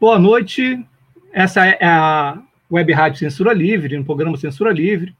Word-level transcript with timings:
Boa 0.00 0.18
noite. 0.18 0.82
Essa 1.30 1.66
é 1.66 1.84
a 1.84 2.42
Web 2.72 2.90
Rádio 2.90 3.18
Censura 3.18 3.52
Livre, 3.52 3.98
no 3.98 4.04
programa 4.04 4.34
Censura 4.38 4.72
Livre. 4.72 5.14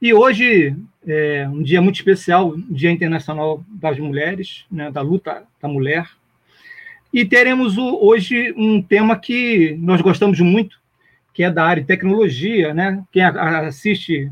E 0.00 0.14
hoje 0.14 0.76
é 1.04 1.48
um 1.48 1.60
dia 1.60 1.82
muito 1.82 1.96
especial, 1.96 2.56
Dia 2.70 2.92
Internacional 2.92 3.64
das 3.68 3.98
Mulheres, 3.98 4.64
né, 4.70 4.92
da 4.92 5.00
luta 5.00 5.42
da 5.60 5.66
mulher. 5.66 6.08
E 7.12 7.24
teremos 7.24 7.76
o, 7.76 7.98
hoje 8.00 8.54
um 8.56 8.80
tema 8.80 9.18
que 9.18 9.76
nós 9.80 10.00
gostamos 10.00 10.38
muito, 10.38 10.78
que 11.34 11.42
é 11.42 11.50
da 11.50 11.64
área 11.64 11.82
de 11.82 11.88
tecnologia. 11.88 12.72
Né? 12.72 13.02
Quem 13.10 13.24
assiste, 13.24 14.30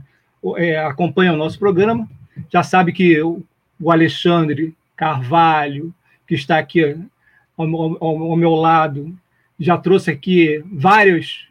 é, 0.56 0.78
acompanha 0.78 1.32
o 1.32 1.36
nosso 1.36 1.58
programa, 1.58 2.08
já 2.48 2.62
sabe 2.62 2.92
que 2.92 3.20
o, 3.20 3.42
o 3.80 3.90
Alexandre 3.90 4.72
Carvalho, 4.94 5.92
que 6.28 6.36
está 6.36 6.60
aqui 6.60 6.96
ao, 7.58 7.66
ao, 8.00 8.22
ao 8.30 8.36
meu 8.36 8.54
lado, 8.54 9.18
já 9.60 9.76
trouxe 9.76 10.10
aqui 10.10 10.64
vários 10.72 11.46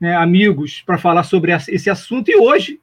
né, 0.00 0.16
amigos 0.16 0.82
para 0.84 0.96
falar 0.96 1.22
sobre 1.24 1.52
esse 1.52 1.90
assunto, 1.90 2.30
e 2.30 2.36
hoje, 2.36 2.80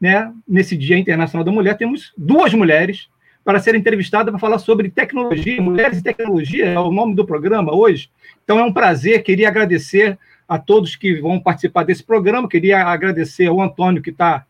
né, 0.00 0.32
nesse 0.48 0.76
Dia 0.76 0.96
Internacional 0.96 1.44
da 1.44 1.52
Mulher, 1.52 1.76
temos 1.76 2.12
duas 2.16 2.54
mulheres 2.54 3.08
para 3.44 3.60
serem 3.60 3.80
entrevistadas 3.80 4.32
para 4.32 4.40
falar 4.40 4.58
sobre 4.58 4.88
tecnologia, 4.88 5.60
mulheres 5.60 5.98
e 5.98 6.02
tecnologia, 6.02 6.64
é 6.64 6.78
o 6.78 6.90
nome 6.90 7.14
do 7.14 7.26
programa 7.26 7.74
hoje. 7.74 8.10
Então 8.42 8.58
é 8.58 8.64
um 8.64 8.72
prazer, 8.72 9.22
queria 9.22 9.48
agradecer 9.48 10.18
a 10.48 10.58
todos 10.58 10.96
que 10.96 11.20
vão 11.20 11.38
participar 11.38 11.84
desse 11.84 12.02
programa, 12.02 12.48
queria 12.48 12.82
agradecer 12.86 13.46
ao 13.46 13.60
Antônio, 13.60 14.02
que 14.02 14.10
está 14.10 14.46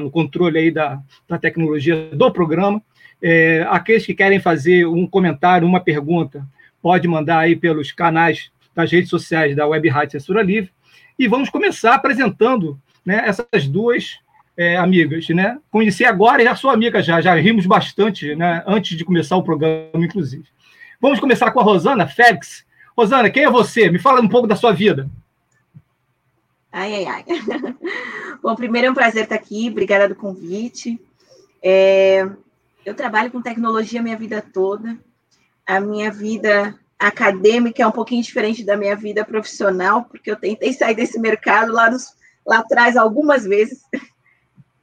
no 0.00 0.10
controle 0.10 0.58
aí 0.58 0.70
da, 0.70 1.00
da 1.28 1.38
tecnologia 1.38 2.10
do 2.12 2.30
programa. 2.30 2.80
É, 3.20 3.66
aqueles 3.68 4.06
que 4.06 4.14
querem 4.14 4.38
fazer 4.38 4.86
um 4.86 5.06
comentário, 5.06 5.66
uma 5.66 5.80
pergunta, 5.80 6.46
pode 6.80 7.08
mandar 7.08 7.38
aí 7.38 7.56
pelos 7.56 7.90
canais 7.90 8.52
das 8.78 8.92
redes 8.92 9.10
sociais 9.10 9.56
da 9.56 9.66
Web 9.66 9.88
Rádio 9.88 10.12
Censura 10.12 10.40
Livre. 10.40 10.70
E 11.18 11.26
vamos 11.26 11.50
começar 11.50 11.94
apresentando 11.94 12.80
né, 13.04 13.24
essas 13.26 13.66
duas 13.66 14.20
é, 14.56 14.76
amigas. 14.76 15.28
Né? 15.30 15.58
Conheci 15.68 16.04
agora 16.04 16.40
e 16.40 16.44
já 16.44 16.54
sou 16.54 16.70
amiga 16.70 17.02
já, 17.02 17.20
já 17.20 17.34
rimos 17.34 17.66
bastante 17.66 18.36
né, 18.36 18.62
antes 18.68 18.96
de 18.96 19.04
começar 19.04 19.36
o 19.36 19.42
programa, 19.42 20.04
inclusive. 20.04 20.44
Vamos 21.00 21.18
começar 21.18 21.50
com 21.50 21.58
a 21.58 21.64
Rosana 21.64 22.06
Félix. 22.06 22.64
Rosana, 22.96 23.28
quem 23.28 23.44
é 23.44 23.50
você? 23.50 23.90
Me 23.90 23.98
fala 23.98 24.20
um 24.20 24.28
pouco 24.28 24.46
da 24.46 24.54
sua 24.54 24.72
vida. 24.72 25.10
Ai, 26.70 27.04
ai, 27.04 27.06
ai. 27.06 27.24
Bom, 28.40 28.54
primeiro 28.54 28.86
é 28.86 28.90
um 28.92 28.94
prazer 28.94 29.24
estar 29.24 29.34
aqui, 29.34 29.68
obrigada 29.68 30.08
do 30.08 30.14
convite. 30.14 31.00
É, 31.60 32.28
eu 32.86 32.94
trabalho 32.94 33.32
com 33.32 33.42
tecnologia 33.42 33.98
a 33.98 34.02
minha 34.04 34.16
vida 34.16 34.40
toda. 34.40 34.96
A 35.66 35.80
minha 35.80 36.12
vida 36.12 36.78
acadêmica 36.98 37.82
é 37.82 37.86
um 37.86 37.92
pouquinho 37.92 38.22
diferente 38.22 38.64
da 38.64 38.76
minha 38.76 38.96
vida 38.96 39.24
profissional, 39.24 40.04
porque 40.04 40.30
eu 40.30 40.36
tentei 40.36 40.72
sair 40.72 40.94
desse 40.94 41.18
mercado 41.18 41.72
lá, 41.72 41.88
dos, 41.88 42.16
lá 42.44 42.58
atrás 42.58 42.96
algumas 42.96 43.44
vezes. 43.44 43.82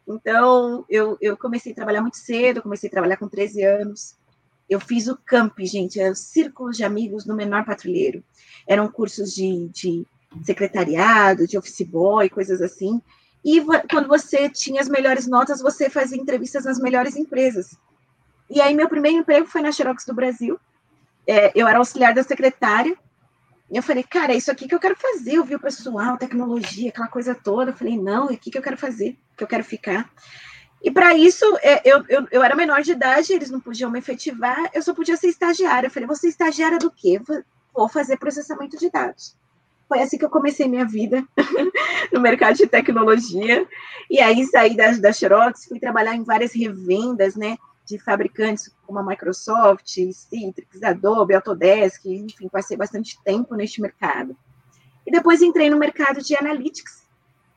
Então, 0.07 0.85
eu, 0.87 1.17
eu 1.19 1.35
comecei 1.35 1.71
a 1.71 1.75
trabalhar 1.75 2.01
muito 2.01 2.17
cedo, 2.17 2.61
comecei 2.61 2.87
a 2.87 2.91
trabalhar 2.91 3.17
com 3.17 3.27
13 3.27 3.63
anos. 3.63 4.15
Eu 4.69 4.79
fiz 4.79 5.07
o 5.07 5.17
CAMP, 5.17 5.65
gente, 5.65 5.99
é 5.99 6.09
o 6.09 6.15
Círculos 6.15 6.77
de 6.77 6.83
Amigos 6.83 7.25
no 7.25 7.35
Menor 7.35 7.65
Patrulheiro. 7.65 8.23
Eram 8.67 8.87
cursos 8.87 9.33
de, 9.33 9.67
de 9.69 10.05
secretariado, 10.43 11.47
de 11.47 11.57
office 11.57 11.81
boy, 11.81 12.29
coisas 12.29 12.61
assim. 12.61 13.01
E 13.43 13.63
quando 13.89 14.07
você 14.07 14.49
tinha 14.49 14.81
as 14.81 14.89
melhores 14.89 15.27
notas, 15.27 15.61
você 15.61 15.89
fazia 15.89 16.19
entrevistas 16.19 16.65
nas 16.65 16.79
melhores 16.79 17.15
empresas. 17.15 17.77
E 18.49 18.61
aí, 18.61 18.73
meu 18.73 18.89
primeiro 18.89 19.19
emprego 19.19 19.47
foi 19.47 19.61
na 19.61 19.71
Xerox 19.71 20.05
do 20.05 20.13
Brasil, 20.13 20.59
é, 21.27 21.51
eu 21.55 21.67
era 21.67 21.77
auxiliar 21.79 22.13
da 22.13 22.23
secretária, 22.23 22.95
e 23.69 23.77
eu 23.77 23.83
falei, 23.83 24.03
cara, 24.03 24.33
é 24.33 24.37
isso 24.37 24.51
aqui 24.51 24.67
que 24.67 24.75
eu 24.75 24.79
quero 24.79 24.95
fazer. 24.95 25.33
Eu 25.33 25.43
vi 25.43 25.55
o 25.55 25.59
pessoal, 25.59 26.17
tecnologia, 26.17 26.89
aquela 26.89 27.07
coisa 27.07 27.33
toda. 27.33 27.71
Eu 27.71 27.75
falei, 27.75 27.97
não, 27.97 28.29
é 28.29 28.33
aqui 28.33 28.51
que 28.51 28.57
eu 28.57 28.61
quero 28.61 28.77
fazer, 28.77 29.17
que 29.35 29.43
eu 29.43 29.47
quero 29.47 29.63
ficar. 29.63 30.09
E 30.83 30.91
para 30.91 31.15
isso, 31.15 31.43
é, 31.63 31.81
eu, 31.83 32.03
eu, 32.07 32.27
eu, 32.29 32.43
era 32.43 32.55
menor 32.55 32.83
de 32.83 32.91
idade, 32.91 33.33
eles 33.33 33.49
não 33.49 33.59
podiam 33.59 33.89
me 33.89 33.97
efetivar, 33.97 34.69
eu 34.71 34.83
só 34.83 34.93
podia 34.93 35.17
ser 35.17 35.29
estagiária. 35.29 35.87
Eu 35.87 35.91
falei, 35.91 36.07
você 36.07 36.27
estagiária 36.27 36.77
do 36.77 36.91
quê? 36.91 37.19
Vou 37.73 37.89
fazer 37.89 38.17
processamento 38.17 38.77
de 38.77 38.91
dados. 38.91 39.35
Foi 39.89 39.99
assim 39.99 40.17
que 40.17 40.25
eu 40.25 40.29
comecei 40.29 40.67
minha 40.67 40.85
vida 40.85 41.23
no 42.13 42.21
mercado 42.21 42.55
de 42.55 42.67
tecnologia. 42.67 43.67
E 44.09 44.19
aí 44.19 44.45
saí 44.45 44.75
da, 44.75 44.91
da 44.91 45.11
Xerox, 45.11 45.65
fui 45.65 45.79
trabalhar 45.79 46.15
em 46.15 46.23
várias 46.23 46.53
revendas, 46.53 47.35
né? 47.35 47.57
De 47.85 47.99
fabricantes 47.99 48.73
como 48.85 48.99
a 48.99 49.03
Microsoft, 49.03 49.87
Citrix, 49.87 50.81
Adobe, 50.83 51.35
Autodesk, 51.35 52.05
enfim, 52.05 52.49
passei 52.49 52.75
bastante 52.75 53.17
tempo 53.23 53.55
neste 53.55 53.81
mercado. 53.81 54.35
E 55.05 55.11
depois 55.11 55.41
entrei 55.41 55.69
no 55.69 55.77
mercado 55.77 56.21
de 56.21 56.35
analytics, 56.35 57.03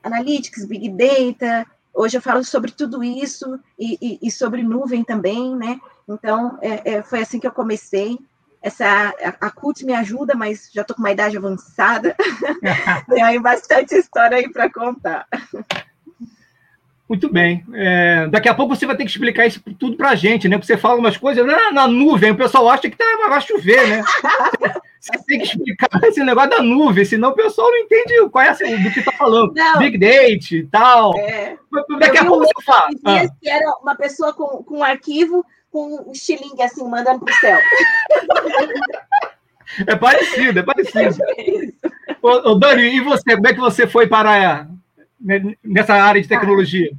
analytics, 0.02 0.66
big 0.66 0.90
data. 0.90 1.66
Hoje 1.94 2.18
eu 2.18 2.22
falo 2.22 2.44
sobre 2.44 2.70
tudo 2.70 3.02
isso 3.02 3.58
e, 3.78 3.98
e, 4.00 4.28
e 4.28 4.30
sobre 4.30 4.62
nuvem 4.62 5.02
também, 5.02 5.56
né? 5.56 5.80
Então 6.06 6.58
é, 6.60 6.92
é, 6.92 7.02
foi 7.02 7.20
assim 7.20 7.40
que 7.40 7.46
eu 7.46 7.52
comecei. 7.52 8.18
Essa 8.60 9.14
a, 9.22 9.46
a 9.46 9.50
CUT 9.50 9.84
me 9.84 9.94
ajuda, 9.94 10.34
mas 10.34 10.68
já 10.72 10.82
estou 10.82 10.94
com 10.94 11.02
uma 11.02 11.12
idade 11.12 11.36
avançada. 11.36 12.14
Tem 13.08 13.22
aí 13.22 13.38
bastante 13.38 13.94
história 13.94 14.36
aí 14.36 14.50
para 14.50 14.70
contar. 14.70 15.26
Muito 17.08 17.32
bem. 17.32 17.64
É, 17.72 18.26
daqui 18.28 18.48
a 18.48 18.54
pouco 18.54 18.76
você 18.76 18.84
vai 18.84 18.96
ter 18.96 19.04
que 19.04 19.10
explicar 19.10 19.46
isso 19.46 19.60
tudo 19.78 19.96
para 19.96 20.10
a 20.10 20.14
gente, 20.14 20.46
né? 20.46 20.56
Porque 20.56 20.66
você 20.66 20.76
fala 20.76 20.98
umas 20.98 21.16
coisas 21.16 21.46
na, 21.46 21.72
na 21.72 21.88
nuvem, 21.88 22.32
o 22.32 22.36
pessoal 22.36 22.68
acha 22.68 22.90
que 22.90 22.96
tá, 22.96 23.04
vai 23.28 23.40
chover, 23.40 23.88
né? 23.88 24.02
Você 25.00 25.12
tem 25.28 25.38
que 25.38 25.46
explicar 25.46 25.88
esse 26.02 26.24
negócio 26.24 26.50
da 26.50 26.60
nuvem, 26.60 27.04
senão 27.04 27.30
o 27.30 27.34
pessoal 27.34 27.70
não 27.70 27.78
entende 27.78 28.28
qual 28.30 28.44
é 28.44 28.52
do 28.52 28.90
que 28.92 28.98
está 28.98 29.12
falando. 29.12 29.54
Não. 29.54 29.78
Big 29.78 29.96
Date 29.96 30.56
e 30.56 30.66
tal. 30.66 31.16
É. 31.16 31.56
Daqui 32.00 32.18
a 32.18 32.24
pouco 32.24 32.44
você 32.44 32.64
fala. 32.64 32.88
Ah. 33.04 33.26
Que 33.40 33.48
era 33.48 33.64
uma 33.80 33.94
pessoa 33.94 34.34
com, 34.34 34.64
com 34.64 34.78
um 34.78 34.82
arquivo 34.82 35.46
com 35.70 36.08
um 36.08 36.12
estilingue 36.12 36.62
assim, 36.62 36.88
mandando 36.88 37.24
para 37.24 37.34
o 37.34 37.38
céu. 37.38 37.58
É 39.86 39.94
parecido, 39.94 40.58
é 40.58 40.62
parecido. 40.62 41.14
É 42.08 42.16
ô, 42.22 42.52
ô, 42.52 42.54
Dani, 42.54 42.82
e 42.82 43.00
você? 43.00 43.36
Como 43.36 43.46
é 43.46 43.52
que 43.52 43.60
você 43.60 43.86
foi 43.86 44.06
para 44.06 44.66
nessa 45.64 45.94
área 45.94 46.20
de 46.20 46.28
tecnologia? 46.28 46.90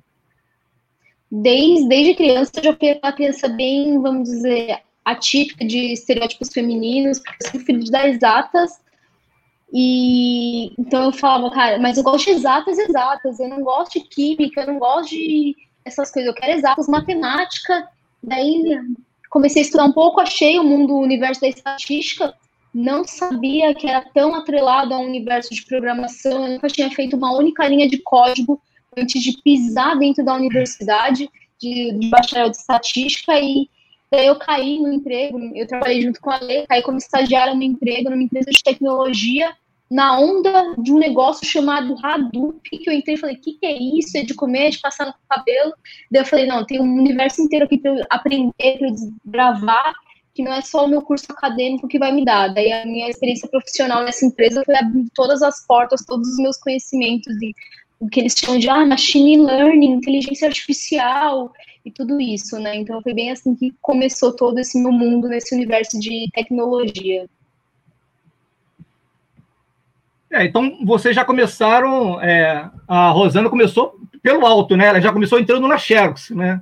Desde, 1.32 1.88
desde 1.88 2.16
criança, 2.16 2.52
eu 2.58 2.64
já 2.64 2.76
fui 2.76 3.00
uma 3.02 3.14
criança 3.14 3.48
bem, 3.48 4.02
vamos 4.02 4.30
dizer, 4.30 4.80
atípica 5.06 5.66
de 5.66 5.94
estereótipos 5.94 6.50
femininos, 6.50 7.20
porque 7.20 7.58
eu 7.58 7.62
fui 7.62 7.78
de 7.78 7.92
dar 7.92 8.08
exatas. 8.08 8.80
E 9.72 10.74
então 10.80 11.04
eu 11.04 11.12
falava, 11.12 11.52
cara, 11.52 11.80
mas 11.80 11.98
eu 11.98 12.04
gosto 12.04 12.26
de 12.26 12.32
exatas, 12.32 12.80
exatas, 12.80 13.40
eu 13.40 13.48
não 13.48 13.62
gosto 13.62 14.00
de 14.00 14.08
química, 14.08 14.62
eu 14.62 14.68
não 14.68 14.80
gosto 14.80 15.10
de 15.10 15.56
essas 15.86 16.12
coisas, 16.12 16.28
eu 16.28 16.36
quero 16.36 16.58
exatas, 16.58 16.88
matemática. 16.88 17.88
Daí 18.24 18.64
comecei 19.30 19.62
a 19.62 19.66
estudar 19.66 19.86
um 19.86 19.94
pouco, 19.94 20.20
achei 20.20 20.58
o 20.58 20.64
mundo, 20.64 20.96
o 20.96 21.02
universo 21.02 21.42
da 21.42 21.48
estatística, 21.48 22.34
não 22.74 23.04
sabia 23.04 23.74
que 23.74 23.88
era 23.88 24.02
tão 24.14 24.36
atrelado 24.36 24.94
a 24.94 25.00
um 25.00 25.06
universo 25.06 25.54
de 25.54 25.66
programação, 25.66 26.46
eu 26.46 26.54
nunca 26.54 26.68
tinha 26.68 26.90
feito 26.92 27.16
uma 27.16 27.36
única 27.36 27.68
linha 27.68 27.88
de 27.88 27.98
código 28.00 28.62
antes 28.98 29.22
de 29.22 29.42
pisar 29.42 29.98
dentro 29.98 30.24
da 30.24 30.36
universidade 30.36 31.30
de, 31.60 31.94
de 31.94 32.10
bacharel 32.10 32.50
de 32.50 32.58
estatística 32.58 33.40
e 33.40 33.70
daí 34.12 34.28
eu 34.28 34.36
caí 34.38 34.80
no 34.80 34.92
emprego, 34.92 35.40
eu 35.56 35.68
trabalhei 35.68 36.02
junto 36.02 36.20
com 36.22 36.32
a 36.32 36.40
Lei, 36.40 36.66
caí 36.68 36.82
como 36.82 36.98
estagiária 36.98 37.54
no 37.54 37.64
emprego 37.64 38.10
numa 38.10 38.24
empresa 38.24 38.50
de 38.52 38.64
tecnologia 38.64 39.54
na 39.90 40.20
onda 40.20 40.76
de 40.78 40.94
um 40.94 41.00
negócio 41.00 41.48
chamado 41.48 41.96
Hadoop, 42.04 42.62
que 42.70 42.88
eu 42.88 42.94
entrei 42.94 43.16
e 43.16 43.18
falei, 43.18 43.36
o 43.36 43.42
que, 43.42 43.54
que 43.54 43.66
é 43.66 43.76
isso? 43.76 44.16
É 44.18 44.22
de 44.22 44.36
comer, 44.36 44.68
é 44.68 44.70
de 44.70 44.80
passar 44.80 45.08
no 45.08 45.14
cabelo? 45.28 45.74
Daí 46.12 46.22
eu 46.22 46.26
falei, 46.26 46.46
não, 46.46 46.64
tem 46.64 46.80
um 46.80 46.96
universo 46.96 47.42
inteiro 47.42 47.66
aqui 47.66 47.80
para 47.80 48.06
aprender, 48.10 48.54
para 48.78 48.88
eu 48.88 48.96
gravar, 49.26 49.94
que 50.40 50.44
não 50.44 50.54
é 50.54 50.62
só 50.62 50.86
o 50.86 50.88
meu 50.88 51.02
curso 51.02 51.26
acadêmico 51.30 51.86
que 51.86 52.00
vai 52.00 52.14
me 52.14 52.24
dar. 52.24 52.48
Daí 52.48 52.72
a 52.72 52.86
minha 52.86 53.10
experiência 53.10 53.50
profissional 53.50 54.06
nessa 54.06 54.26
empresa 54.26 54.64
foi 54.64 54.74
abrindo 54.74 55.10
todas 55.14 55.42
as 55.42 55.68
portas, 55.68 56.06
todos 56.06 56.30
os 56.30 56.38
meus 56.38 56.56
conhecimentos 56.56 57.36
e 57.42 57.54
o 58.00 58.08
que 58.08 58.22
eles 58.22 58.34
chamam 58.38 58.58
de 58.58 58.70
ah, 58.70 58.86
machine 58.86 59.36
learning, 59.36 59.92
inteligência 59.92 60.48
artificial 60.48 61.52
e 61.84 61.92
tudo 61.92 62.22
isso, 62.22 62.58
né? 62.58 62.74
Então 62.78 63.02
foi 63.02 63.14
bem 63.14 63.32
assim 63.32 63.54
que 63.54 63.74
começou 63.82 64.32
todo 64.32 64.58
esse 64.60 64.82
meu 64.82 64.94
mundo 64.94 65.28
nesse 65.28 65.54
universo 65.54 66.00
de 66.00 66.30
tecnologia. 66.34 67.26
É, 70.32 70.46
então 70.46 70.78
vocês 70.86 71.14
já 71.14 71.26
começaram, 71.26 72.22
é, 72.22 72.70
a 72.88 73.10
Rosana 73.10 73.50
começou 73.50 74.00
pelo 74.24 74.46
alto, 74.46 74.78
né? 74.78 74.86
Ela 74.86 75.02
já 75.02 75.12
começou 75.12 75.38
entrando 75.38 75.68
na 75.68 75.78
Xerox, 75.78 76.30
né? 76.30 76.62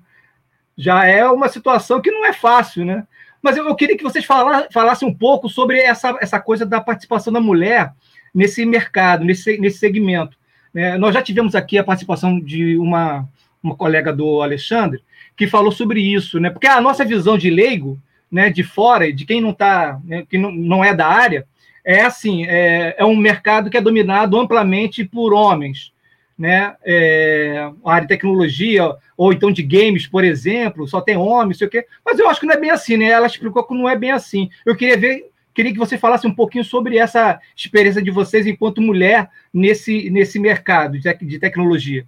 Já 0.76 1.06
é 1.06 1.30
uma 1.30 1.48
situação 1.48 2.02
que 2.02 2.10
não 2.10 2.26
é 2.26 2.34
fácil, 2.34 2.84
né? 2.84 3.06
Mas 3.48 3.56
eu, 3.56 3.66
eu 3.66 3.76
queria 3.76 3.96
que 3.96 4.04
vocês 4.04 4.26
falassem 4.26 5.08
um 5.08 5.14
pouco 5.14 5.48
sobre 5.48 5.80
essa, 5.80 6.18
essa 6.20 6.38
coisa 6.38 6.66
da 6.66 6.82
participação 6.82 7.32
da 7.32 7.40
mulher 7.40 7.94
nesse 8.36 8.66
mercado, 8.66 9.24
nesse, 9.24 9.58
nesse 9.58 9.78
segmento. 9.78 10.38
É, 10.76 10.98
nós 10.98 11.14
já 11.14 11.22
tivemos 11.22 11.56
aqui 11.56 11.78
a 11.78 11.84
participação 11.84 12.42
de 12.42 12.78
uma, 12.78 13.26
uma 13.64 13.74
colega 13.74 14.12
do 14.12 14.42
Alexandre, 14.42 15.02
que 15.34 15.48
falou 15.48 15.72
sobre 15.72 16.02
isso, 16.02 16.42
né? 16.42 16.50
Porque 16.50 16.68
a 16.68 16.82
nossa 16.82 17.06
visão 17.06 17.38
de 17.38 17.50
leigo, 17.50 17.98
né, 18.30 18.50
de 18.50 18.64
fora, 18.64 19.14
de 19.14 19.26
quem 19.26 19.40
não 19.40 19.52
está, 19.52 19.98
né, 20.04 20.26
que 20.30 20.38
não, 20.38 20.52
não 20.52 20.84
é 20.84 20.94
da 20.94 21.08
área, 21.08 21.48
é 21.86 22.02
assim, 22.02 22.46
é, 22.48 22.98
é 22.98 23.06
um 23.06 23.16
mercado 23.16 23.70
que 23.70 23.78
é 23.78 23.82
dominado 23.82 24.38
amplamente 24.38 25.06
por 25.06 25.34
homens, 25.34 25.94
né? 26.38 26.75
É, 26.86 27.69
a 27.84 27.92
área 27.92 28.04
de 28.04 28.13
tecnologia, 28.13 28.95
ou 29.16 29.34
então 29.34 29.51
de 29.51 29.63
games, 29.63 30.06
por 30.06 30.24
exemplo, 30.24 30.88
só 30.88 31.01
tem 31.01 31.18
homens, 31.18 31.57
sei 31.57 31.68
o 31.68 31.69
quê. 31.69 31.86
Mas 32.06 32.19
eu 32.19 32.30
acho 32.30 32.39
que 32.39 32.45
não 32.45 32.54
é 32.54 32.60
bem 32.60 32.69
assim, 32.69 32.98
né? 32.98 33.06
Ela 33.06 33.28
explicou 33.28 33.63
que 33.63 33.74
não 33.74 33.89
é 33.89 33.95
bem 33.95 34.12
assim. 34.12 34.50
Eu 34.66 34.75
queria 34.75 34.98
ver, 34.98 35.31
queria 35.54 35.74
que 35.74 35.80
você 35.80 35.98
falasse 35.98 36.28
um 36.28 36.34
pouquinho 36.34 36.63
sobre 36.63 36.98
essa 36.98 37.39
experiência 37.56 38.01
de 38.01 38.12
vocês 38.12 38.45
enquanto 38.45 38.81
mulher 38.81 39.30
nesse, 39.51 40.10
nesse 40.12 40.38
mercado 40.38 41.00
de, 41.00 41.13
de 41.13 41.39
tecnologia. 41.39 42.06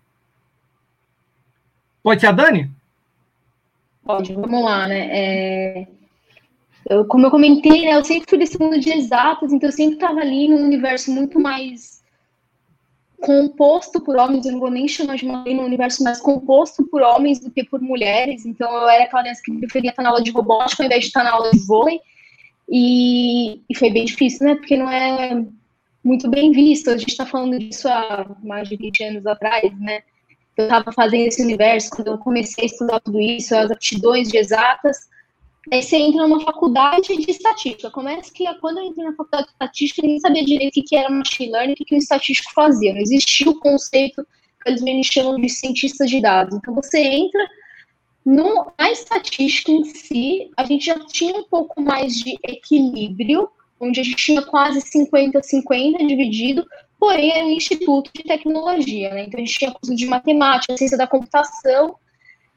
Pode 2.04 2.22
ser 2.22 2.28
a 2.28 2.32
Dani? 2.32 2.70
Pode, 4.04 4.34
vamos 4.34 4.64
lá, 4.64 4.88
né? 4.88 5.10
É... 5.12 5.88
Eu, 6.90 7.06
como 7.06 7.26
eu 7.26 7.30
comentei, 7.32 7.86
né, 7.86 7.96
eu 7.96 8.04
sempre 8.04 8.28
fui 8.28 8.40
desse 8.40 8.58
mundo 8.60 8.80
de 8.80 8.90
exatas, 8.90 9.52
então 9.52 9.70
eu 9.70 9.74
sempre 9.74 9.96
estava 9.96 10.22
ali 10.22 10.48
num 10.48 10.64
universo 10.64 11.12
muito 11.12 11.40
mais 11.40 11.99
composto 13.22 14.02
por 14.02 14.16
homens, 14.18 14.46
eu 14.46 14.54
não 14.54 14.60
vou 14.60 14.72
nem 14.72 14.88
chamar 14.88 15.18
de 15.18 15.26
uma 15.26 15.44
no 15.44 15.64
universo 15.64 16.04
mais 16.04 16.20
composto 16.20 16.88
por 16.88 17.02
homens 17.02 17.40
do 17.40 17.52
que 17.52 17.64
por 17.64 17.82
mulheres, 17.82 18.46
então 18.46 18.72
eu 18.72 18.88
era 18.88 19.04
aquela 19.04 19.24
criança 19.24 19.42
que 19.44 19.58
preferia 19.58 19.90
estar 19.90 20.04
na 20.04 20.10
aula 20.10 20.24
de 20.24 20.32
robótica 20.32 20.84
ao 20.84 20.86
invés 20.86 21.02
de 21.02 21.08
estar 21.08 21.24
na 21.24 21.32
aula 21.32 21.52
de 21.52 21.60
vôlei, 21.60 22.00
e, 22.68 23.62
e 23.70 23.76
foi 23.76 23.90
bem 23.90 24.06
difícil, 24.06 24.48
né, 24.48 24.56
porque 24.56 24.78
não 24.78 24.90
é 24.90 25.44
muito 26.04 26.30
bem 26.30 26.52
visto, 26.52 26.90
a 26.90 26.98
gente 26.98 27.10
está 27.10 27.26
falando 27.26 27.60
disso 27.60 27.88
há 27.90 28.26
mais 28.42 28.70
de 28.70 28.78
20 28.78 29.04
anos 29.04 29.28
atrás, 29.28 29.78
né, 29.80 30.02
eu 30.58 30.66
estava 30.66 30.92
fazendo 30.92 31.28
esse 31.28 31.42
universo, 31.42 31.90
quando 31.92 32.08
eu 32.08 32.18
comecei 32.18 32.64
a 32.64 32.68
estudar 32.68 33.00
tudo 33.00 33.20
isso, 33.20 33.56
as 33.56 33.72
aptidões 33.72 34.30
de 34.30 34.38
exatas, 34.38 35.10
Aí 35.72 35.84
você 35.84 35.98
entra 35.98 36.28
numa 36.28 36.42
faculdade 36.42 37.16
de 37.16 37.32
estatística. 37.32 37.92
Começa 37.92 38.32
que 38.34 38.46
quando 38.60 38.80
eu 38.80 38.86
entrei 38.86 39.06
na 39.06 39.16
faculdade 39.16 39.46
de 39.46 39.52
estatística, 39.52 40.08
nem 40.08 40.20
sabia 40.20 40.44
direito 40.44 40.80
o 40.80 40.84
que 40.84 40.96
era 40.96 41.10
machine 41.10 41.52
learning, 41.52 41.74
o 41.74 41.76
que, 41.76 41.96
o 41.96 41.98
estatístico 41.98 42.52
fazia. 42.54 42.94
Não 42.94 43.02
existia 43.02 43.50
o 43.50 43.60
conceito 43.60 44.26
que 44.64 44.70
eles 44.70 45.06
chamam 45.06 45.40
de 45.40 45.48
cientistas 45.50 46.10
de 46.10 46.22
dados. 46.22 46.56
Então 46.56 46.74
você 46.74 47.00
entra 47.00 47.48
no, 48.26 48.72
na 48.78 48.92
estatística 48.92 49.72
em 49.72 49.84
si, 49.84 50.52
a 50.58 50.64
gente 50.64 50.86
já 50.86 51.00
tinha 51.06 51.36
um 51.36 51.44
pouco 51.44 51.82
mais 51.82 52.16
de 52.16 52.38
equilíbrio, 52.44 53.50
onde 53.80 54.00
a 54.00 54.04
gente 54.04 54.18
tinha 54.18 54.42
quase 54.42 54.80
50-50 54.82 56.06
dividido, 56.06 56.66
porém 57.00 57.32
era 57.32 57.46
um 57.46 57.52
instituto 57.52 58.12
de 58.14 58.24
tecnologia, 58.24 59.14
né? 59.14 59.24
Então 59.24 59.40
a 59.40 59.46
gente 59.46 59.58
tinha 59.58 59.72
curso 59.72 59.96
de 59.96 60.06
matemática, 60.06 60.76
ciência 60.76 60.98
da 60.98 61.08
computação, 61.08 61.96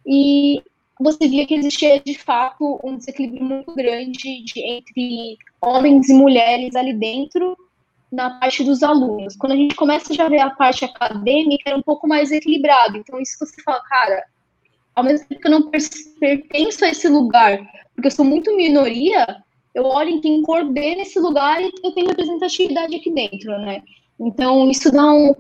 e 0.05 0.63
você 1.03 1.29
via 1.29 1.47
que 1.47 1.55
existia 1.55 2.01
de 2.01 2.19
fato 2.19 2.81
um 2.85 2.97
desequilíbrio 2.97 3.45
muito 3.45 3.75
grande 3.75 4.45
de, 4.45 4.61
entre 4.61 5.37
homens 5.61 6.09
e 6.09 6.15
mulheres 6.15 6.75
ali 6.75 6.93
dentro 6.93 7.57
na 8.11 8.39
parte 8.39 8.63
dos 8.63 8.83
alunos. 8.83 9.37
Quando 9.37 9.53
a 9.53 9.57
gente 9.57 9.75
começa 9.75 10.13
já 10.13 10.27
a 10.27 10.29
ver 10.29 10.41
a 10.41 10.51
parte 10.51 10.85
acadêmica, 10.85 11.71
era 11.71 11.79
um 11.79 11.83
pouco 11.83 12.07
mais 12.07 12.31
equilibrado. 12.31 12.99
Então, 12.99 13.21
isso 13.21 13.39
você 13.39 13.63
fala, 13.63 13.81
cara, 13.85 14.25
ao 14.95 15.03
mesmo 15.03 15.27
tempo 15.27 15.41
que 15.41 15.47
eu 15.47 15.51
não 15.51 15.71
pertenço 16.21 16.85
a 16.85 16.91
esse 16.91 17.09
lugar, 17.09 17.59
porque 17.95 18.09
eu 18.09 18.11
sou 18.11 18.25
muito 18.25 18.55
minoria, 18.55 19.27
eu 19.75 19.85
olho 19.85 20.11
em 20.11 20.21
quem 20.21 20.43
coordena 20.43 21.03
esse 21.03 21.19
lugar 21.19 21.63
e 21.63 21.73
eu 21.83 21.93
tenho 21.93 22.09
representatividade 22.09 22.95
aqui 22.95 23.11
dentro, 23.11 23.59
né? 23.59 23.83
Então, 24.21 24.71
isso 24.71 24.93
dá 24.93 25.11
um, 25.11 25.35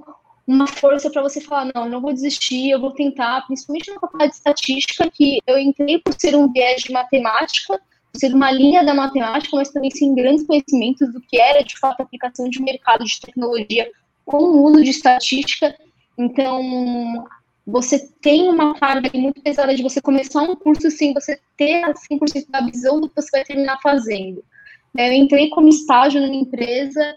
uma 0.46 0.66
força 0.66 1.10
para 1.10 1.22
você 1.22 1.40
falar, 1.40 1.70
não, 1.74 1.88
não 1.88 2.00
vou 2.00 2.12
desistir, 2.12 2.70
eu 2.70 2.80
vou 2.80 2.90
tentar, 2.92 3.46
principalmente 3.46 3.90
na 3.90 4.00
faculdade 4.00 4.32
de 4.32 4.36
estatística, 4.38 5.10
que 5.10 5.38
eu 5.46 5.58
entrei 5.58 5.98
por 5.98 6.14
ser 6.18 6.34
um 6.34 6.52
viés 6.52 6.82
de 6.82 6.92
matemática, 6.92 7.80
por 8.12 8.18
ser 8.18 8.34
uma 8.34 8.50
linha 8.50 8.84
da 8.84 8.92
matemática, 8.92 9.56
mas 9.56 9.70
também 9.70 9.90
sem 9.90 10.14
grandes 10.14 10.46
conhecimentos 10.46 11.12
do 11.12 11.20
que 11.20 11.40
era, 11.40 11.62
de 11.62 11.78
fato, 11.78 12.00
a 12.00 12.04
aplicação 12.04 12.48
de 12.48 12.60
mercado 12.60 13.04
de 13.04 13.20
tecnologia 13.20 13.90
com 14.24 14.38
o 14.38 14.64
uso 14.64 14.82
de 14.82 14.90
estatística. 14.90 15.74
Então, 16.18 17.24
você 17.66 18.08
tem 18.20 18.48
uma 18.48 18.74
carga 18.74 19.10
muito 19.14 19.40
pesada 19.40 19.74
de 19.74 19.82
você 19.82 20.00
começar 20.00 20.42
um 20.42 20.56
curso 20.56 20.90
sem 20.90 21.14
você 21.14 21.40
ter 21.56 21.82
100% 21.84 22.50
da 22.50 22.60
visão 22.60 23.00
do 23.00 23.08
que 23.08 23.14
você 23.14 23.30
vai 23.30 23.44
terminar 23.44 23.78
fazendo. 23.80 24.44
Eu 24.96 25.12
entrei 25.12 25.48
como 25.48 25.68
estágio 25.68 26.20
numa 26.20 26.34
empresa 26.34 27.14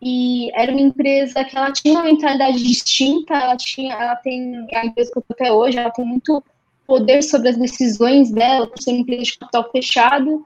e 0.00 0.50
era 0.54 0.70
uma 0.72 0.80
empresa 0.80 1.44
que 1.44 1.56
ela 1.56 1.72
tinha 1.72 1.94
uma 1.94 2.04
mentalidade 2.04 2.62
distinta, 2.62 3.34
ela 3.34 3.56
tinha, 3.56 3.94
ela 3.94 4.16
tem, 4.16 4.66
a 4.74 4.84
empresa 4.84 5.10
que 5.10 5.18
eu 5.18 5.24
até 5.30 5.52
hoje, 5.52 5.78
ela 5.78 5.90
tem 5.90 6.04
muito 6.04 6.42
poder 6.86 7.22
sobre 7.22 7.48
as 7.48 7.56
decisões 7.56 8.30
dela, 8.30 8.66
por 8.66 8.80
ser 8.80 8.90
uma 8.90 9.00
empresa 9.00 9.22
de 9.22 9.38
capital 9.38 9.70
fechado, 9.70 10.42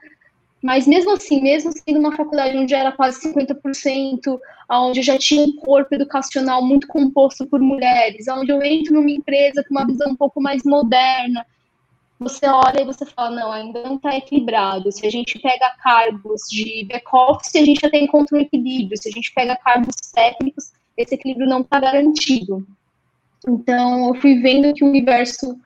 mas 0.61 0.87
mesmo 0.87 1.11
assim, 1.11 1.41
mesmo 1.41 1.71
sendo 1.71 1.99
uma 1.99 2.15
faculdade 2.15 2.57
onde 2.57 2.73
era 2.73 2.91
quase 2.91 3.21
50%, 3.21 4.39
onde 4.69 5.01
já 5.01 5.17
tinha 5.17 5.43
um 5.43 5.55
corpo 5.55 5.95
educacional 5.95 6.63
muito 6.63 6.87
composto 6.87 7.45
por 7.47 7.59
mulheres, 7.59 8.27
onde 8.27 8.51
eu 8.51 8.61
entro 8.61 8.93
numa 8.93 9.09
empresa 9.09 9.63
com 9.63 9.73
uma 9.73 9.85
visão 9.85 10.11
um 10.11 10.15
pouco 10.15 10.39
mais 10.39 10.63
moderna, 10.63 11.45
você 12.21 12.45
olha 12.47 12.81
e 12.81 12.85
você 12.85 13.03
fala, 13.03 13.31
não, 13.31 13.51
ainda 13.51 13.81
não 13.81 13.95
está 13.95 14.15
equilibrado. 14.15 14.91
Se 14.91 15.05
a 15.07 15.09
gente 15.09 15.39
pega 15.39 15.75
cargos 15.83 16.43
de 16.49 16.85
back-office, 16.85 17.55
a 17.55 17.65
gente 17.65 17.81
já 17.81 17.89
tem 17.89 18.05
contra 18.05 18.37
um 18.37 18.41
equilíbrio. 18.41 18.95
Se 18.95 19.09
a 19.09 19.11
gente 19.11 19.33
pega 19.33 19.55
cargos 19.55 19.95
técnicos, 20.13 20.71
esse 20.95 21.15
equilíbrio 21.15 21.49
não 21.49 21.61
está 21.61 21.79
garantido. 21.79 22.65
Então, 23.47 24.09
eu 24.09 24.21
fui 24.21 24.39
vendo 24.39 24.71
que 24.73 24.83
o 24.83 24.87
universo, 24.87 25.59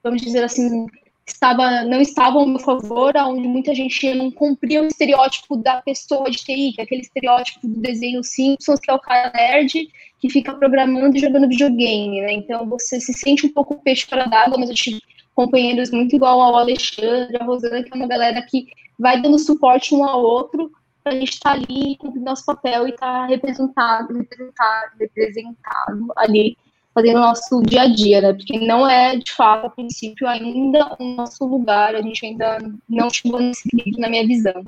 vamos 0.00 0.22
dizer 0.22 0.44
assim, 0.44 0.86
estava, 1.26 1.82
não 1.82 2.00
estava 2.00 2.38
ao 2.38 2.46
meu 2.46 2.60
favor, 2.60 3.16
onde 3.16 3.48
muita 3.48 3.74
gente 3.74 4.14
não 4.14 4.30
cumpria 4.30 4.82
o 4.82 4.86
estereótipo 4.86 5.56
da 5.56 5.82
pessoa 5.82 6.30
de 6.30 6.38
TI, 6.38 6.72
que 6.72 6.80
é 6.80 6.84
aquele 6.84 7.02
estereótipo 7.02 7.66
do 7.66 7.80
desenho 7.80 8.22
Simpsons, 8.22 8.78
que 8.78 8.90
é 8.90 8.94
o 8.94 9.00
cara 9.00 9.32
nerd, 9.34 9.90
que 10.20 10.30
fica 10.30 10.54
programando 10.54 11.16
e 11.16 11.20
jogando 11.20 11.48
videogame, 11.48 12.20
né? 12.20 12.32
Então, 12.32 12.64
você 12.68 13.00
se 13.00 13.12
sente 13.12 13.44
um 13.44 13.52
pouco 13.52 13.82
peixe 13.82 14.06
fora 14.06 14.28
d'água, 14.28 14.56
mas 14.56 14.68
eu 14.68 14.74
tive 14.76 15.00
companheiros 15.40 15.90
muito 15.90 16.14
igual 16.14 16.40
ao 16.40 16.56
Alexandre, 16.56 17.36
a 17.40 17.44
Rosana, 17.44 17.82
que 17.82 17.90
é 17.92 17.96
uma 17.96 18.06
galera 18.06 18.42
que 18.42 18.66
vai 18.98 19.20
dando 19.22 19.38
suporte 19.38 19.94
um 19.94 20.04
ao 20.04 20.22
outro 20.22 20.70
para 21.02 21.14
a 21.14 21.16
gente 21.16 21.32
estar 21.32 21.50
tá 21.50 21.56
ali 21.56 21.96
cumprindo 21.96 22.26
nosso 22.26 22.44
papel 22.44 22.86
e 22.86 22.90
estar 22.90 23.06
tá 23.06 23.26
representado, 23.26 24.12
representado, 24.12 24.90
representado 24.98 26.12
ali, 26.18 26.58
fazendo 26.94 27.16
o 27.16 27.20
nosso 27.20 27.62
dia 27.62 27.82
a 27.82 27.88
dia, 27.88 28.20
né? 28.20 28.32
Porque 28.34 28.58
não 28.58 28.88
é, 28.88 29.16
de 29.16 29.32
fato, 29.32 29.66
a 29.66 29.70
princípio, 29.70 30.28
ainda 30.28 30.94
o 30.98 31.04
nosso 31.14 31.46
lugar, 31.46 31.94
a 31.94 32.02
gente 32.02 32.26
ainda 32.26 32.58
não 32.86 33.08
chegou 33.08 33.40
nesse 33.40 33.66
equilíbrio 33.66 34.02
na 34.02 34.10
minha 34.10 34.26
visão. 34.26 34.62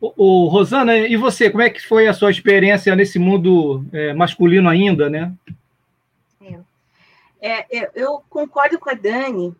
O, 0.00 0.12
o, 0.16 0.48
Rosana, 0.48 0.96
e 0.96 1.16
você, 1.16 1.48
como 1.48 1.62
é 1.62 1.70
que 1.70 1.80
foi 1.80 2.08
a 2.08 2.12
sua 2.12 2.32
experiência 2.32 2.96
nesse 2.96 3.20
mundo 3.20 3.84
é, 3.92 4.12
masculino 4.12 4.68
ainda, 4.68 5.08
né? 5.08 5.32
É, 7.42 7.66
é, 7.76 7.90
eu 7.96 8.22
concordo 8.30 8.78
com 8.78 8.88
a 8.88 8.94
Dani. 8.94 9.54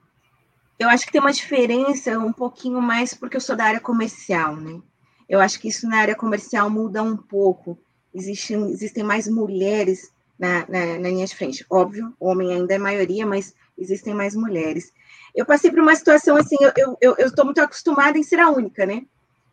Eu 0.78 0.88
acho 0.88 1.04
que 1.04 1.10
tem 1.10 1.20
uma 1.20 1.32
diferença 1.32 2.16
um 2.16 2.32
pouquinho 2.32 2.80
mais 2.80 3.12
porque 3.12 3.36
eu 3.36 3.40
sou 3.40 3.56
da 3.56 3.64
área 3.64 3.80
comercial, 3.80 4.54
né? 4.54 4.80
Eu 5.28 5.40
acho 5.40 5.58
que 5.58 5.68
isso 5.68 5.88
na 5.88 5.98
área 5.98 6.14
comercial 6.14 6.70
muda 6.70 7.02
um 7.02 7.16
pouco. 7.16 7.76
Existem, 8.14 8.70
existem 8.70 9.02
mais 9.02 9.26
mulheres 9.26 10.12
na, 10.38 10.60
na, 10.68 10.98
na 10.98 11.08
linha 11.08 11.26
de 11.26 11.34
frente. 11.34 11.66
Óbvio, 11.68 12.14
homem 12.20 12.52
ainda 12.52 12.74
é 12.74 12.78
maioria, 12.78 13.26
mas 13.26 13.52
existem 13.76 14.14
mais 14.14 14.36
mulheres. 14.36 14.92
Eu 15.34 15.44
passei 15.44 15.70
por 15.70 15.80
uma 15.80 15.96
situação 15.96 16.36
assim, 16.36 16.56
eu 17.00 17.16
estou 17.18 17.44
muito 17.44 17.60
acostumada 17.60 18.16
em 18.16 18.22
ser 18.22 18.38
a 18.38 18.50
única, 18.50 18.86
né? 18.86 19.02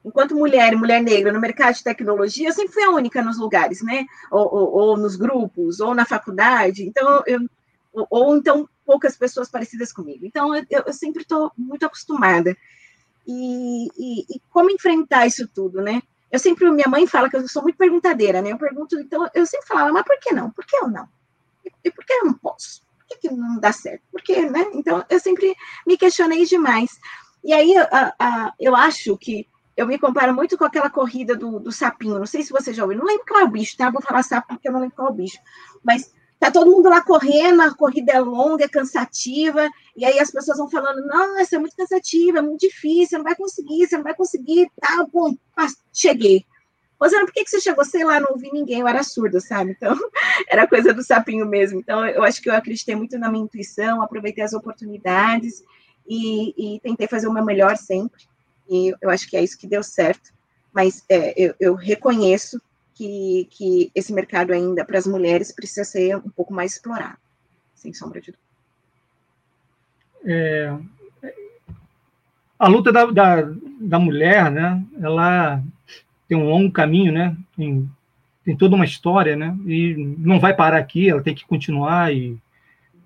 Enquanto 0.06 0.36
mulher, 0.36 0.76
mulher 0.76 1.02
negra 1.02 1.32
no 1.32 1.42
mercado 1.42 1.76
de 1.76 1.84
tecnologia, 1.84 2.50
eu 2.50 2.54
sempre 2.54 2.74
fui 2.74 2.84
a 2.84 2.92
única 2.92 3.22
nos 3.22 3.38
lugares, 3.38 3.82
né? 3.82 4.06
Ou, 4.32 4.54
ou, 4.54 4.72
ou 4.72 4.98
nos 4.98 5.16
grupos, 5.16 5.80
ou 5.80 5.96
na 5.96 6.06
faculdade. 6.06 6.84
Então, 6.84 7.24
eu, 7.26 7.40
ou, 7.94 8.08
ou 8.10 8.38
então 8.38 8.68
poucas 8.86 9.18
pessoas 9.18 9.50
parecidas 9.50 9.92
comigo. 9.92 10.26
Então, 10.26 10.56
eu, 10.56 10.66
eu 10.70 10.94
sempre 10.94 11.22
estou 11.22 11.52
muito 11.58 11.86
acostumada. 11.86 12.56
E, 13.28 13.88
e, 13.98 14.22
e, 14.22 14.42
como 14.50 14.72
enfrentar 14.72 15.28
isso 15.28 15.48
tudo, 15.48 15.82
né? 15.82 16.02
Eu 16.32 16.40
sempre, 16.40 16.70
minha 16.72 16.88
mãe 16.88 17.06
fala 17.08 17.30
que 17.30 17.36
eu 17.36 17.48
sou 17.48 17.62
muito 17.62 17.78
perguntadeira, 17.78 18.42
né? 18.42 18.52
Eu 18.52 18.58
pergunto, 18.58 19.00
então, 19.00 19.30
eu 19.34 19.46
sempre 19.46 19.68
falava, 19.68 19.92
mas 19.92 20.04
por 20.04 20.20
que 20.20 20.34
não? 20.34 20.50
Por 20.52 20.66
que 20.66 20.76
eu 20.76 20.88
não? 20.88 21.08
E, 21.84 21.92
por 21.92 22.06
que 22.06 22.14
eu 22.14 22.26
não 22.26 22.34
posso? 22.34 22.82
Por 22.98 23.08
que, 23.08 23.28
que 23.28 23.34
não 23.34 23.60
dá 23.60 23.72
certo? 23.72 24.04
Por 24.12 24.22
que, 24.22 24.50
né? 24.50 24.70
Então, 24.74 25.04
eu 25.10 25.20
sempre 25.20 25.56
me 25.86 25.98
questionei 25.98 26.46
demais. 26.46 26.90
E 27.44 27.54
aí, 27.54 27.78
a, 27.78 28.16
a, 28.20 28.54
eu 28.60 28.76
acho 28.76 29.18
que 29.18 29.48
eu 29.80 29.88
me 29.88 29.98
comparo 29.98 30.34
muito 30.34 30.58
com 30.58 30.66
aquela 30.66 30.90
corrida 30.90 31.36
do, 31.36 31.60
do 31.60 31.72
sapinho. 31.72 32.20
Não 32.20 32.26
sei 32.26 32.44
se 32.44 32.52
você 32.52 32.74
já 32.74 32.84
ouviu, 32.84 33.00
não 33.00 33.06
lembro 33.06 33.26
qual 33.26 33.40
é 33.40 33.44
o 33.46 33.50
bicho, 33.50 33.78
tá? 33.78 33.90
Vou 33.90 34.02
falar 34.02 34.24
sapo 34.24 34.50
porque 34.50 34.68
eu 34.68 34.74
não 34.74 34.82
lembro 34.82 34.96
qual 34.96 35.08
é 35.08 35.12
o 35.12 35.14
bicho. 35.14 35.38
Mas 35.84 36.14
Tá 36.40 36.50
todo 36.50 36.72
mundo 36.72 36.88
lá 36.88 37.02
correndo, 37.02 37.62
a 37.62 37.76
corrida 37.76 38.14
é 38.14 38.20
longa, 38.20 38.64
é 38.64 38.70
cansativa, 38.70 39.70
e 39.96 40.06
aí 40.06 40.20
as 40.20 40.32
pessoas 40.32 40.58
vão 40.58 40.70
falando: 40.70 41.06
nossa, 41.06 41.58
é 41.58 41.60
muito 41.60 41.76
cansativa, 41.76 42.40
é 42.40 42.42
muito 42.42 42.62
difícil, 42.62 43.10
você 43.10 43.18
não 43.18 43.26
vai 43.26 43.36
conseguir, 43.36 43.88
você 43.88 43.98
não 43.98 44.04
vai 44.04 44.16
conseguir, 44.16 44.72
tá, 44.80 45.06
bom, 45.12 45.36
cheguei. 45.94 46.46
Rosana, 47.00 47.26
por 47.26 47.34
que, 47.34 47.46
que 47.46 47.50
você 47.50 47.62
chegou? 47.62 47.86
Sei 47.86 48.04
lá, 48.04 48.20
não 48.20 48.32
ouvi 48.32 48.52
ninguém, 48.52 48.82
eu 48.82 48.88
era 48.88 49.04
surda, 49.04 49.40
sabe? 49.40 49.72
Então, 49.72 49.96
era 50.50 50.68
coisa 50.68 50.94
do 50.94 51.02
sapinho 51.02 51.46
mesmo. 51.46 51.80
Então, 51.80 52.06
eu 52.06 52.24
acho 52.24 52.42
que 52.42 52.50
eu 52.50 52.54
acreditei 52.54 52.94
muito 52.96 53.18
na 53.18 53.32
minha 53.32 53.46
intuição, 53.46 54.02
aproveitei 54.02 54.44
as 54.44 54.52
oportunidades 54.52 55.64
e, 56.08 56.76
e 56.76 56.80
tentei 56.82 57.08
fazer 57.08 57.28
o 57.28 57.34
meu 57.34 57.46
melhor 57.46 57.78
sempre. 57.78 58.24
E 58.70 58.94
eu 59.02 59.10
acho 59.10 59.30
que 59.30 59.38
é 59.38 59.44
isso 59.44 59.58
que 59.58 59.66
deu 59.66 59.82
certo. 59.82 60.32
mas 60.74 61.04
é, 61.10 61.34
eu, 61.42 61.56
eu, 61.60 61.74
reconheço 61.74 62.62
que, 63.00 63.48
que 63.50 63.92
esse 63.96 64.12
mercado 64.12 64.52
ainda 64.52 64.84
para 64.84 64.98
as 64.98 65.08
mulheres 65.08 65.54
precisa 65.54 65.86
ser 65.86 66.18
um 66.18 66.30
pouco 66.30 66.54
mais 66.54 66.74
explorado, 66.74 67.18
sem 67.74 67.94
sombra 67.94 68.20
de 68.20 68.34
dúvida. 68.34 68.44
É, 70.26 70.78
a 72.60 72.68
luta 72.68 72.92
da, 72.92 73.06
da, 73.06 73.50
da, 73.80 74.00
mulher, 74.00 74.52
né, 74.52 74.84
ela 75.02 75.64
tem 76.28 76.38
um 76.38 76.50
longo 76.50 76.74
caminho, 76.74 77.14
né, 77.14 77.38
tem, 77.56 77.90
tem 78.44 78.58
toda 78.58 78.76
uma 78.76 78.84
história, 78.84 79.34
né, 79.34 79.58
e 79.66 79.96
não 80.18 80.38
vai 80.38 80.54
parar 80.54 80.78
aqui, 80.78 81.10
ela 81.10 81.24
tem 81.24 81.34
que 81.34 81.48
continuar 81.48 82.14
e 82.14 82.38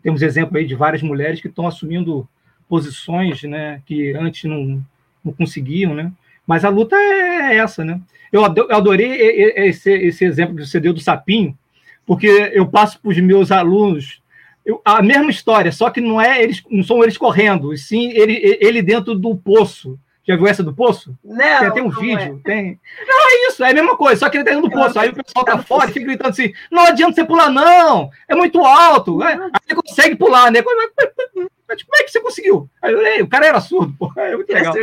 temos 0.02 0.24
exemplo 0.24 0.58
aí 0.58 0.66
de 0.66 0.74
várias 0.74 1.04
mulheres 1.04 1.40
que 1.40 1.48
estão 1.48 1.68
assumindo 1.68 2.28
posições, 2.68 3.44
né, 3.44 3.80
que 3.86 4.12
antes 4.14 4.50
não, 4.50 4.84
não 5.24 5.32
conseguiam, 5.32 5.94
né, 5.94 6.12
mas 6.46 6.66
a 6.66 6.70
luta 6.70 6.96
é 6.96 7.58
essa, 7.58 7.84
né. 7.84 8.00
Eu 8.32 8.44
adorei 8.44 9.12
esse, 9.56 9.92
esse 9.92 10.26
exemplo 10.26 10.56
que 10.56 10.66
você 10.66 10.80
deu 10.80 10.94
do 10.94 11.00
sapinho, 11.00 11.58
porque 12.06 12.28
eu 12.54 12.68
passo 12.68 13.00
para 13.00 13.12
os 13.12 13.20
meus 13.20 13.52
alunos 13.52 14.24
eu, 14.66 14.82
a 14.86 15.02
mesma 15.02 15.30
história, 15.30 15.72
só 15.72 15.90
que 15.90 16.00
não 16.00 16.22
é 16.22 16.42
eles, 16.42 16.64
não 16.70 16.84
são 16.84 17.04
eles 17.04 17.18
correndo, 17.18 17.74
e 17.74 17.78
sim 17.78 18.12
ele, 18.12 18.58
ele 18.62 18.82
dentro 18.82 19.14
do 19.14 19.36
poço. 19.36 20.00
Já 20.26 20.38
viu 20.38 20.48
essa 20.48 20.64
do 20.64 20.74
poço? 20.74 21.14
Não. 21.22 21.60
Tem, 21.60 21.72
tem 21.74 21.84
um 21.84 21.90
vídeo, 21.90 22.40
é. 22.46 22.50
tem. 22.50 22.80
Não, 23.06 23.30
é 23.30 23.48
isso, 23.50 23.62
é 23.62 23.72
a 23.72 23.74
mesma 23.74 23.98
coisa, 23.98 24.22
só 24.22 24.30
que 24.30 24.38
ele 24.38 24.46
tá 24.46 24.52
dentro 24.52 24.70
do 24.70 24.74
poço. 24.74 24.98
Aí 24.98 25.10
o 25.10 25.14
pessoal 25.14 25.44
tá 25.44 25.58
fora 25.58 25.90
e 25.90 25.94
fica 25.94 26.06
gritando 26.06 26.30
assim: 26.30 26.54
não 26.72 26.86
adianta 26.86 27.16
você 27.16 27.26
pular, 27.26 27.50
não! 27.50 28.10
É 28.26 28.34
muito 28.34 28.62
alto! 28.62 29.22
É, 29.22 29.34
aí 29.34 29.52
você 29.68 29.76
consegue 29.76 30.16
pular, 30.16 30.50
né? 30.50 30.62
Como 30.62 30.82
é 30.82 32.04
que 32.04 32.10
você 32.10 32.22
conseguiu? 32.22 32.70
Aí 32.82 32.94
eu, 32.94 33.26
o 33.26 33.28
cara 33.28 33.48
era 33.48 33.60
surdo, 33.60 33.94
pô. 34.00 34.14
É 34.16 34.34
muito 34.34 34.54
legal. 34.54 34.74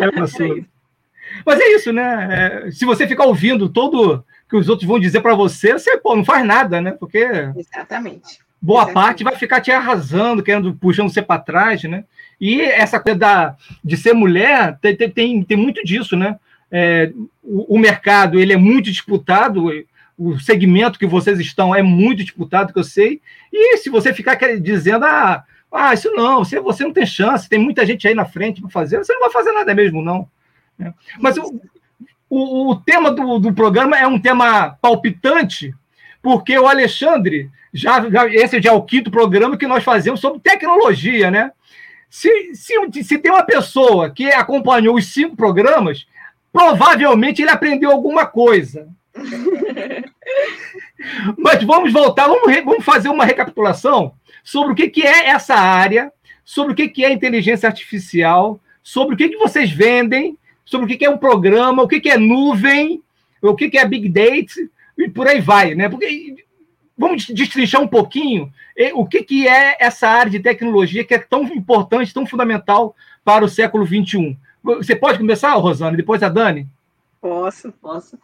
Era 0.00 0.26
surdo. 0.26 0.64
Mas 1.44 1.60
é 1.60 1.68
isso, 1.74 1.92
né? 1.92 2.64
É, 2.66 2.70
se 2.70 2.84
você 2.84 3.06
ficar 3.06 3.24
ouvindo 3.24 3.68
todo 3.68 4.24
que 4.48 4.56
os 4.56 4.68
outros 4.68 4.86
vão 4.86 4.98
dizer 4.98 5.20
para 5.20 5.34
você, 5.34 5.72
você 5.72 5.96
pô, 5.98 6.14
não 6.14 6.24
faz 6.24 6.44
nada, 6.46 6.80
né? 6.80 6.92
Porque. 6.92 7.18
Exatamente 7.56 8.44
boa 8.64 8.84
Exatamente. 8.84 8.94
parte 8.94 9.24
vai 9.24 9.36
ficar 9.36 9.60
te 9.60 9.70
arrasando, 9.70 10.42
querendo, 10.42 10.74
puxando 10.74 11.10
você 11.10 11.20
para 11.20 11.38
trás, 11.38 11.82
né? 11.82 12.04
E 12.40 12.62
essa 12.62 12.98
coisa 12.98 13.18
da, 13.18 13.56
de 13.84 13.94
ser 13.94 14.14
mulher 14.14 14.78
tem, 14.80 14.96
tem, 14.96 15.42
tem 15.42 15.56
muito 15.56 15.84
disso, 15.84 16.16
né? 16.16 16.38
É, 16.70 17.12
o, 17.42 17.76
o, 17.76 17.78
mercado 17.78 18.40
ele 18.40 18.54
é 18.54 18.56
muito 18.56 18.90
disputado, 18.90 19.70
o 20.16 20.40
segmento 20.40 20.98
que 20.98 21.06
vocês 21.06 21.38
estão 21.38 21.74
é 21.74 21.82
muito 21.82 22.24
disputado, 22.24 22.72
que 22.72 22.78
eu 22.78 22.84
sei. 22.84 23.20
E 23.52 23.76
se 23.76 23.90
você 23.90 24.14
ficar 24.14 24.36
dizendo, 24.58 25.04
ah, 25.04 25.44
ah 25.70 25.92
isso 25.92 26.10
não, 26.12 26.42
você, 26.42 26.58
você 26.58 26.84
não 26.84 26.92
tem 26.92 27.04
chance, 27.04 27.48
tem 27.48 27.58
muita 27.58 27.84
gente 27.84 28.08
aí 28.08 28.14
na 28.14 28.24
frente 28.24 28.62
para 28.62 28.70
fazer, 28.70 28.96
você 28.96 29.12
não 29.12 29.20
vai 29.20 29.30
fazer 29.30 29.52
nada 29.52 29.74
mesmo, 29.74 30.02
não. 30.02 30.26
Né? 30.78 30.92
Mas 31.20 31.36
o, 31.36 31.60
o, 32.28 32.70
o 32.70 32.76
tema 32.76 33.10
do, 33.10 33.38
do 33.38 33.52
programa 33.52 33.98
é 33.98 34.06
um 34.06 34.20
tema 34.20 34.76
palpitante, 34.80 35.74
porque 36.22 36.58
o 36.58 36.66
Alexandre 36.66 37.50
já, 37.72 38.08
já, 38.08 38.28
esse 38.28 38.62
já 38.62 38.70
é 38.70 38.72
o 38.72 38.82
quinto 38.82 39.10
programa 39.10 39.56
que 39.56 39.66
nós 39.66 39.82
fazemos 39.82 40.20
sobre 40.20 40.40
tecnologia, 40.40 41.30
né? 41.30 41.52
Se, 42.08 42.54
se, 42.54 43.02
se 43.02 43.18
tem 43.18 43.32
uma 43.32 43.42
pessoa 43.42 44.08
que 44.08 44.28
acompanhou 44.28 44.94
os 44.94 45.06
cinco 45.06 45.34
programas, 45.34 46.06
provavelmente 46.52 47.42
ele 47.42 47.50
aprendeu 47.50 47.90
alguma 47.90 48.24
coisa. 48.24 48.88
Mas 51.36 51.64
vamos 51.64 51.92
voltar, 51.92 52.28
vamos, 52.28 52.54
vamos 52.64 52.84
fazer 52.84 53.08
uma 53.08 53.24
recapitulação 53.24 54.14
sobre 54.44 54.72
o 54.72 54.76
que, 54.76 54.88
que 54.88 55.02
é 55.02 55.30
essa 55.30 55.56
área, 55.56 56.12
sobre 56.44 56.72
o 56.72 56.76
que, 56.76 56.88
que 56.88 57.04
é 57.04 57.12
inteligência 57.12 57.68
artificial, 57.68 58.60
sobre 58.82 59.14
o 59.14 59.18
que, 59.18 59.30
que 59.30 59.36
vocês 59.36 59.70
vendem, 59.70 60.38
sobre 60.64 60.86
o 60.92 60.98
que, 60.98 61.04
é 61.04 61.10
um 61.10 61.18
programa, 61.18 61.82
o 61.82 61.88
que, 61.88 62.08
é 62.08 62.18
nuvem, 62.18 63.02
o 63.40 63.54
que, 63.54 63.76
é 63.76 63.86
big 63.86 64.08
data, 64.08 64.68
e 64.98 65.08
por 65.08 65.26
aí 65.26 65.40
vai, 65.40 65.74
né? 65.74 65.88
Porque 65.88 66.44
vamos 66.96 67.26
destrinchar 67.26 67.82
um 67.82 67.88
pouquinho 67.88 68.52
o 68.94 69.06
que, 69.06 69.46
é 69.46 69.76
essa 69.78 70.08
área 70.08 70.30
de 70.30 70.40
tecnologia 70.40 71.04
que 71.04 71.14
é 71.14 71.18
tão 71.18 71.42
importante, 71.44 72.14
tão 72.14 72.26
fundamental 72.26 72.94
para 73.24 73.44
o 73.44 73.48
século 73.48 73.86
XXI. 73.86 74.36
Você 74.62 74.96
pode 74.96 75.18
começar, 75.18 75.52
Rosana, 75.54 75.96
depois 75.96 76.22
a 76.22 76.28
Dani? 76.28 76.66
Posso, 77.20 77.72
posso. 77.72 78.18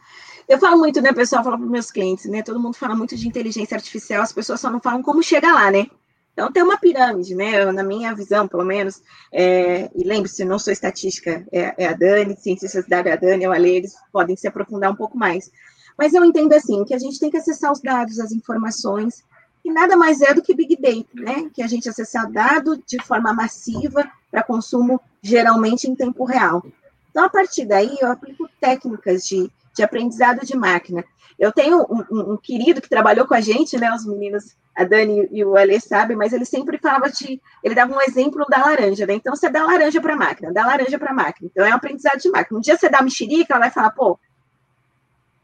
Eu 0.48 0.58
falo 0.58 0.78
muito, 0.78 1.00
né, 1.00 1.12
pessoal, 1.12 1.44
falo 1.44 1.58
para 1.58 1.66
meus 1.66 1.90
clientes, 1.90 2.26
né? 2.26 2.42
Todo 2.42 2.58
mundo 2.58 2.74
fala 2.74 2.96
muito 2.96 3.16
de 3.16 3.28
inteligência 3.28 3.76
artificial, 3.76 4.22
as 4.22 4.32
pessoas 4.32 4.60
só 4.60 4.70
não 4.70 4.80
falam 4.80 5.02
como 5.02 5.22
chegar 5.22 5.52
lá, 5.54 5.70
né? 5.70 5.86
Então 6.32 6.50
tem 6.50 6.62
uma 6.62 6.78
pirâmide, 6.78 7.34
né? 7.34 7.70
Na 7.72 7.82
minha 7.82 8.14
visão, 8.14 8.48
pelo 8.48 8.64
menos, 8.64 9.02
é, 9.32 9.90
e 9.94 10.04
lembre-se, 10.04 10.44
não 10.44 10.58
sou 10.58 10.72
estatística, 10.72 11.44
é, 11.52 11.74
é, 11.76 11.88
a 11.88 11.92
Dani, 11.92 12.36
cientistas 12.36 12.86
da 12.86 13.02
Dani, 13.02 13.46
o 13.46 13.52
Ale, 13.52 13.76
eles 13.76 13.94
podem 14.12 14.36
se 14.36 14.48
aprofundar 14.48 14.90
um 14.90 14.96
pouco 14.96 15.18
mais. 15.18 15.50
Mas 15.98 16.14
eu 16.14 16.24
entendo 16.24 16.54
assim, 16.54 16.84
que 16.84 16.94
a 16.94 16.98
gente 16.98 17.18
tem 17.18 17.30
que 17.30 17.36
acessar 17.36 17.70
os 17.70 17.80
dados, 17.80 18.18
as 18.18 18.32
informações, 18.32 19.22
e 19.64 19.70
nada 19.70 19.96
mais 19.96 20.22
é 20.22 20.32
do 20.32 20.42
que 20.42 20.54
Big 20.54 20.76
Data, 20.76 21.08
né? 21.14 21.50
Que 21.52 21.62
a 21.62 21.66
gente 21.66 21.88
acessar 21.88 22.30
dado 22.30 22.82
de 22.86 23.02
forma 23.02 23.32
massiva 23.34 24.10
para 24.30 24.42
consumo, 24.42 25.00
geralmente 25.22 25.88
em 25.88 25.94
tempo 25.94 26.24
real. 26.24 26.64
Então, 27.10 27.24
a 27.24 27.28
partir 27.28 27.66
daí, 27.66 27.98
eu 28.00 28.10
aplico 28.10 28.48
técnicas 28.60 29.24
de, 29.24 29.50
de 29.74 29.82
aprendizado 29.82 30.44
de 30.44 30.56
máquina. 30.56 31.04
Eu 31.38 31.52
tenho 31.52 31.80
um, 31.82 32.04
um, 32.10 32.32
um, 32.32 32.36
querido 32.36 32.82
que 32.82 32.88
trabalhou 32.88 33.26
com 33.26 33.34
a 33.34 33.40
gente, 33.40 33.78
né? 33.78 33.90
Os 33.94 34.04
meninos, 34.04 34.56
a 34.76 34.84
Dani 34.84 35.26
e 35.32 35.42
o 35.42 35.56
Ale 35.56 35.80
sabem, 35.80 36.16
mas 36.16 36.34
ele 36.34 36.44
sempre 36.44 36.76
falava 36.76 37.08
de. 37.08 37.40
Ele 37.64 37.74
dava 37.74 37.94
um 37.94 38.00
exemplo 38.02 38.44
da 38.46 38.58
laranja, 38.58 39.06
né? 39.06 39.14
Então, 39.14 39.34
você 39.34 39.48
dá 39.48 39.64
laranja 39.64 40.00
para 40.02 40.12
a 40.12 40.16
máquina, 40.16 40.52
dá 40.52 40.66
laranja 40.66 40.98
para 40.98 41.12
a 41.12 41.14
máquina. 41.14 41.48
Então, 41.50 41.64
é 41.64 41.70
um 41.70 41.76
aprendizado 41.76 42.18
de 42.18 42.28
máquina. 42.28 42.58
Um 42.58 42.60
dia 42.60 42.76
você 42.76 42.90
dá 42.90 43.00
mexerica, 43.00 43.54
ela 43.54 43.60
vai 43.60 43.70
falar, 43.70 43.90
pô, 43.90 44.18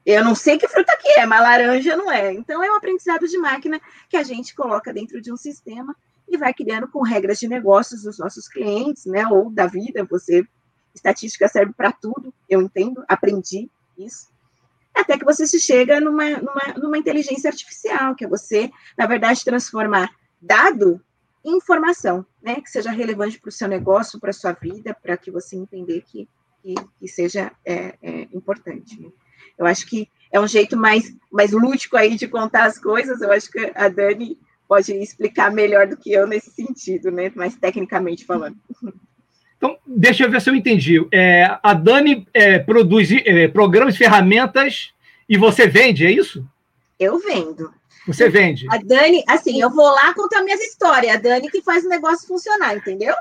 eu 0.05 0.23
não 0.23 0.35
sei 0.35 0.59
que 0.59 0.69
fruta 0.69 0.97
que 1.01 1.19
é, 1.19 1.25
mas 1.25 1.41
laranja 1.41 1.97
não 1.97 2.13
é. 2.13 2.33
Então, 2.33 2.63
é 2.63 2.71
um 2.71 2.77
aprendizado 2.77 3.27
de 3.27 3.39
máquina 3.39 3.81
que 4.11 4.19
a 4.19 4.23
gente 4.23 4.55
coloca 4.55 4.93
dentro 4.93 5.21
de 5.21 5.33
um 5.33 5.37
sistema 5.37 5.97
e 6.29 6.37
vai 6.37 6.53
criando 6.53 6.89
com 6.89 7.03
regras 7.03 7.39
de 7.39 7.49
negócios 7.49 8.03
dos 8.03 8.19
nossos 8.19 8.49
clientes, 8.49 9.07
né? 9.07 9.27
Ou 9.29 9.51
da 9.51 9.67
vida. 9.67 10.05
Você, 10.11 10.47
estatística 10.95 11.49
serve 11.49 11.73
para 11.73 11.91
tudo, 11.91 12.35
eu 12.49 12.61
entendo, 12.61 13.03
aprendi 13.09 13.71
isso. 13.99 14.29
Até 14.95 15.19
que 15.19 15.25
você 15.25 15.47
se 15.47 15.61
chega 15.61 16.01
numa, 16.01 16.31
numa, 16.39 16.75
numa 16.79 16.99
inteligência 16.99 17.51
artificial, 17.51 18.15
que 18.15 18.25
é 18.25 18.29
você, 18.29 18.71
na 18.97 19.07
verdade, 19.07 19.45
transformar 19.45 20.11
dado 20.41 21.01
em 21.45 21.57
informação, 21.57 22.25
né? 22.43 22.61
Que 22.61 22.71
seja 22.71 22.91
relevante 22.91 23.39
para 23.39 23.49
o 23.49 23.53
seu 23.53 23.69
negócio, 23.69 24.19
para 24.19 24.31
a 24.31 24.33
sua 24.33 24.53
vida, 24.53 24.97
para 25.01 25.17
que 25.17 25.31
você 25.31 25.55
entender 25.55 26.03
que, 26.03 26.29
que, 26.63 26.75
que 26.99 27.09
seja 27.09 27.53
é, 27.65 27.95
é 28.03 28.23
importante. 28.33 29.01
Né? 29.01 29.11
Eu 29.59 29.67
acho 29.67 29.87
que 29.87 30.09
é 30.33 30.41
um 30.41 30.49
jeito 30.49 30.77
mais, 30.77 31.15
mais 31.31 31.53
lúdico 31.53 31.97
aí 31.97 32.17
de 32.17 32.27
contar 32.27 32.65
as 32.65 32.79
coisas. 32.79 33.21
Eu 33.21 33.31
acho 33.31 33.51
que 33.51 33.73
a 33.75 33.89
Dani 33.89 34.39
pode 34.67 34.93
explicar 34.95 35.53
melhor 35.53 35.87
do 35.87 35.97
que 35.97 36.11
eu 36.11 36.27
nesse 36.27 36.51
sentido, 36.51 37.11
né? 37.11 37.31
Mais 37.35 37.55
tecnicamente 37.55 38.25
falando. 38.25 38.57
Então, 39.57 39.77
deixa 39.87 40.25
eu 40.25 40.31
ver 40.31 40.41
se 40.41 40.51
eu 40.51 40.55
entendi. 40.55 41.07
É, 41.13 41.59
a 41.63 41.73
Dani 41.73 42.27
é, 42.33 42.59
produz 42.59 43.11
é, 43.11 43.49
programas 43.49 43.95
e 43.95 43.99
ferramentas 43.99 44.93
e 45.29 45.37
você 45.37 45.67
vende, 45.67 46.07
é 46.07 46.11
isso? 46.11 46.47
Eu 46.99 47.19
vendo. 47.19 47.71
Você 48.07 48.29
vende. 48.29 48.67
A 48.71 48.79
Dani, 48.79 49.25
assim, 49.29 49.61
eu 49.61 49.69
vou 49.69 49.91
lá 49.91 50.15
contar 50.15 50.43
minhas 50.43 50.61
histórias. 50.61 51.17
A 51.17 51.19
Dani 51.19 51.51
que 51.51 51.61
faz 51.63 51.85
o 51.85 51.89
negócio 51.89 52.29
funcionar, 52.29 52.77
entendeu? 52.77 53.15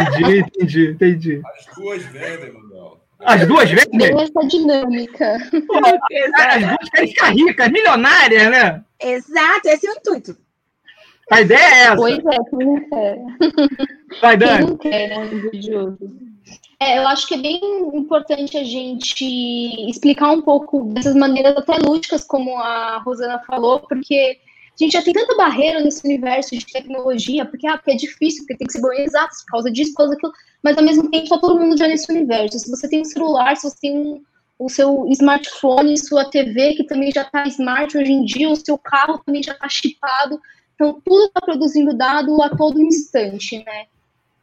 Entendi, 0.00 0.40
entendi, 0.40 0.90
entendi. 0.90 1.42
As 1.44 1.76
duas 1.76 2.02
vendem, 2.06 2.52
Manuel. 2.52 3.00
As 3.24 3.46
duas 3.46 3.70
vezes? 3.70 3.86
Essa 3.92 4.48
dinâmica. 4.48 5.38
Pô, 5.66 5.76
as 5.76 6.60
duas 6.60 6.90
querem 6.90 7.08
ficar 7.08 7.30
ricas, 7.30 7.68
milionárias, 7.68 8.50
né? 8.50 8.84
Exato, 9.00 9.68
esse 9.68 9.86
é 9.86 9.90
o 9.90 9.94
intuito. 9.94 10.36
A 11.30 11.40
ideia 11.40 11.58
é 11.58 11.80
essa. 11.84 11.96
Pois 11.96 12.18
é, 12.18 12.38
quem 12.50 12.66
não 12.66 12.88
quer. 12.88 13.18
Vai, 14.20 14.36
Dani. 14.36 14.58
Quem 14.58 14.66
não 14.66 14.76
quer, 14.76 15.08
né. 15.08 15.96
É, 16.82 16.98
eu 16.98 17.06
acho 17.06 17.28
que 17.28 17.34
é 17.34 17.38
bem 17.38 17.60
importante 17.94 18.58
a 18.58 18.64
gente 18.64 19.24
explicar 19.88 20.32
um 20.32 20.42
pouco 20.42 20.82
dessas 20.86 21.14
maneiras 21.14 21.56
até 21.56 21.76
lúdicas, 21.78 22.24
como 22.24 22.58
a 22.58 22.98
Rosana 22.98 23.38
falou, 23.46 23.78
porque 23.78 24.36
a 24.74 24.82
gente 24.82 24.92
já 24.92 25.02
tem 25.02 25.12
tanta 25.12 25.36
barreira 25.36 25.80
nesse 25.80 26.04
universo 26.04 26.56
de 26.56 26.66
tecnologia, 26.66 27.44
porque, 27.44 27.68
ah, 27.68 27.76
porque 27.76 27.92
é 27.92 27.96
difícil, 27.96 28.40
porque 28.40 28.56
tem 28.56 28.66
que 28.66 28.72
ser 28.72 28.80
bom 28.80 28.92
exatos 28.92 29.42
por 29.44 29.52
causa 29.52 29.70
disso, 29.70 29.92
por 29.92 29.98
causa 29.98 30.14
daquilo, 30.14 30.32
mas 30.60 30.76
ao 30.76 30.82
mesmo 30.82 31.08
tempo 31.08 31.22
está 31.22 31.38
todo 31.38 31.60
mundo 31.60 31.78
já 31.78 31.86
nesse 31.86 32.10
universo. 32.10 32.58
Se 32.58 32.68
você 32.68 32.88
tem 32.88 33.02
um 33.02 33.04
celular, 33.04 33.56
se 33.56 33.70
você 33.70 33.78
tem 33.80 33.96
um, 33.96 34.20
o 34.58 34.68
seu 34.68 35.06
smartphone, 35.10 35.96
sua 35.96 36.24
TV, 36.30 36.74
que 36.74 36.84
também 36.84 37.12
já 37.12 37.22
está 37.22 37.46
smart 37.46 37.96
hoje 37.96 38.12
em 38.12 38.24
dia, 38.24 38.50
o 38.50 38.56
seu 38.56 38.76
carro 38.76 39.22
também 39.24 39.40
já 39.40 39.52
está 39.52 39.68
chipado, 39.68 40.40
então 40.74 41.00
tudo 41.04 41.26
está 41.26 41.40
produzindo 41.40 41.96
dado 41.96 42.40
a 42.42 42.50
todo 42.50 42.80
instante, 42.80 43.62
né? 43.64 43.86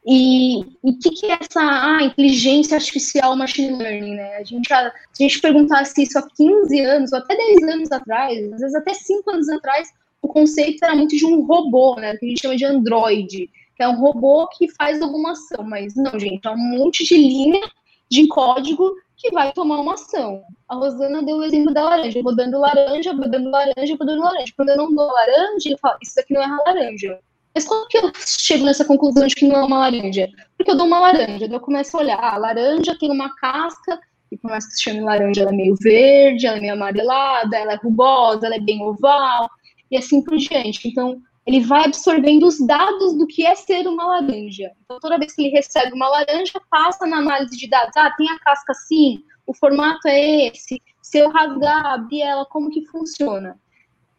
E 0.06 0.64
o 0.82 0.98
que, 0.98 1.10
que 1.10 1.26
é 1.26 1.38
essa 1.40 1.60
ah, 1.60 2.02
inteligência 2.02 2.76
artificial, 2.76 3.36
machine 3.36 3.76
learning, 3.76 4.14
né? 4.14 4.36
A 4.36 4.44
gente 4.44 4.66
já, 4.66 4.90
se 5.12 5.22
a 5.22 5.28
gente 5.28 5.40
perguntasse 5.40 6.02
isso 6.02 6.18
há 6.18 6.26
15 6.26 6.80
anos, 6.80 7.12
ou 7.12 7.18
até 7.18 7.36
10 7.36 7.62
anos 7.64 7.92
atrás, 7.92 8.52
às 8.52 8.60
vezes 8.60 8.74
até 8.74 8.94
5 8.94 9.30
anos 9.30 9.48
atrás, 9.50 9.92
o 10.22 10.28
conceito 10.28 10.82
era 10.82 10.94
muito 10.94 11.14
de 11.16 11.26
um 11.26 11.42
robô, 11.42 11.96
né? 11.96 12.16
Que 12.16 12.24
a 12.24 12.28
gente 12.30 12.40
chama 12.40 12.56
de 12.56 12.64
android, 12.64 13.50
que 13.76 13.82
é 13.82 13.88
um 13.88 14.00
robô 14.00 14.48
que 14.48 14.68
faz 14.68 15.02
alguma 15.02 15.32
ação. 15.32 15.62
Mas 15.64 15.94
não, 15.94 16.18
gente, 16.18 16.46
é 16.46 16.50
um 16.50 16.56
monte 16.56 17.04
de 17.04 17.16
linha 17.16 17.60
de 18.10 18.26
código 18.28 18.92
que 19.16 19.30
vai 19.30 19.52
tomar 19.52 19.78
uma 19.78 19.94
ação. 19.94 20.42
A 20.68 20.74
Rosana 20.74 21.22
deu 21.22 21.36
o 21.36 21.44
exemplo 21.44 21.72
da 21.72 21.84
laranja. 21.84 22.18
Eu 22.18 22.22
vou 22.22 22.34
dando 22.34 22.58
laranja, 22.58 23.14
vou 23.14 23.28
dando 23.28 23.50
laranja, 23.50 23.96
vou 23.96 24.06
dando 24.06 24.22
laranja. 24.22 24.52
Quando 24.56 24.70
eu 24.70 24.76
não 24.76 24.94
dou 24.94 25.06
laranja, 25.06 25.70
eu 25.70 25.78
falo, 25.78 25.98
isso 26.02 26.14
daqui 26.16 26.32
não 26.32 26.42
é 26.42 26.48
laranja. 26.66 27.18
Mas 27.54 27.66
como 27.66 27.86
que 27.88 27.98
eu 27.98 28.12
chego 28.14 28.64
nessa 28.64 28.84
conclusão 28.84 29.26
de 29.26 29.34
que 29.34 29.46
não 29.46 29.56
é 29.56 29.64
uma 29.64 29.78
laranja? 29.78 30.28
Porque 30.56 30.70
eu 30.70 30.76
dou 30.76 30.86
uma 30.86 31.00
laranja, 31.00 31.46
eu 31.46 31.60
começo 31.60 31.96
a 31.96 32.00
olhar, 32.00 32.18
ah, 32.18 32.34
a 32.34 32.38
laranja 32.38 32.96
tem 32.98 33.10
uma 33.10 33.34
casca, 33.36 33.98
e 34.30 34.36
por 34.36 34.50
mais 34.50 34.66
que 34.66 34.74
se 34.74 34.82
chame 34.84 35.00
laranja, 35.00 35.42
ela 35.42 35.50
é 35.50 35.54
meio 35.54 35.74
verde, 35.80 36.46
ela 36.46 36.58
é 36.58 36.60
meio 36.60 36.74
amarelada, 36.74 37.56
ela 37.56 37.72
é 37.72 37.76
rugosa, 37.76 38.46
ela 38.46 38.54
é 38.54 38.60
bem 38.60 38.80
oval, 38.82 39.50
e 39.90 39.96
assim 39.96 40.22
por 40.22 40.36
diante. 40.36 40.88
Então, 40.88 41.20
ele 41.46 41.60
vai 41.60 41.84
absorvendo 41.84 42.46
os 42.46 42.58
dados 42.64 43.16
do 43.16 43.26
que 43.26 43.44
é 43.44 43.54
ser 43.54 43.86
uma 43.86 44.04
laranja. 44.04 44.70
Então, 44.84 45.00
toda 45.00 45.18
vez 45.18 45.34
que 45.34 45.42
ele 45.42 45.50
recebe 45.50 45.92
uma 45.92 46.08
laranja, 46.08 46.60
passa 46.70 47.06
na 47.06 47.18
análise 47.18 47.56
de 47.56 47.68
dados. 47.68 47.96
Ah, 47.96 48.10
tem 48.16 48.30
a 48.30 48.38
casca 48.38 48.72
assim, 48.72 49.22
o 49.46 49.54
formato 49.54 50.06
é 50.06 50.48
esse. 50.48 50.80
Se 51.02 51.18
eu 51.18 51.30
rasgar, 51.30 51.86
abrir 51.86 52.22
ela, 52.22 52.44
como 52.46 52.70
que 52.70 52.84
funciona? 52.86 53.58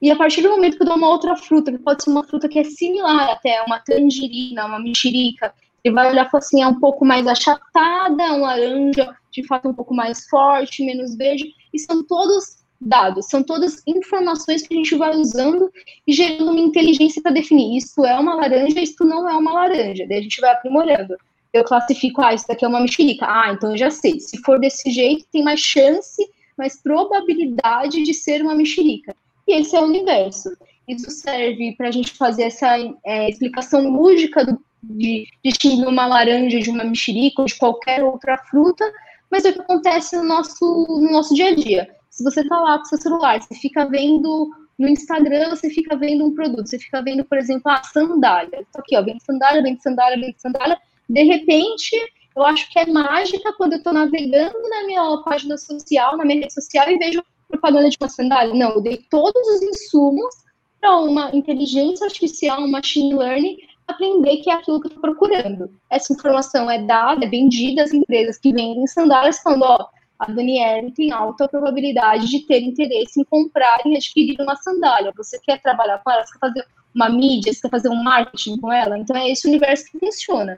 E 0.02 0.10
a 0.10 0.16
partir 0.16 0.42
do 0.42 0.50
momento 0.50 0.78
que 0.78 0.84
eu 0.84 0.88
dou 0.88 0.98
uma 0.98 1.10
outra 1.10 1.36
fruta, 1.36 1.72
que 1.72 1.78
pode 1.78 2.04
ser 2.04 2.10
uma 2.10 2.24
fruta 2.24 2.50
que 2.50 2.58
é 2.58 2.64
similar 2.64 3.30
até, 3.30 3.62
uma 3.62 3.80
tangerina, 3.80 4.66
uma 4.66 4.80
mexerica, 4.80 5.54
ele 5.84 5.94
vai 5.94 6.10
olhar 6.10 6.26
e 6.26 6.30
falar 6.30 6.40
assim, 6.40 6.62
é 6.62 6.68
um 6.68 6.80
pouco 6.80 7.06
mais 7.06 7.28
achatada, 7.28 8.34
um 8.34 8.42
laranja, 8.42 9.16
de 9.32 9.46
fato 9.46 9.70
um 9.70 9.74
pouco 9.74 9.94
mais 9.94 10.28
forte, 10.28 10.84
menos 10.84 11.16
verde, 11.16 11.54
e 11.72 11.80
são 11.80 12.04
todos 12.04 12.61
dados, 12.82 13.28
são 13.28 13.44
todas 13.44 13.84
informações 13.86 14.66
que 14.66 14.74
a 14.74 14.78
gente 14.78 14.96
vai 14.96 15.16
usando 15.16 15.72
e 16.08 16.12
gerando 16.12 16.50
uma 16.50 16.60
inteligência 16.60 17.22
para 17.22 17.32
definir 17.32 17.78
isso 17.78 18.04
é 18.04 18.20
uma 18.20 18.34
laranja, 18.34 18.82
isso 18.82 19.06
não 19.06 19.30
é 19.30 19.36
uma 19.36 19.54
laranja. 19.54 20.06
Daí 20.08 20.18
a 20.18 20.22
gente 20.22 20.42
vai 20.42 20.52
aprimorando. 20.52 21.16
Eu 21.54 21.64
classifico, 21.64 22.22
ah, 22.22 22.34
isso 22.34 22.48
daqui 22.48 22.66
é 22.66 22.68
uma 22.68 22.80
mexerica. 22.80 23.26
Ah, 23.28 23.52
então 23.54 23.72
eu 23.72 23.78
já 23.78 23.92
sei. 23.92 24.20
Se 24.20 24.38
for 24.40 24.60
desse 24.60 24.90
jeito, 24.90 25.26
tem 25.32 25.44
mais 25.44 25.60
chance, 25.60 26.28
mais 26.58 26.82
probabilidade 26.82 28.02
de 28.04 28.14
ser 28.14 28.42
uma 28.42 28.56
mexerica. 28.56 29.16
E 29.48 29.60
esse 29.60 29.76
é 29.76 29.80
o 29.80 29.86
universo. 29.86 30.50
Isso 30.88 31.12
serve 31.12 31.76
para 31.78 31.90
a 31.90 31.92
gente 31.92 32.14
fazer 32.14 32.44
essa 32.44 32.78
é, 33.06 33.30
explicação 33.30 33.88
lógica 33.90 34.46
do, 34.46 34.60
de 34.82 35.28
distinguir 35.44 35.88
uma 35.88 36.08
laranja 36.08 36.60
de 36.60 36.70
uma 36.70 36.84
mexerica 36.84 37.42
ou 37.42 37.48
de 37.48 37.56
qualquer 37.56 38.04
outra 38.04 38.38
fruta, 38.38 38.90
mas 39.30 39.46
é 39.46 39.50
o 39.50 39.54
que 39.54 39.62
acontece 39.62 40.16
no 40.16 40.24
nosso, 40.24 40.66
no 40.88 41.12
nosso 41.12 41.36
dia 41.36 41.50
a 41.50 41.56
dia 41.56 42.01
se 42.12 42.24
você 42.24 42.42
está 42.42 42.60
lá 42.60 42.78
com 42.78 42.86
seu 42.86 42.98
celular, 42.98 43.42
você 43.42 43.56
fica 43.56 43.86
vendo 43.86 44.52
no 44.78 44.88
Instagram, 44.88 45.50
você 45.50 45.70
fica 45.70 45.96
vendo 45.96 46.26
um 46.26 46.36
produto, 46.36 46.68
você 46.68 46.78
fica 46.78 47.02
vendo, 47.02 47.24
por 47.24 47.38
exemplo, 47.38 47.72
a 47.72 47.82
sandália. 47.84 48.62
Isso 48.62 48.78
aqui, 48.78 48.98
ó, 48.98 49.02
vem 49.02 49.20
sandália, 49.20 49.64
vem 49.64 49.80
sandália, 49.80 50.20
vem 50.20 50.36
sandália. 50.38 50.78
De 51.10 51.24
repente, 51.24 51.96
eu 52.36 52.44
acho 52.44 52.70
que 52.70 52.80
é 52.80 52.86
mágica 52.86 53.54
quando 53.54 53.74
eu 53.74 53.78
estou 53.78 53.94
navegando 53.94 54.58
na 54.70 54.86
minha 54.86 55.18
página 55.24 55.58
social, 55.58 56.18
na 56.18 56.26
minha 56.26 56.42
rede 56.42 56.54
social, 56.54 56.90
e 56.90 56.98
vejo 56.98 57.24
propaganda 57.48 57.90
de 57.90 57.98
uma 58.00 58.10
sandália. 58.10 58.54
Não, 58.54 58.72
eu 58.72 58.82
dei 58.82 58.98
todos 59.10 59.48
os 59.48 59.62
insumos 59.62 60.36
para 60.80 60.98
uma 60.98 61.34
inteligência 61.34 62.06
artificial, 62.06 62.62
um 62.62 62.72
machine 62.72 63.14
learning, 63.14 63.58
aprender 63.88 64.38
que 64.38 64.50
é 64.50 64.54
aquilo 64.54 64.82
que 64.82 64.88
eu 64.88 64.96
estou 64.96 65.02
procurando. 65.02 65.70
Essa 65.90 66.14
informação 66.14 66.70
é 66.70 66.82
dada, 66.82 67.26
é 67.26 67.30
vendida 67.30 67.84
às 67.84 67.94
empresas 67.94 68.38
que 68.38 68.52
vendem 68.52 68.88
sandálias, 68.88 69.40
falando, 69.40 69.64
ó, 69.64 69.88
a 70.22 70.32
Daniele 70.32 70.92
tem 70.92 71.12
alta 71.12 71.48
probabilidade 71.48 72.30
de 72.30 72.42
ter 72.42 72.62
interesse 72.62 73.20
em 73.20 73.24
comprar 73.24 73.80
e 73.86 73.96
adquirir 73.96 74.40
uma 74.40 74.56
sandália. 74.56 75.12
Você 75.18 75.40
quer 75.40 75.60
trabalhar 75.60 75.98
com 75.98 76.12
ela, 76.12 76.24
você 76.24 76.34
quer 76.34 76.40
fazer 76.40 76.66
uma 76.94 77.10
mídia, 77.10 77.52
você 77.52 77.62
quer 77.62 77.72
fazer 77.72 77.90
um 77.90 78.04
marketing 78.04 78.58
com 78.58 78.72
ela? 78.72 79.00
Então 79.00 79.18
é 79.18 79.32
esse 79.32 79.48
universo 79.48 79.86
que 79.92 79.98
funciona. 79.98 80.56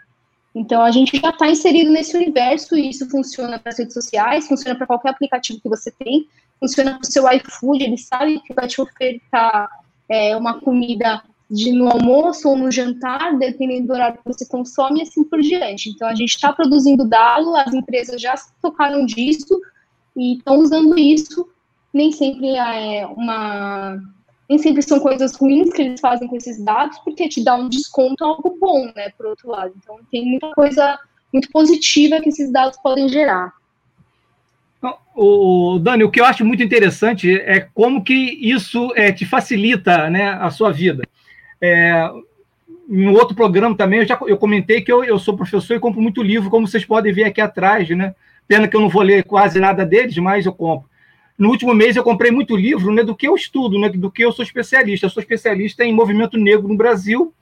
Então 0.54 0.82
a 0.82 0.91
gente 0.91 1.17
já 1.17 1.30
está 1.30 1.47
inserido 1.47 1.89
nesse 1.91 2.17
universo 2.17 2.76
e 2.76 2.89
isso 2.89 3.10
funciona 3.10 3.58
para 3.58 3.71
as 3.71 3.80
redes 3.80 3.93
sociais, 3.93 4.49
funciona 4.49 4.76
para 4.78 4.86
qualquer 4.86 5.12
aplicativo 5.12 5.62
que 5.62 5.69
você 5.69 5.89
tem, 5.91 6.28
funciona 6.60 6.91
para 6.91 7.08
o 7.08 7.12
seu 7.12 7.32
iFood, 7.32 7.84
ele 7.86 7.97
sabe 7.97 8.41
que 8.41 8.54
vai 8.54 8.67
te 8.67 8.82
ofertar 8.82 9.69
é, 10.10 10.36
uma 10.36 10.60
comida 10.60 11.23
de 11.53 11.71
no 11.71 11.87
almoço 11.87 12.49
ou 12.49 12.57
no 12.57 12.71
jantar, 12.71 13.37
dependendo 13.37 13.87
do 13.87 13.93
horário 13.93 14.17
que 14.17 14.33
você 14.33 14.43
consome, 14.43 14.99
e 14.99 15.03
assim 15.03 15.23
por 15.23 15.39
diante. 15.39 15.89
Então, 15.89 16.07
a 16.07 16.15
gente 16.15 16.31
está 16.31 16.51
produzindo 16.51 17.07
dado, 17.07 17.55
as 17.55 17.71
empresas 17.73 18.19
já 18.19 18.35
se 18.35 18.51
tocaram 18.59 19.05
disso 19.05 19.61
e 20.17 20.37
estão 20.37 20.57
usando 20.57 20.97
isso. 20.97 21.47
Nem 21.93 22.11
sempre 22.11 22.55
é 22.55 23.05
uma. 23.05 24.01
Nem 24.49 24.57
sempre 24.57 24.81
são 24.81 24.99
coisas 24.99 25.35
ruins 25.35 25.71
que 25.71 25.83
eles 25.83 25.99
fazem 25.99 26.27
com 26.27 26.35
esses 26.35 26.59
dados, 26.59 26.97
porque 26.99 27.29
te 27.29 27.43
dá 27.43 27.55
um 27.55 27.69
desconto 27.69 28.25
algo 28.25 28.57
bom, 28.59 28.91
né, 28.95 29.09
por 29.15 29.27
outro 29.27 29.49
lado. 29.49 29.73
Então, 29.77 29.99
tem 30.11 30.25
muita 30.25 30.51
coisa 30.53 30.97
muito 31.31 31.49
positiva 31.51 32.19
que 32.19 32.29
esses 32.29 32.51
dados 32.51 32.77
podem 32.81 33.07
gerar. 33.07 33.53
O 35.15 35.79
Dani, 35.79 36.03
o 36.03 36.11
que 36.11 36.19
eu 36.19 36.25
acho 36.25 36.43
muito 36.43 36.63
interessante 36.63 37.31
é 37.31 37.61
como 37.73 38.03
que 38.03 38.13
isso 38.13 38.91
é, 38.95 39.11
te 39.11 39.25
facilita 39.25 40.09
né, 40.09 40.29
a 40.29 40.49
sua 40.49 40.71
vida. 40.71 41.03
É, 41.65 42.12
no 42.89 43.13
outro 43.13 43.34
programa 43.34 43.73
também, 43.78 43.99
eu 43.99 44.06
já 44.06 44.19
eu 44.28 44.36
comentei 44.36 44.82
que 44.82 44.91
eu, 44.91 45.02
eu 45.02 45.17
sou 45.17 45.38
professor 45.38 45.76
e 45.76 45.80
compro 45.80 46.02
muito 46.02 46.21
livro, 46.21 46.49
como 46.49 46.67
vocês 46.67 46.84
podem 46.84 47.13
ver 47.13 47.23
aqui 47.23 47.39
atrás, 47.39 47.88
né? 47.89 48.13
Pena 48.45 48.67
que 48.67 48.76
eu 48.76 48.82
não 48.82 48.89
vou 48.89 49.02
ler 49.02 49.23
quase 49.23 49.62
nada 49.62 49.86
deles, 49.86 50.17
mas 50.17 50.45
eu 50.45 50.52
compro. 50.52 50.89
No 51.38 51.49
último 51.49 51.73
mês 51.73 51.95
eu 51.95 52.04
comprei 52.04 52.32
muito 52.32 52.54
livro 52.58 52.93
né, 52.93 53.02
do 53.02 53.15
que 53.15 53.26
eu 53.26 53.36
estudo, 53.36 53.80
né, 53.80 53.88
do 53.88 54.12
que 54.12 54.26
eu 54.26 54.34
sou 54.34 54.43
especialista. 54.43 55.06
Eu 55.06 55.10
sou 55.10 55.21
especialista 55.21 55.86
em 55.86 55.93
movimento 55.93 56.38
negro 56.38 56.67
no 56.67 56.76
Brasil 56.76 57.34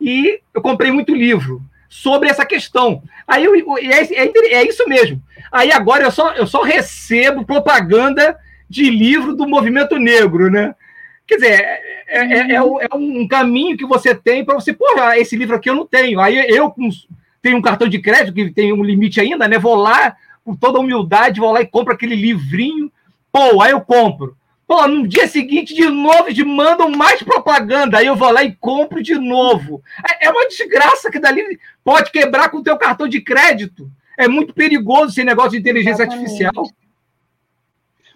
e 0.00 0.40
eu 0.54 0.62
comprei 0.62 0.90
muito 0.90 1.14
livro 1.14 1.60
sobre 1.88 2.30
essa 2.30 2.46
questão. 2.46 3.02
Aí 3.28 3.44
eu, 3.44 3.54
é, 3.76 4.02
é, 4.02 4.54
é, 4.54 4.66
isso 4.66 4.88
mesmo. 4.88 5.22
Aí 5.52 5.70
agora 5.70 6.04
eu 6.04 6.10
só, 6.10 6.32
eu 6.32 6.46
só 6.46 6.62
recebo 6.62 7.44
propaganda 7.44 8.38
de 8.68 8.88
livro 8.88 9.36
do 9.36 9.46
movimento 9.46 9.98
negro, 9.98 10.50
né? 10.50 10.74
Quer 11.26 11.34
dizer, 11.36 11.52
é, 11.52 11.82
é, 12.06 12.52
é, 12.52 12.54
é 12.54 12.94
um 12.94 13.26
caminho 13.26 13.76
que 13.76 13.84
você 13.84 14.14
tem 14.14 14.44
para 14.44 14.54
você, 14.54 14.72
porra, 14.72 15.18
esse 15.18 15.36
livro 15.36 15.56
aqui 15.56 15.68
eu 15.68 15.74
não 15.74 15.86
tenho. 15.86 16.20
Aí 16.20 16.38
eu 16.48 16.72
tenho 17.42 17.58
um 17.58 17.62
cartão 17.62 17.88
de 17.88 17.98
crédito 17.98 18.34
que 18.34 18.50
tem 18.50 18.72
um 18.72 18.84
limite 18.84 19.20
ainda, 19.20 19.48
né? 19.48 19.58
Vou 19.58 19.74
lá, 19.74 20.16
com 20.44 20.54
toda 20.54 20.78
humildade, 20.78 21.40
vou 21.40 21.52
lá 21.52 21.60
e 21.60 21.66
compro 21.66 21.92
aquele 21.92 22.14
livrinho. 22.14 22.92
Pô, 23.32 23.60
aí 23.60 23.72
eu 23.72 23.80
compro. 23.80 24.36
Pô, 24.66 24.86
no 24.88 25.06
dia 25.06 25.28
seguinte, 25.28 25.74
de 25.74 25.88
novo, 25.88 26.32
de 26.32 26.44
mandam 26.44 26.90
mais 26.90 27.22
propaganda. 27.22 27.98
Aí 27.98 28.06
eu 28.06 28.16
vou 28.16 28.30
lá 28.30 28.42
e 28.44 28.54
compro 28.56 29.02
de 29.02 29.14
novo. 29.14 29.82
É, 30.08 30.26
é 30.26 30.30
uma 30.30 30.48
desgraça 30.48 31.10
que 31.10 31.18
dali 31.18 31.58
pode 31.84 32.10
quebrar 32.10 32.50
com 32.50 32.58
o 32.58 32.62
teu 32.62 32.76
cartão 32.76 33.06
de 33.06 33.20
crédito. 33.20 33.90
É 34.16 34.26
muito 34.26 34.54
perigoso 34.54 35.10
esse 35.10 35.22
negócio 35.22 35.52
de 35.52 35.58
inteligência 35.58 36.02
Exatamente. 36.02 36.42
artificial. 36.42 36.68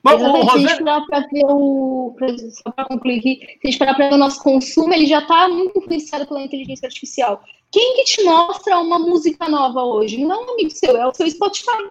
O, 0.03 0.09
Rosana... 0.09 0.51
Se 0.51 0.51
a 0.51 0.69
gente 0.69 0.85
parar 0.85 1.07
para 1.07 1.21
ver 1.27 1.45
o. 1.45 2.17
Só 2.51 2.71
para 2.71 2.87
concluir 2.87 3.19
aqui, 3.19 3.73
se 3.73 3.79
para 3.79 3.93
ver 3.93 4.13
o 4.13 4.17
nosso 4.17 4.43
consumo, 4.43 4.95
ele 4.95 5.07
já 5.07 5.19
está 5.19 5.49
muito 5.49 5.79
influenciado 5.79 6.27
pela 6.27 6.41
inteligência 6.41 6.87
artificial. 6.87 7.43
Quem 7.71 7.97
que 7.97 8.05
te 8.05 8.25
mostra 8.25 8.79
uma 8.79 8.99
música 8.99 9.49
nova 9.49 9.83
hoje? 9.85 10.25
Não 10.25 10.35
é 10.35 10.39
um 10.39 10.51
amigo 10.53 10.71
seu, 10.71 10.97
é 10.97 11.07
o 11.07 11.15
seu 11.15 11.31
Spotify. 11.31 11.91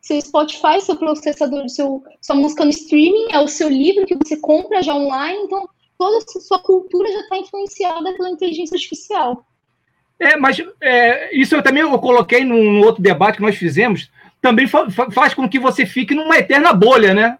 Seu 0.00 0.20
Spotify, 0.20 0.80
seu 0.80 0.96
processador, 0.96 1.68
seu, 1.68 2.02
sua 2.22 2.36
música 2.36 2.64
no 2.64 2.70
streaming, 2.70 3.26
é 3.30 3.40
o 3.40 3.48
seu 3.48 3.68
livro 3.68 4.06
que 4.06 4.14
você 4.14 4.36
compra 4.38 4.82
já 4.82 4.94
online, 4.94 5.42
então 5.44 5.68
toda 5.98 6.18
a 6.18 6.40
sua 6.40 6.60
cultura 6.60 7.12
já 7.12 7.20
está 7.20 7.36
influenciada 7.36 8.14
pela 8.14 8.30
inteligência 8.30 8.76
artificial. 8.76 9.44
É, 10.18 10.36
mas 10.36 10.56
é, 10.80 11.36
isso 11.36 11.54
eu 11.54 11.62
também 11.62 11.82
eu 11.82 11.98
coloquei 11.98 12.44
num 12.44 12.80
outro 12.80 13.02
debate 13.02 13.36
que 13.36 13.42
nós 13.42 13.56
fizemos 13.56 14.10
também 14.40 14.66
fa 14.66 14.88
faz 15.10 15.34
com 15.34 15.48
que 15.48 15.58
você 15.58 15.84
fique 15.84 16.14
numa 16.14 16.36
eterna 16.36 16.72
bolha, 16.72 17.12
né? 17.12 17.38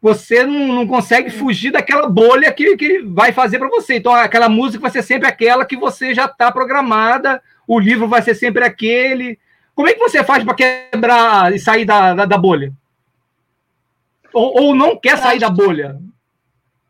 Você 0.00 0.44
não, 0.44 0.74
não 0.74 0.86
consegue 0.86 1.30
fugir 1.30 1.70
daquela 1.70 2.08
bolha 2.08 2.52
que, 2.52 2.76
que 2.76 3.02
vai 3.02 3.32
fazer 3.32 3.58
para 3.58 3.68
você. 3.68 3.96
Então, 3.96 4.12
aquela 4.12 4.48
música 4.48 4.82
vai 4.82 4.90
ser 4.90 5.02
sempre 5.02 5.28
aquela 5.28 5.64
que 5.64 5.76
você 5.76 6.12
já 6.12 6.24
está 6.24 6.50
programada, 6.50 7.40
o 7.66 7.78
livro 7.78 8.08
vai 8.08 8.20
ser 8.20 8.34
sempre 8.34 8.64
aquele. 8.64 9.38
Como 9.74 9.88
é 9.88 9.94
que 9.94 10.00
você 10.00 10.24
faz 10.24 10.42
para 10.42 10.54
quebrar 10.54 11.54
e 11.54 11.58
sair 11.58 11.84
da, 11.84 12.14
da, 12.14 12.24
da 12.24 12.36
bolha? 12.36 12.72
Ou, 14.32 14.62
ou, 14.62 14.74
não 14.74 14.96
quer 14.96 15.18
sair 15.18 15.38
da 15.38 15.48
bolha? 15.48 15.98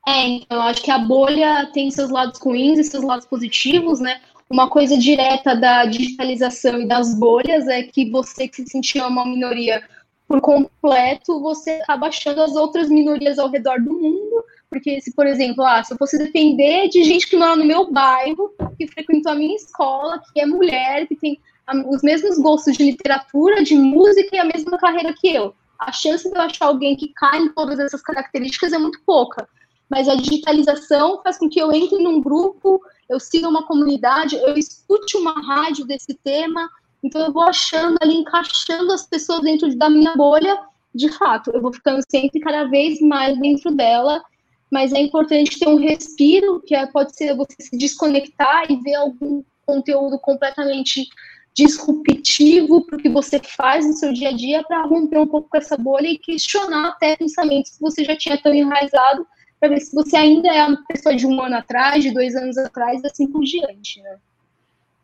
É, 0.07 0.27
então, 0.27 0.59
eu 0.59 0.63
acho 0.63 0.83
que 0.83 0.91
a 0.91 0.99
bolha 0.99 1.71
tem 1.73 1.91
seus 1.91 2.11
lados 2.11 2.41
ruins 2.41 2.79
e 2.79 2.85
seus 2.85 3.05
lados 3.05 3.27
positivos, 3.27 4.01
né? 4.01 4.21
Uma 4.53 4.69
coisa 4.69 4.99
direta 4.99 5.57
da 5.57 5.87
digitalização 5.87 6.83
e 6.83 6.87
das 6.87 7.15
bolhas 7.15 7.67
é 7.69 7.83
que 7.83 8.11
você 8.11 8.47
que 8.47 8.57
se 8.57 8.67
sentia 8.67 9.07
uma 9.07 9.25
minoria 9.25 9.83
por 10.29 10.43
completo, 10.43 11.41
você 11.41 11.71
acaba 11.83 12.09
achando 12.09 12.43
as 12.43 12.55
outras 12.55 12.91
minorias 12.91 13.38
ao 13.38 13.51
redor 13.51 13.81
do 13.81 13.93
mundo, 13.93 14.45
porque 14.69 15.01
se, 15.01 15.15
por 15.15 15.27
exemplo, 15.27 15.65
ah, 15.65 15.83
se 15.83 15.95
eu 15.95 15.99
fosse 15.99 16.19
depender 16.19 16.88
de 16.88 17.03
gente 17.03 17.29
que 17.29 17.37
mora 17.37 17.57
no 17.57 17.65
meu 17.65 17.91
bairro, 17.91 18.53
que 18.77 18.87
frequentou 18.87 19.33
a 19.33 19.35
minha 19.35 19.57
escola, 19.57 20.21
que 20.33 20.41
é 20.41 20.47
mulher, 20.47 21.07
que 21.07 21.17
tem 21.17 21.38
os 21.87 22.03
mesmos 22.03 22.38
gostos 22.38 22.77
de 22.77 22.85
literatura, 22.85 23.62
de 23.62 23.75
música 23.75 24.37
e 24.37 24.38
a 24.38 24.45
mesma 24.45 24.77
carreira 24.77 25.15
que 25.15 25.35
eu, 25.35 25.55
a 25.79 25.91
chance 25.93 26.31
de 26.31 26.37
eu 26.37 26.43
achar 26.43 26.67
alguém 26.67 26.95
que 26.95 27.09
cai 27.15 27.38
em 27.38 27.53
todas 27.55 27.79
essas 27.79 28.03
características 28.03 28.73
é 28.75 28.79
muito 28.79 29.01
pouca. 29.07 29.49
Mas 29.88 30.09
a 30.09 30.14
digitalização 30.14 31.21
faz 31.23 31.38
com 31.38 31.49
que 31.49 31.61
eu 31.61 31.73
entre 31.73 32.03
num 32.03 32.21
grupo 32.21 32.81
eu 33.09 33.21
siga 33.21 33.49
uma 33.49 33.66
comunidade, 33.66 34.37
eu 34.37 34.57
escute 34.57 35.18
uma 35.18 35.35
rádio 35.42 35.85
desse 35.85 36.14
tema, 36.25 36.68
Então 37.05 37.21
eu 37.21 37.33
vou 37.33 37.42
achando 37.42 37.99
ali, 38.01 38.14
encaixando 38.14 38.92
as 38.92 39.07
pessoas 39.07 39.42
dentro 39.42 39.77
da 39.77 39.90
minha 39.90 40.14
bolha, 40.16 40.57
de 40.95 41.09
fato, 41.11 41.51
eu 41.51 41.61
vou 41.61 41.73
ficando 41.73 42.01
sempre 42.09 42.38
cada 42.40 42.64
vez 42.64 43.01
mais 43.01 43.38
dentro 43.40 43.75
dela, 43.75 44.23
mas 44.71 44.92
é 44.92 45.01
importante 45.01 45.59
ter 45.59 45.68
um 45.68 45.77
respiro, 45.77 46.61
que 46.61 46.75
é, 46.75 46.87
pode 46.87 47.16
ser 47.16 47.35
você 47.35 47.57
se 47.59 47.77
desconectar 47.77 48.71
e 48.71 48.77
ver 48.77 48.95
algum 48.95 49.42
conteúdo 49.66 50.18
completamente 50.18 51.09
disruptivo 51.55 52.87
para 52.87 52.97
o 52.97 52.99
que 52.99 53.09
você 53.09 53.38
faz 53.38 53.87
no 53.87 53.92
seu 53.92 54.12
dia 54.12 54.31
a 54.31 54.33
dia 54.33 54.62
para 54.62 54.87
romper 54.87 55.18
um 55.18 55.27
pouco 55.27 55.49
com 55.51 55.59
essa 55.59 55.77
bolha 55.77 56.09
e 56.09 56.18
questionar 56.18 56.88
até 56.88 57.16
pensamentos 57.16 57.73
que 57.73 57.81
você 57.81 58.05
já 58.05 58.16
tinha 58.16 58.40
tão 58.40 58.55
enraizado 58.55 59.27
para 59.62 59.68
ver 59.68 59.81
se 59.81 59.94
você 59.94 60.16
ainda 60.16 60.48
é 60.48 60.66
uma 60.66 60.85
pessoa 60.88 61.14
de 61.14 61.25
um 61.25 61.40
ano 61.40 61.55
atrás, 61.55 62.03
de 62.03 62.11
dois 62.11 62.35
anos 62.35 62.59
atrás, 62.59 63.01
assim 63.05 63.29
por 63.29 63.44
diante, 63.44 64.03
né? 64.03 64.16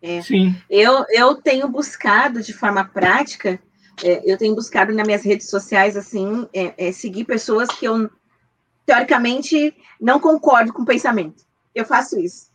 É. 0.03 0.21
Sim. 0.21 0.53
Eu, 0.68 1.05
eu 1.11 1.37
tenho 1.37 1.68
buscado 1.68 2.42
de 2.42 2.53
forma 2.53 2.85
prática, 2.85 3.61
é, 4.03 4.21
eu 4.25 4.37
tenho 4.37 4.57
buscado 4.57 4.92
nas 4.92 5.07
minhas 5.07 5.23
redes 5.23 5.49
sociais, 5.49 5.97
assim, 5.97 6.49
é, 6.53 6.88
é, 6.88 6.90
seguir 6.90 7.25
pessoas 7.25 7.68
que 7.68 7.87
eu, 7.87 8.11
teoricamente, 8.85 9.73
não 10.01 10.18
concordo 10.18 10.73
com 10.73 10.83
o 10.83 10.87
pensamento. 10.87 11.44
Eu 11.73 11.85
faço 11.85 12.18
isso. 12.18 12.48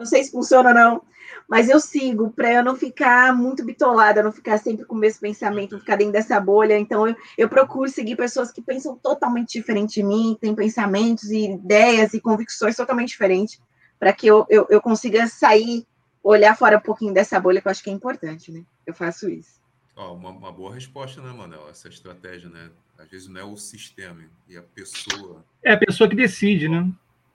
Não 0.00 0.06
sei 0.06 0.24
se 0.24 0.30
funciona 0.30 0.70
ou 0.70 0.74
não, 0.74 1.02
mas 1.46 1.68
eu 1.68 1.78
sigo 1.78 2.30
para 2.30 2.50
eu 2.50 2.64
não 2.64 2.74
ficar 2.74 3.36
muito 3.36 3.62
bitolada, 3.62 4.22
não 4.22 4.32
ficar 4.32 4.56
sempre 4.56 4.86
com 4.86 4.94
o 4.94 4.98
mesmo 4.98 5.20
pensamento, 5.20 5.72
não 5.72 5.78
ficar 5.78 5.96
dentro 5.96 6.14
dessa 6.14 6.40
bolha. 6.40 6.78
Então, 6.78 7.06
eu, 7.06 7.14
eu 7.36 7.48
procuro 7.50 7.86
seguir 7.90 8.16
pessoas 8.16 8.50
que 8.50 8.62
pensam 8.62 8.96
totalmente 8.96 9.58
diferente 9.58 9.96
de 9.96 10.02
mim, 10.02 10.38
têm 10.40 10.54
pensamentos 10.54 11.24
e 11.24 11.50
ideias 11.50 12.14
e 12.14 12.20
convicções 12.20 12.76
totalmente 12.76 13.10
diferentes, 13.10 13.60
para 13.98 14.10
que 14.10 14.26
eu, 14.26 14.46
eu, 14.48 14.66
eu 14.70 14.80
consiga 14.80 15.26
sair, 15.26 15.86
olhar 16.22 16.56
fora 16.56 16.78
um 16.78 16.80
pouquinho 16.80 17.12
dessa 17.12 17.38
bolha, 17.38 17.60
que 17.60 17.68
eu 17.68 17.70
acho 17.70 17.84
que 17.84 17.90
é 17.90 17.92
importante, 17.92 18.50
né? 18.50 18.64
Eu 18.86 18.94
faço 18.94 19.28
isso. 19.28 19.60
Oh, 19.94 20.14
uma, 20.14 20.30
uma 20.30 20.50
boa 20.50 20.72
resposta, 20.72 21.20
né, 21.20 21.30
Manel? 21.30 21.68
Essa 21.68 21.88
estratégia, 21.88 22.48
né? 22.48 22.70
Às 22.98 23.10
vezes 23.10 23.28
não 23.28 23.38
é 23.38 23.44
o 23.44 23.58
sistema, 23.58 24.22
e 24.48 24.56
a 24.56 24.62
pessoa. 24.62 25.44
É 25.62 25.74
a 25.74 25.76
pessoa 25.76 26.08
que 26.08 26.16
decide, 26.16 26.70
né? 26.70 26.90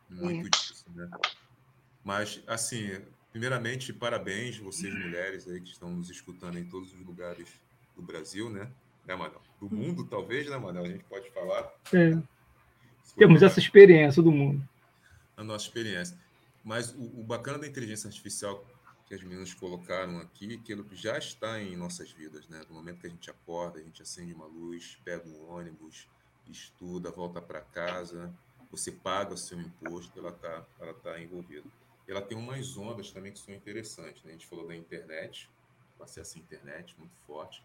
Muito 0.10 0.48
é. 0.48 0.50
disso, 0.50 0.86
né? 0.96 1.08
Mas, 2.06 2.42
assim, 2.48 3.02
Primeiramente, 3.36 3.92
parabéns 3.92 4.58
vocês 4.60 4.94
mulheres 4.94 5.46
aí 5.46 5.60
que 5.60 5.70
estão 5.70 5.90
nos 5.90 6.10
escutando 6.10 6.58
em 6.58 6.64
todos 6.64 6.94
os 6.94 7.06
lugares 7.06 7.50
do 7.94 8.02
Brasil, 8.02 8.50
né? 8.50 8.72
Né, 9.06 9.14
Manel? 9.14 9.42
Do 9.60 9.70
mundo, 9.70 10.06
talvez, 10.06 10.50
né, 10.50 10.58
Manel? 10.58 10.86
A 10.86 10.88
gente 10.88 11.04
pode 11.04 11.30
falar. 11.32 11.70
É. 11.92 12.18
Temos 13.18 13.44
essa 13.44 13.60
experiência 13.60 14.24
do 14.24 14.32
mundo. 14.32 14.66
A 15.36 15.44
nossa 15.44 15.66
experiência. 15.66 16.18
Mas 16.64 16.94
o, 16.94 17.20
o, 17.20 17.24
bacana 17.26 17.60
da 17.60 17.68
inteligência 17.68 18.08
artificial 18.08 18.66
que 19.06 19.14
as 19.14 19.22
meninas 19.22 19.54
colocaram 19.54 20.18
aqui, 20.20 20.58
que 20.60 20.72
ele 20.72 20.86
já 20.94 21.18
está 21.18 21.62
em 21.62 21.76
nossas 21.76 22.10
vidas, 22.14 22.48
né? 22.48 22.62
No 22.70 22.76
momento 22.76 23.02
que 23.02 23.08
a 23.08 23.10
gente 23.10 23.30
acorda, 23.30 23.80
a 23.80 23.84
gente 23.84 24.02
acende 24.02 24.34
uma 24.34 24.46
luz, 24.46 24.98
pega 25.04 25.28
um 25.28 25.52
ônibus, 25.52 26.08
estuda, 26.48 27.12
volta 27.12 27.42
para 27.42 27.60
casa, 27.60 28.34
você 28.72 28.94
paga 28.94 29.34
o 29.34 29.38
seu 29.38 29.60
imposto, 29.60 30.18
ela 30.18 30.30
está 30.30 30.66
ela 30.80 30.94
tá 30.94 31.20
envolvida 31.20 31.66
ela 32.08 32.22
tem 32.22 32.38
umas 32.38 32.78
ondas 32.78 33.12
também 33.12 33.32
que 33.32 33.40
são 33.40 33.54
interessantes. 33.54 34.24
Né? 34.24 34.30
A 34.30 34.34
gente 34.34 34.48
falou 34.48 34.68
da 34.68 34.76
internet, 34.76 35.50
o 35.98 36.04
acesso 36.04 36.38
à 36.38 36.42
internet 36.42 36.98
muito 36.98 37.16
forte. 37.26 37.64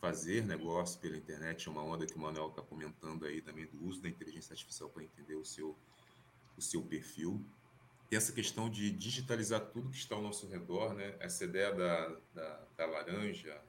Fazer 0.00 0.44
negócio 0.44 0.98
pela 1.00 1.16
internet 1.16 1.68
é 1.68 1.70
uma 1.70 1.82
onda 1.82 2.06
que 2.06 2.14
o 2.14 2.18
Manuel 2.18 2.48
está 2.48 2.62
comentando 2.62 3.24
aí 3.24 3.40
também 3.40 3.66
do 3.66 3.84
uso 3.86 4.02
da 4.02 4.08
inteligência 4.08 4.52
artificial 4.52 4.88
para 4.88 5.04
entender 5.04 5.36
o 5.36 5.44
seu, 5.44 5.76
o 6.56 6.62
seu 6.62 6.82
perfil. 6.82 7.44
Tem 8.10 8.16
essa 8.16 8.32
questão 8.32 8.68
de 8.68 8.90
digitalizar 8.90 9.60
tudo 9.66 9.90
que 9.90 9.96
está 9.96 10.14
ao 10.14 10.22
nosso 10.22 10.46
redor, 10.48 10.92
né? 10.92 11.14
Essa 11.20 11.44
ideia 11.44 11.72
da, 11.72 12.08
da, 12.34 12.66
da 12.76 12.86
laranja, 12.86 13.62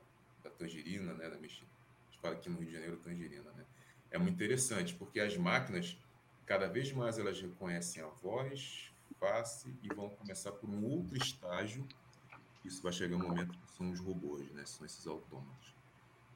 da 0.44 0.50
tangerina, 0.50 1.14
né? 1.14 1.30
Da 1.30 1.38
mexicana. 1.38 1.72
A 2.02 2.12
gente 2.12 2.20
fala 2.20 2.34
aqui 2.36 2.50
no 2.50 2.58
Rio 2.58 2.68
de 2.68 2.74
Janeiro 2.74 2.98
tangerina, 2.98 3.52
né? 3.52 3.66
É 4.10 4.18
muito 4.18 4.34
interessante, 4.34 4.96
porque 4.96 5.20
as 5.20 5.38
máquinas, 5.38 5.98
cada 6.46 6.68
vez 6.68 6.92
mais 6.92 7.20
elas 7.20 7.40
reconhecem 7.40 8.02
a 8.02 8.08
voz, 8.08 8.93
face 9.20 9.76
e 9.82 9.94
vão 9.94 10.10
começar 10.10 10.52
por 10.52 10.70
um 10.70 10.84
outro 10.86 11.18
estágio. 11.18 11.88
Isso 12.64 12.82
vai 12.82 12.94
chegar 12.94 13.16
um 13.16 13.28
momento 13.28 13.58
que 13.58 13.72
são 13.72 13.92
os 13.92 14.00
robôs, 14.00 14.50
né? 14.52 14.66
São 14.66 14.86
esses 14.86 15.06
autômatos. 15.06 15.74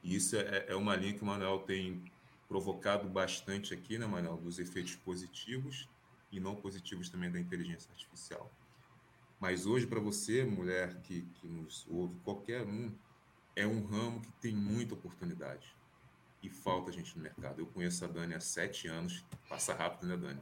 E 0.02 0.14
isso 0.14 0.36
é, 0.36 0.66
é 0.68 0.74
uma 0.74 0.94
linha 0.94 1.14
que 1.14 1.22
o 1.22 1.26
Manuel 1.26 1.60
tem 1.60 2.04
provocado 2.48 3.08
bastante 3.08 3.74
aqui, 3.74 3.98
né, 3.98 4.06
Manuel, 4.06 4.38
dos 4.38 4.58
efeitos 4.58 4.96
positivos 4.96 5.88
e 6.32 6.40
não 6.40 6.56
positivos 6.56 7.10
também 7.10 7.30
da 7.30 7.38
inteligência 7.38 7.90
artificial. 7.90 8.50
Mas 9.38 9.66
hoje, 9.66 9.86
para 9.86 10.00
você, 10.00 10.44
mulher 10.44 11.00
que, 11.02 11.22
que 11.22 11.46
nos 11.46 11.86
ouve, 11.88 12.18
qualquer 12.24 12.66
um, 12.66 12.92
é 13.54 13.66
um 13.66 13.84
ramo 13.84 14.20
que 14.20 14.32
tem 14.32 14.54
muita 14.54 14.94
oportunidade. 14.94 15.76
E 16.42 16.48
falta 16.48 16.92
gente 16.92 17.16
no 17.16 17.22
mercado. 17.22 17.60
Eu 17.60 17.66
conheço 17.66 18.04
a 18.04 18.08
Dani 18.08 18.34
há 18.34 18.40
sete 18.40 18.88
anos. 18.88 19.24
Passa 19.48 19.74
rápido, 19.74 20.06
né, 20.06 20.16
Dani? 20.16 20.40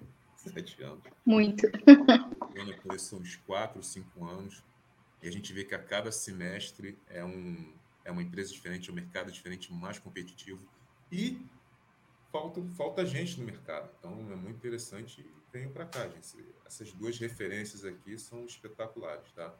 Sete 0.52 0.82
anos. 0.82 1.02
Muito. 1.24 1.66
Eu 2.54 2.76
conheço 2.82 3.16
uns 3.16 3.36
quatro, 3.36 3.82
cinco 3.82 4.24
anos. 4.24 4.62
E 5.22 5.28
a 5.28 5.32
gente 5.32 5.52
vê 5.52 5.64
que 5.64 5.74
a 5.74 5.78
cada 5.78 6.12
semestre 6.12 6.98
é, 7.08 7.24
um, 7.24 7.72
é 8.04 8.10
uma 8.10 8.22
empresa 8.22 8.52
diferente, 8.52 8.88
é 8.88 8.92
um 8.92 8.96
mercado 8.96 9.30
diferente, 9.30 9.72
mais 9.72 9.98
competitivo. 9.98 10.66
E 11.10 11.40
falta, 12.30 12.62
falta 12.76 13.04
gente 13.04 13.38
no 13.38 13.46
mercado. 13.46 13.90
Então 13.98 14.12
é 14.12 14.36
muito 14.36 14.56
interessante 14.56 15.20
e 15.20 15.30
venham 15.52 15.70
para 15.70 15.86
cá, 15.86 16.08
gente. 16.08 16.44
Essas 16.64 16.92
duas 16.92 17.18
referências 17.18 17.84
aqui 17.84 18.18
são 18.18 18.44
espetaculares, 18.44 19.30
tá? 19.32 19.54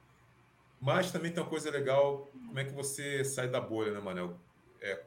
Mas 0.81 1.11
também 1.11 1.33
tem 1.33 1.43
uma 1.43 1.49
coisa 1.49 1.71
legal, 1.71 2.31
como 2.47 2.59
é 2.59 2.65
que 2.65 2.73
você 2.73 3.25
sai 3.25 3.49
da 3.49 3.61
bolha, 3.61 3.93
né, 3.93 4.01
Manel? 4.01 4.39
É, 4.81 5.05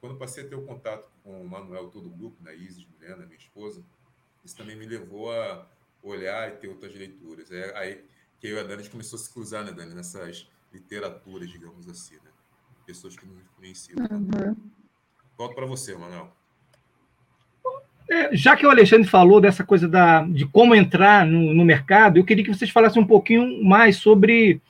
quando 0.00 0.16
passei 0.16 0.44
a 0.44 0.48
ter 0.48 0.54
o 0.54 0.66
contato 0.66 1.10
com 1.24 1.40
o 1.40 1.48
Manuel, 1.48 1.88
todo 1.88 2.06
o 2.06 2.10
grupo, 2.10 2.42
né, 2.42 2.54
Isis, 2.54 2.82
Juliana, 2.82 3.24
minha 3.24 3.38
esposa, 3.38 3.82
isso 4.44 4.56
também 4.56 4.76
me 4.76 4.86
levou 4.86 5.32
a 5.32 5.66
olhar 6.02 6.48
e 6.48 6.52
ter 6.52 6.68
outras 6.68 6.94
leituras. 6.94 7.50
É 7.50 7.76
aí 7.76 8.00
que 8.40 8.46
eu 8.46 8.56
e 8.56 8.60
a 8.60 8.62
Dani 8.62 8.74
a 8.74 8.78
gente 8.78 8.90
começou 8.90 9.18
a 9.18 9.22
se 9.22 9.32
cruzar, 9.32 9.64
né, 9.64 9.72
Dani, 9.72 9.94
nessas 9.94 10.48
literaturas, 10.72 11.50
digamos 11.50 11.88
assim, 11.88 12.14
né? 12.16 12.30
Pessoas 12.86 13.16
que 13.16 13.26
nos 13.26 13.38
influenciam. 13.38 13.98
Uhum. 13.98 14.56
Volto 15.36 15.54
para 15.54 15.66
você, 15.66 15.94
Manuel. 15.94 16.32
É, 18.10 18.34
já 18.34 18.56
que 18.56 18.66
o 18.66 18.70
Alexandre 18.70 19.06
falou 19.06 19.40
dessa 19.40 19.62
coisa 19.62 19.86
da, 19.86 20.22
de 20.22 20.46
como 20.46 20.74
entrar 20.74 21.26
no, 21.26 21.52
no 21.52 21.64
mercado, 21.64 22.16
eu 22.16 22.24
queria 22.24 22.42
que 22.42 22.54
vocês 22.54 22.70
falassem 22.70 23.02
um 23.02 23.06
pouquinho 23.06 23.62
mais 23.62 23.96
sobre. 23.96 24.62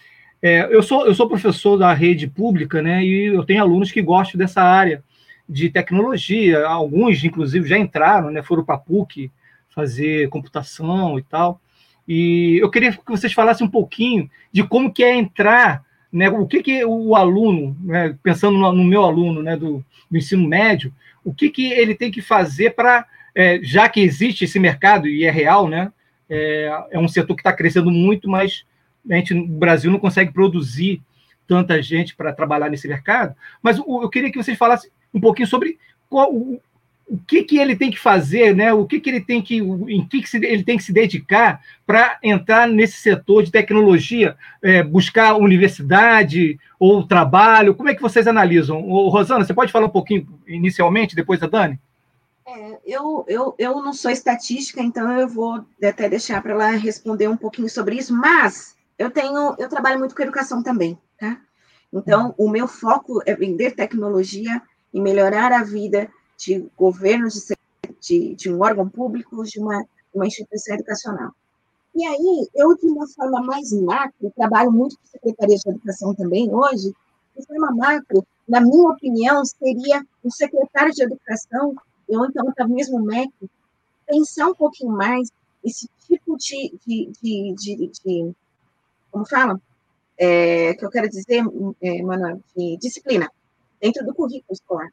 É, 0.42 0.74
eu, 0.74 0.82
sou, 0.82 1.06
eu 1.06 1.14
sou 1.14 1.28
professor 1.28 1.76
da 1.76 1.92
rede 1.92 2.26
pública, 2.26 2.82
né, 2.82 3.04
e 3.04 3.26
eu 3.26 3.44
tenho 3.44 3.62
alunos 3.62 3.90
que 3.90 4.02
gostam 4.02 4.38
dessa 4.38 4.62
área 4.62 5.02
de 5.48 5.70
tecnologia, 5.70 6.66
alguns, 6.66 7.24
inclusive, 7.24 7.68
já 7.68 7.78
entraram, 7.78 8.30
né, 8.30 8.42
foram 8.42 8.64
para 8.64 8.74
a 8.74 8.78
PUC, 8.78 9.30
fazer 9.78 10.28
computação 10.28 11.20
e 11.20 11.22
tal. 11.22 11.60
E 12.06 12.58
eu 12.60 12.68
queria 12.68 12.90
que 12.90 12.98
vocês 13.06 13.32
falassem 13.32 13.64
um 13.64 13.70
pouquinho 13.70 14.28
de 14.50 14.64
como 14.64 14.92
que 14.92 15.04
é 15.04 15.14
entrar, 15.14 15.84
né, 16.12 16.28
o 16.28 16.48
que, 16.48 16.64
que 16.64 16.84
o 16.84 17.14
aluno, 17.14 17.76
né, 17.80 18.16
pensando 18.20 18.58
no, 18.58 18.82
meu 18.82 19.04
aluno 19.04 19.40
né, 19.40 19.56
do, 19.56 19.84
do, 20.10 20.18
ensino 20.18 20.48
médio, 20.48 20.92
o 21.22 21.32
que, 21.32 21.48
que 21.48 21.70
ele 21.70 21.94
tem 21.94 22.10
que 22.10 22.20
fazer 22.20 22.70
para, 22.70 23.06
é, 23.36 23.60
já 23.62 23.88
que 23.88 24.00
existe 24.00 24.46
esse 24.46 24.58
mercado 24.58 25.06
e 25.06 25.24
é 25.24 25.30
real, 25.30 25.68
né, 25.68 25.92
é, 26.28 26.86
é 26.90 26.98
um 26.98 27.06
setor 27.06 27.36
que 27.36 27.40
está 27.40 27.52
crescendo 27.52 27.90
muito, 27.90 28.28
mas 28.28 28.64
a 29.08 29.14
gente 29.14 29.32
no 29.32 29.46
Brasil 29.46 29.92
não 29.92 30.00
consegue 30.00 30.32
produzir 30.32 31.00
tanta 31.46 31.80
gente 31.80 32.16
para 32.16 32.32
trabalhar 32.32 32.68
nesse 32.68 32.88
mercado. 32.88 33.34
Mas 33.62 33.78
eu 33.78 34.08
queria 34.08 34.30
que 34.32 34.42
vocês 34.42 34.58
falassem 34.58 34.90
um 35.14 35.20
pouquinho 35.20 35.46
sobre 35.46 35.78
qual, 36.10 36.34
o 36.34 36.60
que, 37.16 37.42
que 37.42 37.58
ele 37.58 37.74
tem 37.74 37.90
que 37.90 37.98
fazer, 37.98 38.54
né? 38.54 38.72
o 38.72 38.84
que, 38.84 39.00
que 39.00 39.08
ele 39.08 39.20
tem 39.20 39.40
que, 39.40 39.56
em 39.58 40.06
que, 40.06 40.22
que 40.22 40.36
ele 40.36 40.62
tem 40.62 40.76
que 40.76 40.84
se 40.84 40.92
dedicar 40.92 41.60
para 41.86 42.18
entrar 42.22 42.68
nesse 42.68 42.98
setor 42.98 43.42
de 43.42 43.50
tecnologia, 43.50 44.36
é, 44.62 44.82
buscar 44.82 45.36
universidade 45.36 46.58
ou 46.78 47.06
trabalho, 47.06 47.74
como 47.74 47.88
é 47.88 47.94
que 47.94 48.02
vocês 48.02 48.26
analisam? 48.26 48.80
Rosana, 48.82 49.44
você 49.44 49.54
pode 49.54 49.72
falar 49.72 49.86
um 49.86 49.90
pouquinho 49.90 50.28
inicialmente, 50.46 51.16
depois 51.16 51.42
a 51.42 51.46
Dani? 51.46 51.80
É, 52.46 52.78
eu, 52.86 53.24
eu, 53.26 53.54
eu 53.58 53.82
não 53.82 53.92
sou 53.92 54.10
estatística, 54.10 54.82
então 54.82 55.10
eu 55.18 55.28
vou 55.28 55.64
até 55.82 56.08
deixar 56.08 56.42
para 56.42 56.52
ela 56.52 56.70
responder 56.72 57.28
um 57.28 57.36
pouquinho 57.36 57.68
sobre 57.68 57.96
isso, 57.96 58.14
mas 58.14 58.76
eu 58.98 59.10
tenho, 59.10 59.54
eu 59.58 59.68
trabalho 59.68 59.98
muito 59.98 60.14
com 60.14 60.22
educação 60.22 60.62
também, 60.62 60.98
tá? 61.18 61.38
Então, 61.90 62.34
o 62.36 62.50
meu 62.50 62.68
foco 62.68 63.22
é 63.24 63.34
vender 63.34 63.74
tecnologia 63.74 64.60
e 64.92 65.00
melhorar 65.00 65.52
a 65.52 65.62
vida 65.62 66.10
de 66.38 66.66
governo, 66.76 67.28
de, 67.28 67.40
de, 68.00 68.34
de 68.34 68.52
um 68.52 68.60
órgão 68.62 68.88
público, 68.88 69.44
de 69.44 69.58
uma, 69.58 69.84
uma 70.14 70.26
instituição 70.26 70.74
educacional. 70.74 71.32
E 71.94 72.06
aí, 72.06 72.48
eu, 72.54 72.76
de 72.76 72.86
uma 72.86 73.06
forma 73.08 73.42
mais 73.42 73.72
macro, 73.72 74.32
trabalho 74.36 74.70
muito 74.70 74.96
com 74.96 75.06
Secretaria 75.06 75.56
de 75.56 75.70
Educação 75.70 76.14
também 76.14 76.48
hoje, 76.54 76.94
de 77.36 77.46
forma 77.46 77.74
macro, 77.74 78.24
na 78.48 78.60
minha 78.60 78.88
opinião, 78.88 79.44
seria 79.44 80.06
o 80.22 80.30
secretário 80.30 80.92
de 80.92 81.02
Educação, 81.02 81.74
ou 82.08 82.24
então 82.26 82.48
até 82.48 82.64
mesmo 82.66 82.98
o 82.98 83.02
MEC, 83.02 83.32
pensar 84.06 84.48
um 84.48 84.54
pouquinho 84.54 84.92
mais 84.92 85.30
esse 85.64 85.88
tipo 86.06 86.36
de, 86.36 86.72
de, 86.86 87.10
de, 87.20 87.54
de, 87.54 87.90
de 88.04 88.32
como 89.10 89.26
fala? 89.26 89.60
é, 90.18 90.74
que 90.74 90.84
eu 90.84 90.90
quero 90.90 91.08
dizer, 91.08 91.42
é, 91.80 92.02
de 92.56 92.76
disciplina, 92.78 93.30
dentro 93.80 94.04
do 94.04 94.12
currículo 94.12 94.52
escolar? 94.52 94.92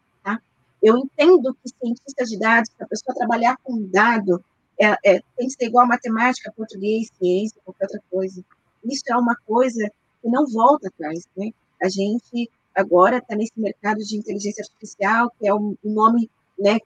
Eu 0.86 1.00
entendo 1.00 1.52
que 1.56 1.70
cientista 1.70 2.24
de 2.26 2.38
dados, 2.38 2.70
para 2.78 2.86
a 2.86 2.90
pessoa 2.90 3.16
trabalhar 3.16 3.58
com 3.64 3.88
dado, 3.88 4.46
é, 4.80 4.90
é, 5.04 5.24
tem 5.36 5.48
que 5.48 5.54
ser 5.54 5.66
igual 5.66 5.84
a 5.84 5.88
matemática, 5.88 6.54
português, 6.56 7.10
ciência, 7.18 7.60
qualquer 7.66 7.86
outra 7.86 8.02
coisa. 8.12 8.46
Isso 8.84 9.02
é 9.10 9.18
uma 9.18 9.36
coisa 9.48 9.92
que 10.22 10.30
não 10.30 10.46
volta 10.46 10.88
atrás, 10.90 11.28
né? 11.36 11.50
A 11.82 11.90
gente 11.90 12.52
agora 12.76 13.18
está 13.18 13.36
nesse 13.36 13.60
mercado 13.60 13.98
de 13.98 14.16
inteligência 14.16 14.62
artificial, 14.62 15.32
que 15.40 15.48
é 15.48 15.54
o 15.56 15.76
nome 15.84 16.30
né, 16.60 16.78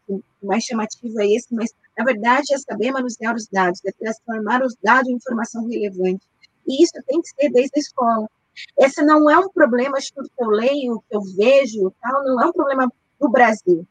mais 0.41 0.63
chamativo 0.63 1.19
é 1.19 1.27
esse, 1.27 1.53
mas 1.53 1.69
na 1.97 2.05
verdade 2.05 2.53
é 2.53 2.57
saber 2.57 2.93
manusear 2.93 3.35
os 3.35 3.47
dados, 3.47 3.81
é 3.85 3.91
transformar 3.91 4.63
os 4.63 4.75
dados 4.81 5.09
em 5.09 5.15
informação 5.15 5.67
relevante. 5.67 6.25
E 6.65 6.81
isso 6.81 6.93
tem 7.05 7.21
que 7.21 7.29
ser 7.31 7.49
desde 7.49 7.73
a 7.75 7.79
escola. 7.79 8.29
Esse 8.77 9.01
não 9.01 9.29
é 9.29 9.37
um 9.37 9.49
problema 9.49 9.97
tudo 10.15 10.29
que 10.29 10.41
eu 10.41 10.47
leio, 10.47 11.03
que 11.09 11.17
eu 11.17 11.21
vejo, 11.35 11.93
tal, 12.01 12.23
não 12.23 12.41
é 12.41 12.45
um 12.45 12.53
problema 12.53 12.89
do 13.19 13.29
Brasil. 13.29 13.85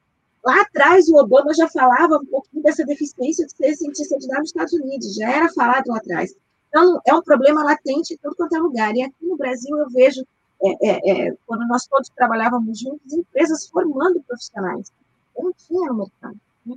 Lá 0.44 0.62
atrás, 0.62 1.08
o 1.08 1.16
Obama 1.16 1.52
já 1.52 1.68
falava 1.68 2.16
um 2.16 2.26
pouquinho 2.26 2.62
dessa 2.62 2.84
deficiência 2.84 3.46
de 3.46 3.52
ser 3.52 3.74
cientista 3.74 4.18
de 4.18 4.26
dados 4.26 4.40
nos 4.40 4.50
Estados 4.50 4.72
Unidos, 4.72 5.14
já 5.14 5.30
era 5.30 5.52
falado 5.52 5.88
lá 5.88 5.98
atrás. 5.98 6.34
Então, 6.68 7.00
é 7.06 7.14
um 7.14 7.22
problema 7.22 7.64
latente 7.64 8.14
em 8.14 8.16
tudo 8.18 8.36
quanto 8.36 8.54
é 8.54 8.58
lugar. 8.58 8.94
E 8.94 9.02
aqui 9.02 9.26
no 9.26 9.36
Brasil, 9.36 9.76
eu 9.76 9.88
vejo, 9.90 10.24
é, 10.62 10.88
é, 10.88 11.28
é, 11.28 11.34
quando 11.46 11.66
nós 11.66 11.86
todos 11.86 12.08
trabalhávamos 12.10 12.78
juntos, 12.78 13.12
empresas 13.12 13.68
formando 13.68 14.22
profissionais. 14.22 14.92
Eu 15.36 15.44
não 15.44 15.52
tinha 15.52 15.88
no 15.88 15.98
mercado. 15.98 16.38
Né? 16.64 16.76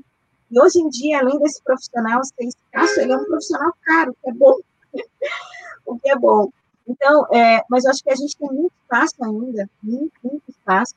E 0.49 0.59
hoje 0.59 0.79
em 0.79 0.89
dia, 0.89 1.19
além 1.19 1.39
desse 1.39 1.61
profissional 1.61 2.23
ser 2.23 2.45
escasso, 2.45 2.99
ele 2.99 3.11
é 3.11 3.17
um 3.17 3.25
profissional 3.25 3.73
caro, 3.83 4.15
que 4.21 4.29
é 4.29 4.33
bom. 4.33 4.55
o 5.85 5.99
que 5.99 6.09
é 6.09 6.17
bom. 6.17 6.49
Então, 6.87 7.25
é, 7.33 7.63
mas 7.69 7.85
eu 7.85 7.91
acho 7.91 8.03
que 8.03 8.11
a 8.11 8.15
gente 8.15 8.35
tem 8.37 8.49
muito 8.49 8.73
espaço 8.81 9.23
ainda, 9.23 9.69
muito, 9.81 10.13
muito 10.23 10.43
espaço. 10.49 10.95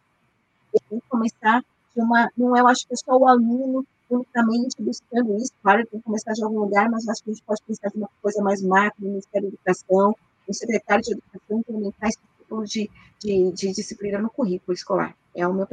Tem 0.88 1.00
que 1.00 1.08
começar 1.08 1.60
de 1.94 2.00
uma. 2.00 2.30
Não 2.36 2.56
é, 2.56 2.60
eu 2.60 2.68
acho 2.68 2.86
que 2.86 2.94
é 2.94 2.96
só 2.96 3.16
o 3.16 3.26
aluno 3.26 3.86
unicamente 4.10 4.76
buscando 4.80 5.36
isso, 5.36 5.52
claro, 5.62 5.86
tem 5.86 5.98
que 5.98 6.04
começar 6.04 6.32
de 6.32 6.44
algum 6.44 6.60
lugar, 6.60 6.88
mas 6.90 7.08
acho 7.08 7.24
que 7.24 7.30
a 7.30 7.32
gente 7.32 7.42
pode 7.44 7.62
pensar 7.66 7.88
de 7.88 7.96
uma 7.96 8.08
coisa 8.22 8.42
mais 8.42 8.62
macro, 8.62 9.02
no 9.02 9.08
Ministério 9.08 9.48
da 9.48 9.54
Educação, 9.54 10.14
no 10.46 10.54
secretário 10.54 11.02
de 11.02 11.12
Educação, 11.12 11.58
implementar 11.58 12.08
esse 12.10 12.18
tipo 12.38 12.64
de, 12.64 12.90
de, 13.18 13.52
de 13.52 13.72
disciplina 13.72 14.18
no 14.18 14.30
currículo 14.30 14.74
escolar. 14.74 15.14
É 15.34 15.46
o 15.46 15.54
meu 15.54 15.66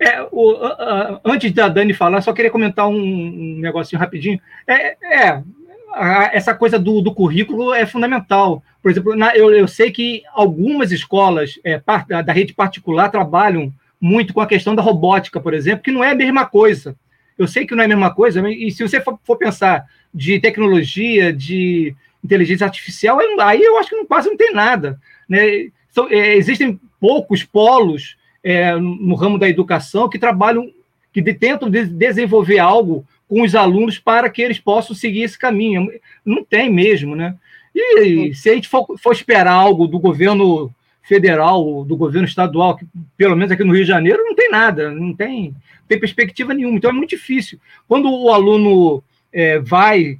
é, 0.00 0.20
o, 0.32 0.52
uh, 0.52 1.14
uh, 1.14 1.20
antes 1.24 1.52
da 1.52 1.68
Dani 1.68 1.94
falar, 1.94 2.20
só 2.22 2.32
queria 2.32 2.50
comentar 2.50 2.88
um, 2.88 2.94
um 2.94 3.58
negocinho 3.60 4.00
rapidinho. 4.00 4.40
É, 4.66 5.28
é 5.28 5.44
a, 5.92 6.30
essa 6.32 6.54
coisa 6.54 6.78
do, 6.78 7.00
do, 7.00 7.14
currículo 7.14 7.72
é 7.72 7.86
fundamental. 7.86 8.62
Por 8.82 8.90
exemplo, 8.90 9.16
na, 9.16 9.36
eu, 9.36 9.52
eu, 9.52 9.68
sei 9.68 9.90
que 9.90 10.22
algumas 10.32 10.90
escolas 10.92 11.58
é, 11.62 11.78
par, 11.78 12.06
da, 12.06 12.32
rede 12.32 12.54
particular 12.54 13.10
trabalham 13.10 13.72
muito 14.00 14.34
com 14.34 14.40
a 14.40 14.46
questão 14.46 14.74
da 14.74 14.82
robótica, 14.82 15.40
por 15.40 15.54
exemplo, 15.54 15.84
que 15.84 15.92
não 15.92 16.02
é 16.02 16.10
a 16.10 16.14
mesma 16.14 16.46
coisa. 16.46 16.96
Eu 17.38 17.46
sei 17.46 17.66
que 17.66 17.74
não 17.74 17.82
é 17.82 17.86
a 17.86 17.88
mesma 17.88 18.12
coisa, 18.12 18.48
e 18.50 18.70
se 18.70 18.82
você 18.82 19.00
for, 19.00 19.18
for 19.24 19.36
pensar 19.36 19.86
de 20.12 20.38
tecnologia, 20.40 21.32
de 21.32 21.94
inteligência 22.22 22.64
artificial, 22.64 23.18
aí 23.40 23.62
eu 23.62 23.78
acho 23.78 23.90
que 23.90 23.96
não, 23.96 24.06
quase 24.06 24.28
não 24.28 24.36
tem 24.36 24.52
nada. 24.52 25.00
Né? 25.28 25.70
É, 26.10 26.36
existem 26.36 26.78
poucos 27.00 27.42
polos 27.42 28.16
é, 28.44 28.74
no 28.76 29.14
ramo 29.14 29.38
da 29.38 29.48
educação 29.48 30.08
que 30.08 30.18
trabalham, 30.18 30.70
que 31.12 31.22
tentam 31.34 31.70
de 31.70 31.84
desenvolver 31.84 32.58
algo 32.58 33.04
com 33.32 33.40
os 33.40 33.54
alunos 33.54 33.98
para 33.98 34.28
que 34.28 34.42
eles 34.42 34.58
possam 34.58 34.94
seguir 34.94 35.22
esse 35.22 35.38
caminho. 35.38 35.90
Não 36.22 36.44
tem 36.44 36.70
mesmo, 36.70 37.16
né? 37.16 37.34
E 37.74 38.34
se 38.34 38.50
a 38.50 38.54
gente 38.54 38.68
for, 38.68 38.86
for 38.98 39.12
esperar 39.12 39.54
algo 39.54 39.86
do 39.86 39.98
governo 39.98 40.70
federal, 41.02 41.82
do 41.82 41.96
governo 41.96 42.28
estadual, 42.28 42.76
que 42.76 42.84
pelo 43.16 43.34
menos 43.34 43.50
aqui 43.50 43.64
no 43.64 43.72
Rio 43.72 43.84
de 43.84 43.88
Janeiro, 43.88 44.22
não 44.22 44.34
tem 44.34 44.50
nada, 44.50 44.90
não 44.90 45.14
tem, 45.14 45.44
não 45.44 45.86
tem 45.88 45.98
perspectiva 45.98 46.52
nenhuma. 46.52 46.76
Então 46.76 46.90
é 46.90 46.92
muito 46.92 47.08
difícil. 47.08 47.58
Quando 47.88 48.12
o 48.12 48.30
aluno 48.30 49.02
é, 49.32 49.58
vai, 49.58 50.18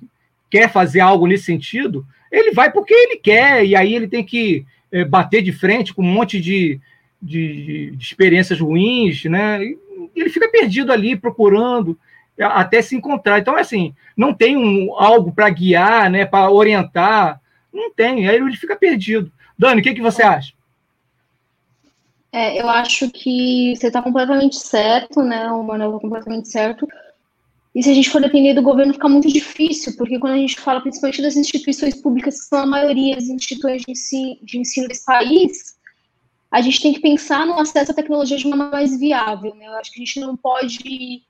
quer 0.49 0.73
fazer 0.73 1.01
algo 1.01 1.27
nesse 1.27 1.45
sentido, 1.45 2.07
ele 2.31 2.53
vai 2.53 2.73
porque 2.73 2.95
ele 2.95 3.19
quer, 3.19 3.67
e 3.67 3.77
aí 3.77 3.95
ele 3.95 4.09
tem 4.09 4.25
que 4.25 4.65
é, 4.91 5.05
bater 5.05 5.43
de 5.43 5.53
frente 5.53 5.93
com 5.93 6.01
um 6.01 6.11
monte 6.11 6.41
de, 6.41 6.81
de, 7.21 7.91
de 7.95 8.03
experiências 8.03 8.59
ruins, 8.59 9.23
né? 9.27 9.63
E 9.63 9.77
ele 10.17 10.31
fica 10.31 10.49
perdido 10.49 10.91
ali 10.91 11.15
procurando 11.15 11.99
até 12.43 12.83
se 12.83 12.97
encontrar. 12.97 13.39
Então, 13.39 13.57
assim, 13.57 13.95
não 14.17 14.35
tem 14.35 14.57
um, 14.57 14.95
algo 14.97 15.33
para 15.33 15.51
guiar, 15.51 16.11
né, 16.11 16.25
para 16.25 16.51
orientar, 16.51 17.41
não 17.73 17.93
tem, 17.93 18.29
aí 18.29 18.37
ele 18.37 18.57
fica 18.57 18.77
perdido. 18.77 19.33
Dani, 19.59 19.81
o 19.81 19.85
que, 19.85 19.95
que 19.95 20.03
você 20.03 20.23
acha? 20.23 20.53
É, 22.33 22.61
eu 22.61 22.69
acho 22.69 23.11
que 23.11 23.75
você 23.77 23.89
está 23.89 24.01
completamente 24.01 24.57
certo, 24.57 25.23
né? 25.23 25.51
O 25.53 25.63
Manuel 25.63 25.91
está 25.91 26.01
completamente 26.01 26.49
certo. 26.49 26.89
E 27.75 27.83
se 27.83 27.91
a 27.91 27.95
gente 27.95 28.11
for 28.11 28.21
depender 28.21 28.55
do 28.55 28.63
governo, 28.63 28.95
fica 28.95 29.09
muito 29.09 29.29
difícil, 29.29 29.95
porque 29.97 30.19
quando 30.19 30.35
a 30.35 30.39
gente 30.39 30.59
fala 30.59 30.81
principalmente 30.81 31.23
das 31.23 31.37
instituições 31.37 31.95
públicas, 31.95 32.41
que 32.41 32.47
são 32.47 32.61
a 32.61 32.67
maioria 32.67 33.17
das 33.17 33.25
instituições 33.25 33.83
de 33.83 33.93
ensino, 33.93 34.39
de 34.43 34.59
ensino 34.59 34.89
desse 34.89 35.05
país, 35.05 35.77
a 36.51 36.61
gente 36.61 36.83
tem 36.83 36.93
que 36.93 37.01
pensar 37.01 37.47
no 37.47 37.59
acesso 37.59 37.93
à 37.93 37.95
tecnologia 37.95 38.37
de 38.37 38.47
uma 38.47 38.57
maneira 38.57 38.77
mais 38.79 38.99
viável. 38.99 39.55
Né? 39.55 39.67
Eu 39.67 39.73
acho 39.75 39.91
que 39.91 40.03
a 40.03 40.05
gente 40.05 40.21
não 40.21 40.37
pode 40.37 41.23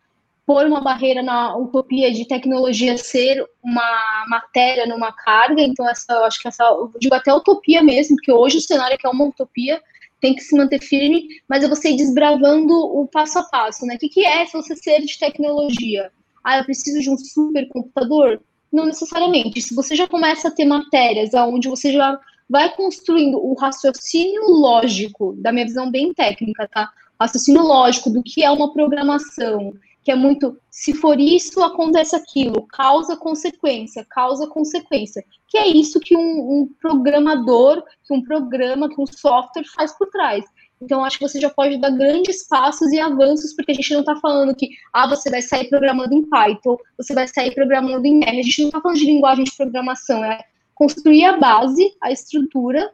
pôr 0.46 0.66
uma 0.66 0.80
barreira 0.80 1.22
na 1.22 1.56
utopia 1.56 2.12
de 2.12 2.26
tecnologia 2.26 2.98
ser 2.98 3.44
uma 3.62 4.26
matéria 4.28 4.86
numa 4.86 5.12
carga, 5.12 5.62
então 5.62 5.88
essa, 5.88 6.12
eu 6.12 6.24
acho 6.24 6.40
que 6.40 6.48
essa, 6.48 6.64
eu 6.64 6.92
digo 6.98 7.14
até 7.14 7.32
utopia 7.32 7.82
mesmo, 7.82 8.16
porque 8.16 8.32
hoje 8.32 8.58
o 8.58 8.60
cenário 8.60 8.94
é 8.94 8.98
que 8.98 9.06
é 9.06 9.10
uma 9.10 9.26
utopia, 9.26 9.80
tem 10.20 10.34
que 10.34 10.42
se 10.42 10.56
manter 10.56 10.80
firme, 10.80 11.26
mas 11.48 11.64
é 11.64 11.68
você 11.68 11.90
ir 11.90 11.96
desbravando 11.96 12.72
o 12.72 13.06
passo 13.08 13.38
a 13.40 13.42
passo, 13.44 13.84
né? 13.84 13.96
O 13.96 13.98
que, 13.98 14.08
que 14.08 14.24
é 14.24 14.46
se 14.46 14.52
você 14.52 14.76
ser 14.76 15.00
de 15.00 15.18
tecnologia? 15.18 16.12
Ah, 16.44 16.58
eu 16.58 16.64
preciso 16.64 17.00
de 17.00 17.10
um 17.10 17.16
supercomputador? 17.16 18.40
Não 18.72 18.86
necessariamente. 18.86 19.60
Se 19.60 19.74
você 19.74 19.96
já 19.96 20.06
começa 20.08 20.48
a 20.48 20.50
ter 20.50 20.64
matérias 20.64 21.34
onde 21.34 21.68
você 21.68 21.92
já 21.92 22.18
vai 22.48 22.74
construindo 22.74 23.38
o 23.38 23.54
raciocínio 23.54 24.42
lógico, 24.48 25.34
da 25.38 25.52
minha 25.52 25.66
visão 25.66 25.90
bem 25.90 26.14
técnica, 26.14 26.68
tá? 26.68 26.90
Raciocínio 27.20 27.62
lógico 27.62 28.10
do 28.10 28.22
que 28.22 28.44
é 28.44 28.50
uma 28.50 28.72
programação, 28.72 29.72
que 30.02 30.10
é 30.10 30.16
muito, 30.16 30.58
se 30.68 30.92
for 30.92 31.18
isso, 31.20 31.62
acontece 31.62 32.16
aquilo, 32.16 32.66
causa 32.66 33.16
consequência, 33.16 34.04
causa 34.10 34.48
consequência, 34.48 35.24
que 35.46 35.56
é 35.56 35.68
isso 35.68 36.00
que 36.00 36.16
um, 36.16 36.20
um, 36.20 36.68
programador, 36.80 37.82
que 38.04 38.12
um 38.12 38.22
programa, 38.22 38.88
que 38.88 39.00
um 39.00 39.06
software 39.06 39.64
faz 39.76 39.96
por 39.96 40.08
trás. 40.08 40.44
Então, 40.80 41.04
acho 41.04 41.18
que 41.18 41.28
você 41.28 41.40
já 41.40 41.48
pode 41.48 41.76
dar 41.78 41.90
grandes 41.90 42.48
passos 42.48 42.90
e 42.92 42.98
avanços, 42.98 43.54
porque 43.54 43.70
a 43.70 43.74
gente 43.74 43.92
não 43.92 44.00
está 44.00 44.16
falando 44.16 44.56
que, 44.56 44.70
ah, 44.92 45.06
você 45.06 45.30
vai 45.30 45.40
sair 45.40 45.68
programando 45.68 46.12
em 46.12 46.28
Python, 46.28 46.76
você 46.96 47.14
vai 47.14 47.28
sair 47.28 47.54
programando 47.54 48.04
em 48.04 48.24
R, 48.24 48.40
a 48.40 48.42
gente 48.42 48.62
não 48.62 48.68
está 48.68 48.80
falando 48.80 48.98
de 48.98 49.06
linguagem 49.06 49.44
de 49.44 49.56
programação, 49.56 50.24
é 50.24 50.40
construir 50.74 51.24
a 51.24 51.36
base, 51.36 51.94
a 52.00 52.10
estrutura 52.10 52.92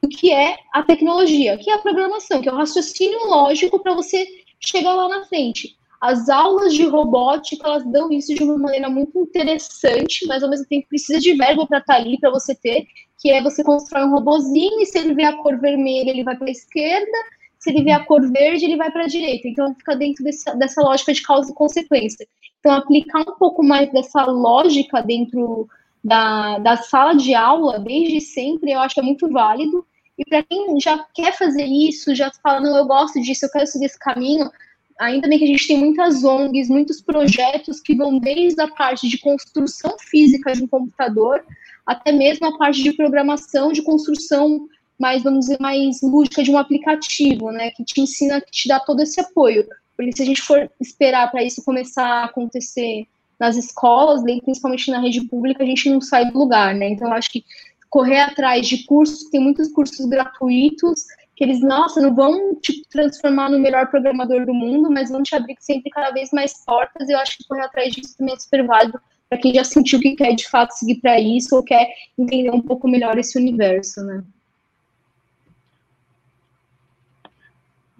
do 0.00 0.08
que 0.08 0.30
é 0.30 0.56
a 0.72 0.84
tecnologia, 0.84 1.58
que 1.58 1.68
é 1.68 1.74
a 1.74 1.78
programação, 1.78 2.40
que 2.40 2.48
é 2.48 2.52
o 2.52 2.56
raciocínio 2.56 3.18
lógico 3.26 3.80
para 3.80 3.94
você 3.94 4.24
chegar 4.60 4.94
lá 4.94 5.08
na 5.08 5.24
frente. 5.24 5.76
As 6.00 6.28
aulas 6.28 6.74
de 6.74 6.84
robótica, 6.84 7.66
elas 7.66 7.84
dão 7.90 8.10
isso 8.12 8.32
de 8.34 8.44
uma 8.44 8.56
maneira 8.56 8.88
muito 8.88 9.18
interessante, 9.18 10.26
mas 10.26 10.42
ao 10.42 10.50
mesmo 10.50 10.66
tempo 10.66 10.88
precisa 10.88 11.18
de 11.18 11.34
verbo 11.34 11.66
para 11.66 11.78
estar 11.78 11.94
tá 11.94 12.00
ali, 12.00 12.18
para 12.20 12.30
você 12.30 12.54
ter, 12.54 12.86
que 13.18 13.30
é 13.30 13.42
você 13.42 13.64
constrói 13.64 14.04
um 14.04 14.10
robozinho 14.10 14.80
e 14.80 14.86
se 14.86 14.98
ele 14.98 15.14
vê 15.14 15.24
a 15.24 15.36
cor 15.36 15.58
vermelha, 15.58 16.10
ele 16.10 16.22
vai 16.22 16.36
para 16.36 16.46
a 16.46 16.52
esquerda, 16.52 17.18
se 17.58 17.70
ele 17.70 17.82
vê 17.82 17.90
a 17.90 18.04
cor 18.04 18.20
verde, 18.30 18.64
ele 18.64 18.76
vai 18.76 18.90
para 18.92 19.04
a 19.04 19.08
direita. 19.08 19.48
Então, 19.48 19.74
fica 19.74 19.96
dentro 19.96 20.22
dessa, 20.22 20.54
dessa 20.54 20.80
lógica 20.80 21.12
de 21.12 21.22
causa 21.22 21.50
e 21.50 21.54
consequência. 21.54 22.26
Então, 22.60 22.72
aplicar 22.72 23.20
um 23.20 23.36
pouco 23.36 23.64
mais 23.64 23.90
dessa 23.92 24.24
lógica 24.24 25.02
dentro 25.02 25.68
da, 26.02 26.58
da 26.58 26.76
sala 26.76 27.14
de 27.14 27.34
aula, 27.34 27.80
desde 27.80 28.20
sempre, 28.20 28.70
eu 28.70 28.78
acho 28.78 29.00
é 29.00 29.02
muito 29.02 29.28
válido. 29.30 29.84
E 30.16 30.24
para 30.24 30.42
quem 30.44 30.78
já 30.80 31.04
quer 31.14 31.36
fazer 31.36 31.64
isso, 31.64 32.14
já 32.14 32.30
fala, 32.42 32.60
não, 32.60 32.76
eu 32.76 32.86
gosto 32.86 33.20
disso, 33.20 33.46
eu 33.46 33.50
quero 33.50 33.66
seguir 33.66 33.86
esse 33.86 33.98
caminho, 33.98 34.50
ainda 34.98 35.28
bem 35.28 35.38
que 35.38 35.44
a 35.44 35.48
gente 35.48 35.66
tem 35.66 35.78
muitas 35.78 36.24
ONGs, 36.24 36.68
muitos 36.68 37.00
projetos 37.00 37.80
que 37.80 37.94
vão 37.94 38.18
desde 38.18 38.60
a 38.60 38.68
parte 38.68 39.08
de 39.08 39.18
construção 39.18 39.96
física 39.98 40.52
de 40.52 40.64
um 40.64 40.66
computador 40.66 41.44
até 41.88 42.12
mesmo 42.12 42.46
a 42.46 42.58
parte 42.58 42.82
de 42.82 42.92
programação, 42.92 43.72
de 43.72 43.80
construção 43.80 44.68
mais, 44.98 45.22
vamos 45.22 45.46
dizer, 45.46 45.56
mais 45.58 46.02
lúdica 46.02 46.42
de 46.42 46.50
um 46.50 46.58
aplicativo, 46.58 47.50
né, 47.50 47.70
que 47.70 47.82
te 47.82 47.98
ensina, 47.98 48.42
que 48.42 48.50
te 48.50 48.68
dá 48.68 48.78
todo 48.78 49.00
esse 49.00 49.18
apoio. 49.18 49.66
Porque 49.96 50.12
se 50.12 50.22
a 50.22 50.26
gente 50.26 50.42
for 50.42 50.70
esperar 50.78 51.30
para 51.30 51.42
isso 51.42 51.64
começar 51.64 52.04
a 52.04 52.24
acontecer 52.24 53.06
nas 53.40 53.56
escolas, 53.56 54.22
principalmente 54.44 54.90
na 54.90 55.00
rede 55.00 55.22
pública, 55.22 55.62
a 55.62 55.66
gente 55.66 55.88
não 55.88 56.00
sai 56.00 56.30
do 56.30 56.38
lugar, 56.38 56.74
né? 56.74 56.90
Então, 56.90 57.10
acho 57.12 57.30
que 57.30 57.44
correr 57.88 58.20
atrás 58.20 58.66
de 58.66 58.84
cursos, 58.84 59.30
tem 59.30 59.40
muitos 59.40 59.68
cursos 59.68 60.04
gratuitos, 60.06 61.06
que 61.38 61.44
eles, 61.44 61.60
nossa, 61.60 62.00
não 62.00 62.12
vão 62.12 62.56
te 62.56 62.82
transformar 62.90 63.48
no 63.48 63.60
melhor 63.60 63.86
programador 63.86 64.44
do 64.44 64.52
mundo, 64.52 64.90
mas 64.90 65.08
vão 65.08 65.22
te 65.22 65.36
abrir 65.36 65.54
sempre 65.60 65.88
cada 65.88 66.10
vez 66.10 66.32
mais 66.32 66.64
portas. 66.64 67.08
E 67.08 67.12
eu 67.12 67.18
acho 67.20 67.38
que 67.38 67.46
correr 67.46 67.62
atrás 67.62 67.94
disso 67.94 68.18
também 68.18 68.34
é 68.34 68.38
super 68.40 68.66
válido 68.66 69.00
para 69.30 69.38
quem 69.38 69.54
já 69.54 69.62
sentiu 69.62 70.00
que 70.00 70.16
quer 70.16 70.34
de 70.34 70.48
fato 70.48 70.72
seguir 70.72 70.96
para 70.96 71.20
isso 71.20 71.54
ou 71.54 71.62
quer 71.62 71.86
entender 72.18 72.50
um 72.50 72.60
pouco 72.60 72.88
melhor 72.88 73.16
esse 73.16 73.38
universo, 73.38 74.02
né? 74.02 74.24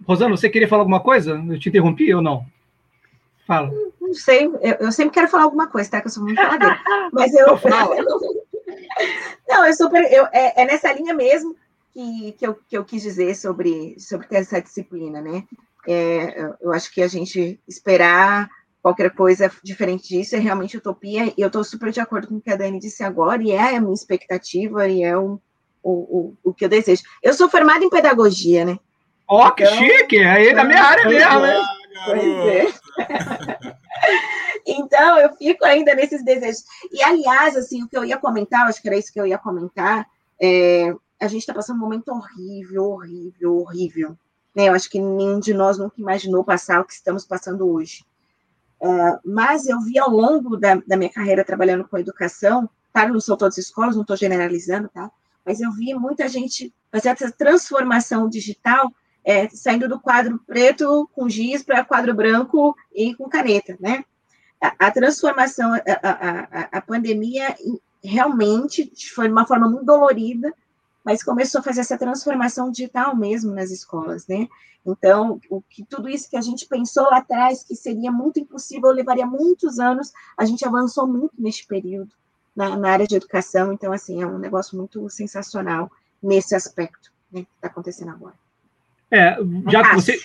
Rosana, 0.05 0.35
você 0.35 0.49
queria 0.49 0.67
falar 0.67 0.81
alguma 0.81 0.99
coisa? 0.99 1.41
Eu 1.47 1.57
te 1.57 1.69
interrompi 1.69 2.13
ou 2.13 2.21
não? 2.21 2.45
Fala. 3.47 3.71
Não 4.01 4.13
sei, 4.13 4.47
eu, 4.47 4.75
eu 4.81 4.91
sempre 4.91 5.13
quero 5.13 5.29
falar 5.29 5.43
alguma 5.43 5.67
coisa, 5.67 5.89
tá? 5.89 6.01
Que 6.01 6.07
eu 6.07 6.11
sou 6.11 6.23
muito 6.23 6.41
faladeira. 6.41 6.77
Mas 7.13 7.33
eu. 7.33 7.57
Não, 9.47 9.63
eu 9.65 9.73
super. 9.73 10.11
Eu, 10.11 10.25
é, 10.33 10.61
é, 10.61 10.65
nessa 10.65 10.91
linha 10.91 11.13
mesmo 11.13 11.55
que, 11.93 12.33
que, 12.33 12.47
eu, 12.47 12.55
que 12.67 12.77
eu 12.77 12.85
quis 12.85 13.01
dizer 13.01 13.35
sobre, 13.35 13.95
sobre 13.99 14.27
ter 14.27 14.37
essa 14.37 14.61
disciplina, 14.61 15.21
né? 15.21 15.43
É, 15.87 16.51
eu 16.61 16.71
acho 16.71 16.93
que 16.93 17.01
a 17.01 17.07
gente 17.07 17.59
esperar 17.67 18.49
qualquer 18.81 19.11
coisa 19.11 19.51
diferente 19.63 20.09
disso 20.09 20.35
é 20.35 20.39
realmente 20.39 20.77
utopia, 20.77 21.33
e 21.37 21.41
eu 21.41 21.47
estou 21.47 21.63
super 21.63 21.91
de 21.91 21.99
acordo 21.99 22.27
com 22.27 22.35
o 22.35 22.41
que 22.41 22.51
a 22.51 22.55
Dani 22.55 22.79
disse 22.79 23.03
agora, 23.03 23.41
e 23.41 23.51
é 23.51 23.75
a 23.75 23.81
minha 23.81 23.93
expectativa, 23.93 24.87
e 24.87 25.03
é 25.03 25.17
o, 25.17 25.39
o, 25.83 25.91
o, 25.91 26.37
o 26.43 26.53
que 26.53 26.65
eu 26.65 26.69
desejo. 26.69 27.03
Eu 27.21 27.33
sou 27.33 27.49
formada 27.49 27.83
em 27.83 27.89
pedagogia, 27.89 28.65
né? 28.65 28.79
Ó, 29.27 29.47
oh, 29.47 29.51
que 29.51 29.63
então, 29.63 29.77
chique! 29.77 30.17
Aí 30.19 30.53
da 30.53 30.63
minha 30.63 30.81
área 30.81 31.07
mesmo, 31.07 31.39
né? 31.39 31.61
Pois 32.05 32.23
é. 32.23 32.67
então, 34.65 35.19
eu 35.19 35.35
fico 35.35 35.65
ainda 35.65 35.93
nesses 35.93 36.23
desejos. 36.23 36.63
E, 36.91 37.03
aliás, 37.03 37.55
assim, 37.55 37.83
o 37.83 37.87
que 37.87 37.97
eu 37.97 38.05
ia 38.05 38.17
comentar, 38.17 38.65
acho 38.65 38.81
que 38.81 38.87
era 38.87 38.97
isso 38.97 39.13
que 39.13 39.19
eu 39.19 39.27
ia 39.27 39.37
comentar, 39.37 40.07
é, 40.41 40.93
a 41.19 41.27
gente 41.27 41.41
está 41.41 41.53
passando 41.53 41.77
um 41.77 41.79
momento 41.79 42.09
horrível, 42.09 42.85
horrível, 42.85 43.57
horrível. 43.57 44.17
Né? 44.55 44.69
Eu 44.69 44.73
acho 44.73 44.89
que 44.89 44.99
nenhum 44.99 45.39
de 45.39 45.53
nós 45.53 45.77
nunca 45.77 45.95
imaginou 45.99 46.43
passar 46.43 46.81
o 46.81 46.85
que 46.85 46.93
estamos 46.93 47.25
passando 47.25 47.67
hoje. 47.67 48.05
Uh, 48.81 49.19
mas 49.25 49.67
eu 49.67 49.79
vi 49.81 49.99
ao 49.99 50.09
longo 50.09 50.55
da, 50.55 50.75
da, 50.87 50.95
minha 50.95 51.11
carreira 51.11 51.43
trabalhando 51.43 51.85
com 51.85 51.97
educação, 51.97 52.69
claro, 52.93 53.11
não 53.11 53.19
são 53.19 53.35
todas 53.35 53.57
as 53.57 53.65
escolas, 53.65 53.95
não 53.95 54.03
estou 54.03 54.15
generalizando, 54.15 54.87
tá? 54.87 55.11
Mas 55.45 55.59
eu 55.59 55.69
vi 55.73 55.93
muita 55.93 56.29
gente 56.29 56.73
fazer 56.89 57.09
essa 57.09 57.29
transformação 57.29 58.29
digital, 58.29 58.89
é, 59.25 59.49
saindo 59.49 59.89
do 59.89 59.99
quadro 59.99 60.39
preto 60.47 61.09
com 61.13 61.27
giz 61.27 61.61
para 61.61 61.83
quadro 61.83 62.13
branco 62.13 62.73
e 62.93 63.13
com 63.15 63.27
caneta, 63.27 63.77
né? 63.81 64.05
A, 64.61 64.87
a 64.87 64.91
transformação, 64.91 65.73
a, 65.73 65.81
a, 66.01 66.77
a, 66.77 66.81
pandemia 66.81 67.55
realmente 68.03 68.91
foi 69.13 69.27
de 69.27 69.33
uma 69.33 69.45
forma 69.45 69.69
muito 69.69 69.85
dolorida, 69.85 70.53
mas 71.03 71.23
começou 71.23 71.59
a 71.59 71.63
fazer 71.63 71.81
essa 71.81 71.97
transformação 71.97 72.71
digital 72.71 73.15
mesmo 73.15 73.53
nas 73.53 73.71
escolas, 73.71 74.27
né? 74.27 74.47
Então, 74.85 75.39
o 75.49 75.61
que 75.61 75.83
tudo 75.83 76.09
isso 76.09 76.29
que 76.29 76.37
a 76.37 76.41
gente 76.41 76.65
pensou 76.65 77.03
lá 77.03 77.17
atrás 77.17 77.63
que 77.63 77.75
seria 77.75 78.11
muito 78.11 78.39
impossível, 78.39 78.91
levaria 78.91 79.25
muitos 79.25 79.79
anos, 79.79 80.11
a 80.37 80.45
gente 80.45 80.65
avançou 80.65 81.05
muito 81.07 81.33
neste 81.37 81.67
período 81.67 82.11
na, 82.55 82.77
na 82.77 82.89
área 82.89 83.07
de 83.07 83.15
educação. 83.15 83.73
Então, 83.73 83.91
assim, 83.91 84.21
é 84.21 84.27
um 84.27 84.39
negócio 84.39 84.77
muito 84.77 85.09
sensacional 85.09 85.91
nesse 86.21 86.55
aspecto 86.55 87.11
né, 87.31 87.41
que 87.41 87.47
está 87.55 87.67
acontecendo 87.67 88.11
agora. 88.11 88.33
É, 89.11 89.37
já 89.69 89.89
que 89.89 89.95
você, 89.95 90.21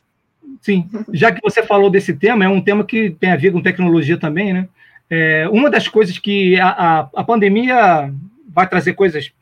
sim, 0.61 0.89
já 1.13 1.33
que 1.33 1.41
você 1.43 1.63
falou 1.63 1.91
desse 1.91 2.13
tema, 2.13 2.45
é 2.45 2.49
um 2.49 2.63
tema 2.63 2.85
que 2.85 3.11
tem 3.11 3.33
a 3.33 3.37
ver 3.37 3.53
com 3.53 3.63
tecnologia 3.63 4.19
também, 4.19 4.53
né? 4.53 4.69
É, 5.09 5.49
uma 5.49 5.71
das 5.71 5.87
coisas 5.89 6.19
que 6.19 6.59
a, 6.59 6.69
a, 6.69 6.99
a 7.15 7.25
pandemia 7.25 8.13
vai 8.49 8.69
trazer 8.69 8.95
coisas 8.95 9.33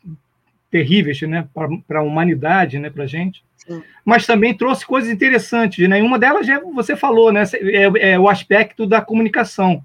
terríveis 0.73 1.21
né, 1.21 1.47
para 1.87 2.01
a 2.01 2.03
humanidade, 2.03 2.79
né, 2.79 2.89
para 2.89 3.05
a 3.05 3.07
gente, 3.07 3.45
Sim. 3.59 3.83
mas 4.05 4.27
também 4.27 4.57
trouxe 4.57 4.87
coisas 4.87 5.11
interessantes. 5.11 5.87
Né? 5.87 6.03
uma 6.03 6.19
delas 6.19 6.47
já 6.47 6.59
você 6.59 6.97
falou, 6.97 7.31
né, 7.31 7.45
é, 7.53 8.13
é 8.13 8.19
o 8.19 8.27
aspecto 8.27 8.87
da 8.87 9.03
comunicação. 9.03 9.85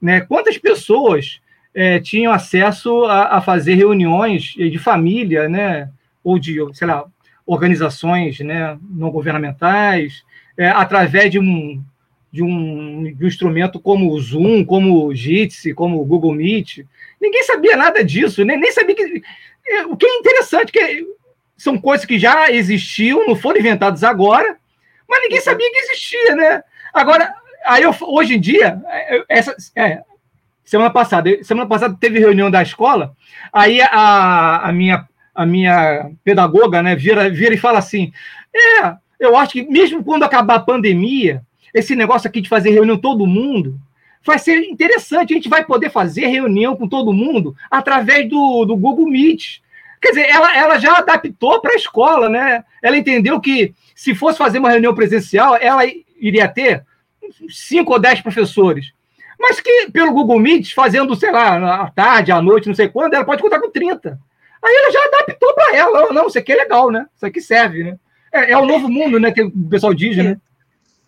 Né? 0.00 0.20
Quantas 0.20 0.56
pessoas 0.56 1.40
é, 1.74 1.98
tinham 1.98 2.32
acesso 2.32 3.04
a, 3.04 3.36
a, 3.36 3.40
fazer 3.40 3.74
reuniões 3.74 4.44
de 4.44 4.78
família, 4.78 5.48
né, 5.48 5.90
ou 6.22 6.38
de, 6.38 6.56
sei 6.72 6.86
lá, 6.86 7.04
organizações 7.44 8.38
né, 8.38 8.78
não 8.88 9.10
governamentais, 9.10 10.22
é, 10.56 10.68
através 10.68 11.32
de 11.32 11.40
um, 11.40 11.82
de 12.30 12.42
um, 12.42 13.12
de 13.12 13.24
um, 13.24 13.26
instrumento 13.26 13.80
como 13.80 14.12
o 14.12 14.20
Zoom, 14.20 14.64
como 14.64 15.06
o 15.06 15.14
Jitsi, 15.14 15.74
como 15.74 16.00
o 16.00 16.04
Google 16.04 16.34
Meet. 16.34 16.84
Ninguém 17.20 17.42
sabia 17.44 17.76
nada 17.76 18.04
disso, 18.04 18.44
nem, 18.44 18.58
nem 18.58 18.72
sabia 18.72 18.94
que 18.94 19.22
é, 19.66 19.86
o 19.86 19.96
que 19.96 20.06
é 20.06 20.18
interessante, 20.18 20.72
que 20.72 21.06
são 21.56 21.76
coisas 21.78 22.06
que 22.06 22.18
já 22.18 22.50
existiam, 22.50 23.26
não 23.26 23.36
foram 23.36 23.58
inventadas 23.58 24.04
agora, 24.04 24.56
mas 25.08 25.22
ninguém 25.22 25.40
sabia 25.40 25.70
que 25.70 25.78
existia, 25.78 26.36
né? 26.36 26.62
Agora, 26.92 27.34
aí 27.66 27.82
eu, 27.82 27.94
hoje 28.02 28.34
em 28.34 28.40
dia, 28.40 28.80
é, 28.86 29.24
essa, 29.28 29.54
é, 29.76 30.02
semana 30.64 30.90
passada, 30.90 31.42
semana 31.42 31.68
passada 31.68 31.96
teve 31.98 32.18
reunião 32.18 32.50
da 32.50 32.62
escola, 32.62 33.14
aí 33.52 33.80
a, 33.80 34.68
a, 34.68 34.72
minha, 34.72 35.08
a 35.34 35.44
minha 35.44 36.10
pedagoga 36.22 36.82
né, 36.82 36.94
vira, 36.94 37.28
vira 37.28 37.54
e 37.54 37.58
fala 37.58 37.78
assim: 37.78 38.12
é, 38.54 38.94
eu 39.18 39.36
acho 39.36 39.52
que 39.52 39.62
mesmo 39.62 40.04
quando 40.04 40.22
acabar 40.22 40.56
a 40.56 40.60
pandemia, 40.60 41.42
esse 41.74 41.96
negócio 41.96 42.28
aqui 42.28 42.40
de 42.40 42.48
fazer 42.48 42.70
reunião 42.70 42.96
todo 42.96 43.26
mundo, 43.26 43.78
vai 44.24 44.38
ser 44.38 44.64
interessante. 44.64 45.32
A 45.32 45.36
gente 45.36 45.48
vai 45.48 45.64
poder 45.64 45.90
fazer 45.90 46.26
reunião 46.26 46.76
com 46.76 46.88
todo 46.88 47.12
mundo 47.12 47.54
através 47.70 48.28
do, 48.28 48.64
do 48.64 48.76
Google 48.76 49.08
Meet. 49.08 49.60
Quer 50.00 50.10
dizer, 50.10 50.28
ela, 50.28 50.56
ela 50.56 50.78
já 50.78 50.98
adaptou 50.98 51.60
para 51.60 51.72
a 51.72 51.76
escola, 51.76 52.28
né? 52.28 52.64
Ela 52.82 52.96
entendeu 52.96 53.40
que 53.40 53.74
se 53.94 54.14
fosse 54.14 54.38
fazer 54.38 54.58
uma 54.58 54.70
reunião 54.70 54.94
presencial, 54.94 55.56
ela 55.56 55.82
iria 56.20 56.48
ter 56.48 56.84
cinco 57.48 57.92
ou 57.92 57.98
dez 57.98 58.20
professores. 58.20 58.92
Mas 59.38 59.60
que 59.60 59.90
pelo 59.92 60.12
Google 60.12 60.40
Meet, 60.40 60.74
fazendo, 60.74 61.14
sei 61.14 61.30
lá, 61.30 61.82
à 61.82 61.90
tarde, 61.90 62.32
à 62.32 62.42
noite, 62.42 62.68
não 62.68 62.74
sei 62.74 62.88
quando, 62.88 63.14
ela 63.14 63.24
pode 63.24 63.42
contar 63.42 63.60
com 63.60 63.70
30. 63.70 64.18
Aí 64.62 64.74
ela 64.74 64.92
já 64.92 65.04
adaptou 65.04 65.54
para 65.54 65.76
ela. 65.76 66.12
Não, 66.12 66.26
isso 66.26 66.38
aqui 66.38 66.52
é 66.52 66.56
legal, 66.56 66.90
né? 66.90 67.06
Isso 67.14 67.24
aqui 67.24 67.40
serve, 67.40 67.84
né? 67.84 67.98
É, 68.32 68.52
é 68.52 68.58
o 68.58 68.66
novo 68.66 68.88
mundo, 68.88 69.18
né? 69.20 69.30
Que 69.30 69.42
o 69.42 69.68
pessoal 69.68 69.94
diz, 69.94 70.16
né? 70.16 70.36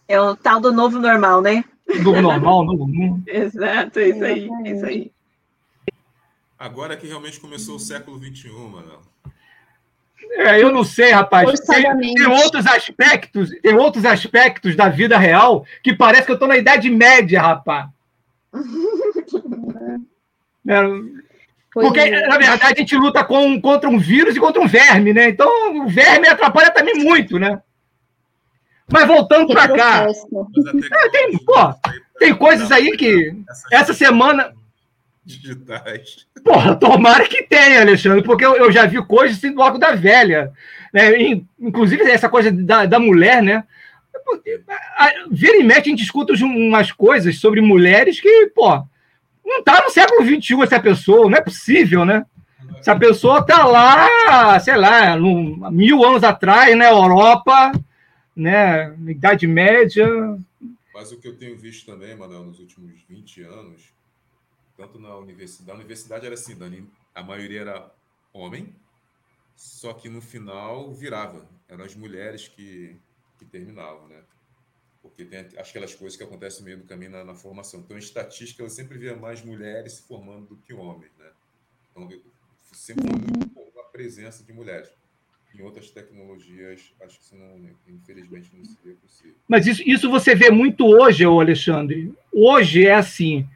É 0.07 0.21
o 0.21 0.37
tal 0.37 0.61
do 0.61 0.73
novo 0.73 0.99
normal, 0.99 1.41
né? 1.41 1.65
Novo 2.03 2.21
normal, 2.21 2.65
novo 2.65 2.87
mundo. 2.87 3.23
Exato, 3.27 3.99
é 3.99 4.09
isso 4.09 4.25
aí, 4.25 4.49
é 4.65 4.71
isso 4.71 4.87
aí. 4.87 5.13
Agora 6.59 6.97
que 6.97 7.07
realmente 7.07 7.41
começou 7.41 7.77
o 7.77 7.81
século 7.81 8.19
XXI, 8.19 8.51
Manuel. 8.51 9.01
É, 10.33 10.63
eu 10.63 10.71
não 10.71 10.85
sei, 10.85 11.11
rapaz. 11.11 11.59
Tem, 11.61 12.15
tem, 12.15 12.27
outros 12.27 12.67
aspectos, 12.67 13.51
tem 13.63 13.75
outros 13.75 14.05
aspectos 14.05 14.77
da 14.77 14.89
vida 14.89 15.19
real 15.19 15.65
que 15.83 15.95
parece 15.95 16.25
que 16.25 16.31
eu 16.31 16.35
estou 16.35 16.49
na 16.49 16.57
Idade 16.57 16.91
Média, 16.91 17.41
rapaz. 17.41 17.89
é, 20.69 20.83
porque, 21.73 22.01
é. 22.01 22.27
na 22.27 22.37
verdade, 22.37 22.65
a 22.65 22.75
gente 22.77 22.97
luta 22.97 23.25
com, 23.25 23.61
contra 23.61 23.89
um 23.89 23.99
vírus 23.99 24.37
e 24.37 24.41
contra 24.41 24.61
um 24.61 24.67
verme, 24.67 25.13
né? 25.13 25.29
Então, 25.29 25.85
o 25.85 25.89
verme 25.89 26.29
atrapalha 26.29 26.71
também 26.71 26.97
muito, 26.97 27.39
né? 27.39 27.63
Mas 28.93 29.07
voltando 29.07 29.53
para 29.53 29.69
cá. 29.69 30.07
É, 30.07 31.09
tem, 31.11 31.39
pô, 31.39 31.75
tem 32.19 32.35
coisas 32.35 32.71
aí 32.73 32.97
que 32.97 33.35
essa 33.71 33.95
semana. 33.95 34.53
Digitais. 35.25 36.27
Porra, 36.43 36.75
tomara 36.75 37.27
que 37.27 37.43
tenha, 37.43 37.83
Alexandre, 37.83 38.23
porque 38.23 38.45
eu, 38.45 38.57
eu 38.57 38.73
já 38.73 38.87
vi 38.87 39.01
coisas 39.05 39.37
assim 39.37 39.53
do 39.53 39.79
da 39.79 39.93
velha. 39.93 40.53
Né? 40.93 41.43
Inclusive 41.59 42.03
essa 42.03 42.29
coisa 42.29 42.51
da, 42.51 42.87
da 42.87 42.99
mulher, 42.99 43.43
né? 43.43 43.65
Vira 45.31 45.57
e 45.57 45.63
mexe, 45.63 45.81
a 45.81 45.85
gente 45.85 46.03
escuta 46.03 46.33
umas 46.45 46.93
coisas 46.93 47.39
sobre 47.39 47.61
mulheres 47.61 48.21
que, 48.21 48.51
pô, 48.55 48.83
não 49.45 49.63
tá 49.63 49.83
no 49.85 49.91
século 49.91 50.25
XXI 50.25 50.63
essa 50.63 50.81
pessoa, 50.81 51.29
não 51.29 51.37
é 51.37 51.41
possível, 51.41 52.05
né? 52.05 52.25
Essa 52.79 52.97
pessoa 52.97 53.45
tá 53.45 53.65
lá, 53.65 54.59
sei 54.61 54.77
lá, 54.77 55.17
no, 55.17 55.71
mil 55.71 56.05
anos 56.05 56.25
atrás, 56.25 56.77
na 56.77 56.87
Europa, 56.87 57.73
né, 58.41 58.97
Idade 59.07 59.47
Média. 59.47 60.07
Mas 60.95 61.13
o 61.13 61.21
que 61.21 61.29
eu 61.29 61.37
tenho 61.37 61.57
visto 61.57 61.87
também, 61.87 62.17
Manuel, 62.17 62.45
nos 62.45 62.59
últimos 62.59 63.03
20 63.03 63.43
anos, 63.43 63.93
tanto 64.77 64.99
na 64.99 65.15
universidade, 65.17 65.71
a 65.71 65.75
universidade 65.75 66.25
era 66.27 66.35
assim, 66.35 66.57
Dani, 66.57 66.89
a 67.15 67.23
maioria 67.23 67.61
era 67.61 67.95
homem, 68.33 68.75
só 69.55 69.93
que 69.93 70.09
no 70.09 70.23
final 70.23 70.93
virava, 70.93 71.47
eram 71.69 71.85
as 71.85 71.95
mulheres 71.95 72.49
que, 72.49 72.97
que 73.39 73.45
terminavam, 73.45 74.09
né? 74.09 74.23
Porque 75.03 75.25
tem 75.25 75.39
aquelas 75.39 75.95
coisas 75.95 76.17
que 76.17 76.25
acontecem 76.25 76.61
no 76.61 76.67
meio 76.67 76.79
do 76.79 76.85
caminho 76.85 77.11
na, 77.11 77.25
na 77.25 77.35
formação. 77.35 77.81
Então, 77.81 77.97
em 77.97 78.01
estatística, 78.01 78.63
eu 78.63 78.71
sempre 78.71 78.99
via 78.99 79.17
mais 79.17 79.43
mulheres 79.43 79.95
se 79.95 80.03
formando 80.03 80.47
do 80.47 80.57
que 80.57 80.73
homens, 80.73 81.13
né? 81.19 81.31
Então, 81.91 82.09
sempre 82.73 83.07
foi 83.07 83.19
muito 83.19 83.81
a 83.81 83.85
presença 83.85 84.43
de 84.43 84.53
mulheres. 84.53 84.91
Em 85.59 85.63
outras 85.63 85.91
tecnologias, 85.91 86.93
acho 87.03 87.19
que 87.19 87.25
isso 87.25 87.37
não, 87.37 87.69
infelizmente 87.89 88.51
não 88.57 88.65
seria 88.65 88.97
possível. 88.97 89.35
Mas 89.49 89.67
isso, 89.67 89.83
isso 89.85 90.11
você 90.11 90.35
vê 90.35 90.51
muito 90.51 90.87
hoje, 90.87 91.25
Alexandre. 91.25 92.13
Hoje 92.33 92.87
é 92.87 92.95
assim: 92.95 93.47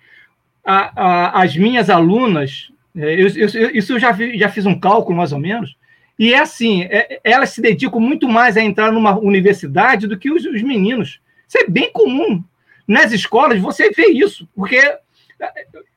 a, 0.64 1.02
a, 1.02 1.42
as 1.42 1.56
minhas 1.56 1.88
alunas, 1.88 2.72
é, 2.96 3.14
eu, 3.14 3.28
eu, 3.28 3.70
isso 3.70 3.92
eu 3.92 3.98
já, 3.98 4.10
vi, 4.10 4.36
já 4.38 4.48
fiz 4.48 4.66
um 4.66 4.78
cálculo 4.78 5.16
mais 5.16 5.32
ou 5.32 5.38
menos, 5.38 5.76
e 6.18 6.34
é 6.34 6.40
assim: 6.40 6.82
é, 6.82 7.20
elas 7.22 7.50
se 7.50 7.60
dedicam 7.60 8.00
muito 8.00 8.28
mais 8.28 8.56
a 8.56 8.62
entrar 8.62 8.92
numa 8.92 9.18
universidade 9.18 10.06
do 10.06 10.18
que 10.18 10.30
os, 10.30 10.44
os 10.44 10.62
meninos. 10.62 11.20
Isso 11.48 11.58
é 11.58 11.68
bem 11.68 11.92
comum. 11.92 12.42
Nas 12.86 13.12
escolas, 13.12 13.60
você 13.60 13.90
vê 13.90 14.08
isso, 14.08 14.48
porque 14.54 14.80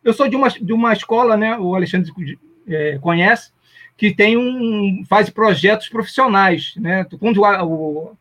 eu 0.04 0.14
sou 0.14 0.28
de 0.28 0.36
uma, 0.36 0.50
de 0.50 0.74
uma 0.74 0.93
escola, 0.93 1.36
né? 1.36 1.58
O 1.58 1.76
Alexandre 1.76 2.12
é, 2.68 2.98
conhece, 3.00 3.52
que 3.98 4.14
tem 4.14 4.38
um 4.38 5.04
faz 5.10 5.30
projetos 5.30 5.89
profissionais, 5.89 6.74
né? 6.78 7.06
Quando 7.20 7.41
o, 7.41 8.16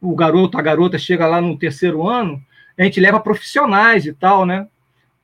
o 0.00 0.16
garoto, 0.16 0.58
a 0.58 0.62
garota 0.62 0.98
chega 0.98 1.26
lá 1.26 1.40
no 1.40 1.58
terceiro 1.58 2.08
ano, 2.08 2.42
a 2.78 2.84
gente 2.84 2.98
leva 2.98 3.20
profissionais 3.20 4.06
e 4.06 4.12
tal, 4.12 4.46
né? 4.46 4.66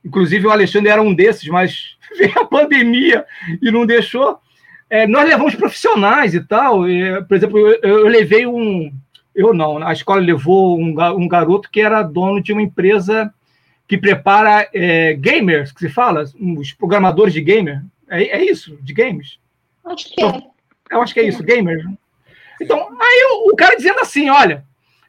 Inclusive 0.03 0.45
o 0.45 0.51
Alexandre 0.51 0.89
era 0.89 1.01
um 1.01 1.13
desses, 1.13 1.47
mas 1.49 1.97
veio 2.15 2.39
a 2.39 2.45
pandemia 2.45 3.25
e 3.59 3.71
não 3.71 3.85
deixou. 3.85 4.37
É, 4.87 5.07
nós 5.07 5.27
levamos 5.27 5.55
profissionais 5.55 6.35
e 6.35 6.41
tal. 6.41 6.87
E, 6.87 7.23
por 7.23 7.35
exemplo, 7.35 7.57
eu, 7.57 7.79
eu, 7.81 8.07
levei 8.07 8.45
um. 8.45 8.93
Eu 9.33 9.53
não, 9.53 9.85
a 9.85 9.91
escola 9.91 10.21
levou 10.21 10.79
um, 10.79 10.95
um 11.17 11.27
garoto 11.27 11.69
que 11.69 11.81
era 11.81 12.03
dono 12.03 12.41
de 12.41 12.53
uma 12.53 12.61
empresa 12.61 13.33
que 13.87 13.97
prepara 13.97 14.67
é, 14.73 15.13
gamers, 15.13 15.71
que 15.71 15.79
se 15.79 15.89
fala, 15.89 16.23
os 16.57 16.71
programadores 16.71 17.33
de 17.33 17.41
gamer. 17.41 17.83
É, 18.07 18.23
é 18.23 18.45
isso, 18.45 18.77
de 18.81 18.93
games? 18.93 19.39
Acho 19.85 20.05
que 20.05 20.13
então, 20.17 20.29
é. 20.29 20.95
Eu 20.95 21.01
acho 21.01 21.13
que 21.13 21.19
é 21.19 21.27
isso, 21.27 21.43
gamers. 21.43 21.83
Então, 22.61 22.77
aí 22.99 23.27
o, 23.31 23.51
o 23.51 23.55
cara 23.55 23.75
dizendo 23.75 23.99
assim: 23.99 24.29
olha, 24.29 24.65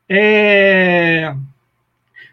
é, 0.09 1.35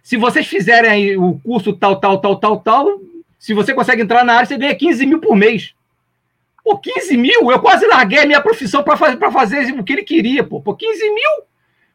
se 0.01 0.17
vocês 0.17 0.45
fizerem 0.45 1.17
o 1.17 1.39
curso 1.39 1.73
tal, 1.73 1.99
tal, 1.99 2.19
tal, 2.19 2.35
tal, 2.35 2.59
tal, 2.59 2.99
se 3.39 3.53
você 3.53 3.73
consegue 3.73 4.01
entrar 4.01 4.23
na 4.23 4.33
área, 4.33 4.45
você 4.45 4.57
ganha 4.57 4.75
15 4.75 5.05
mil 5.05 5.19
por 5.19 5.35
mês. 5.35 5.73
Pô, 6.63 6.77
15 6.77 7.17
mil? 7.17 7.51
Eu 7.51 7.59
quase 7.59 7.85
larguei 7.85 8.19
a 8.19 8.25
minha 8.25 8.41
profissão 8.41 8.83
para 8.83 8.95
fazer, 8.95 9.17
fazer 9.31 9.71
o 9.73 9.83
que 9.83 9.93
ele 9.93 10.03
queria, 10.03 10.43
pô. 10.43 10.61
Pô, 10.61 10.73
15 10.75 11.09
mil? 11.09 11.43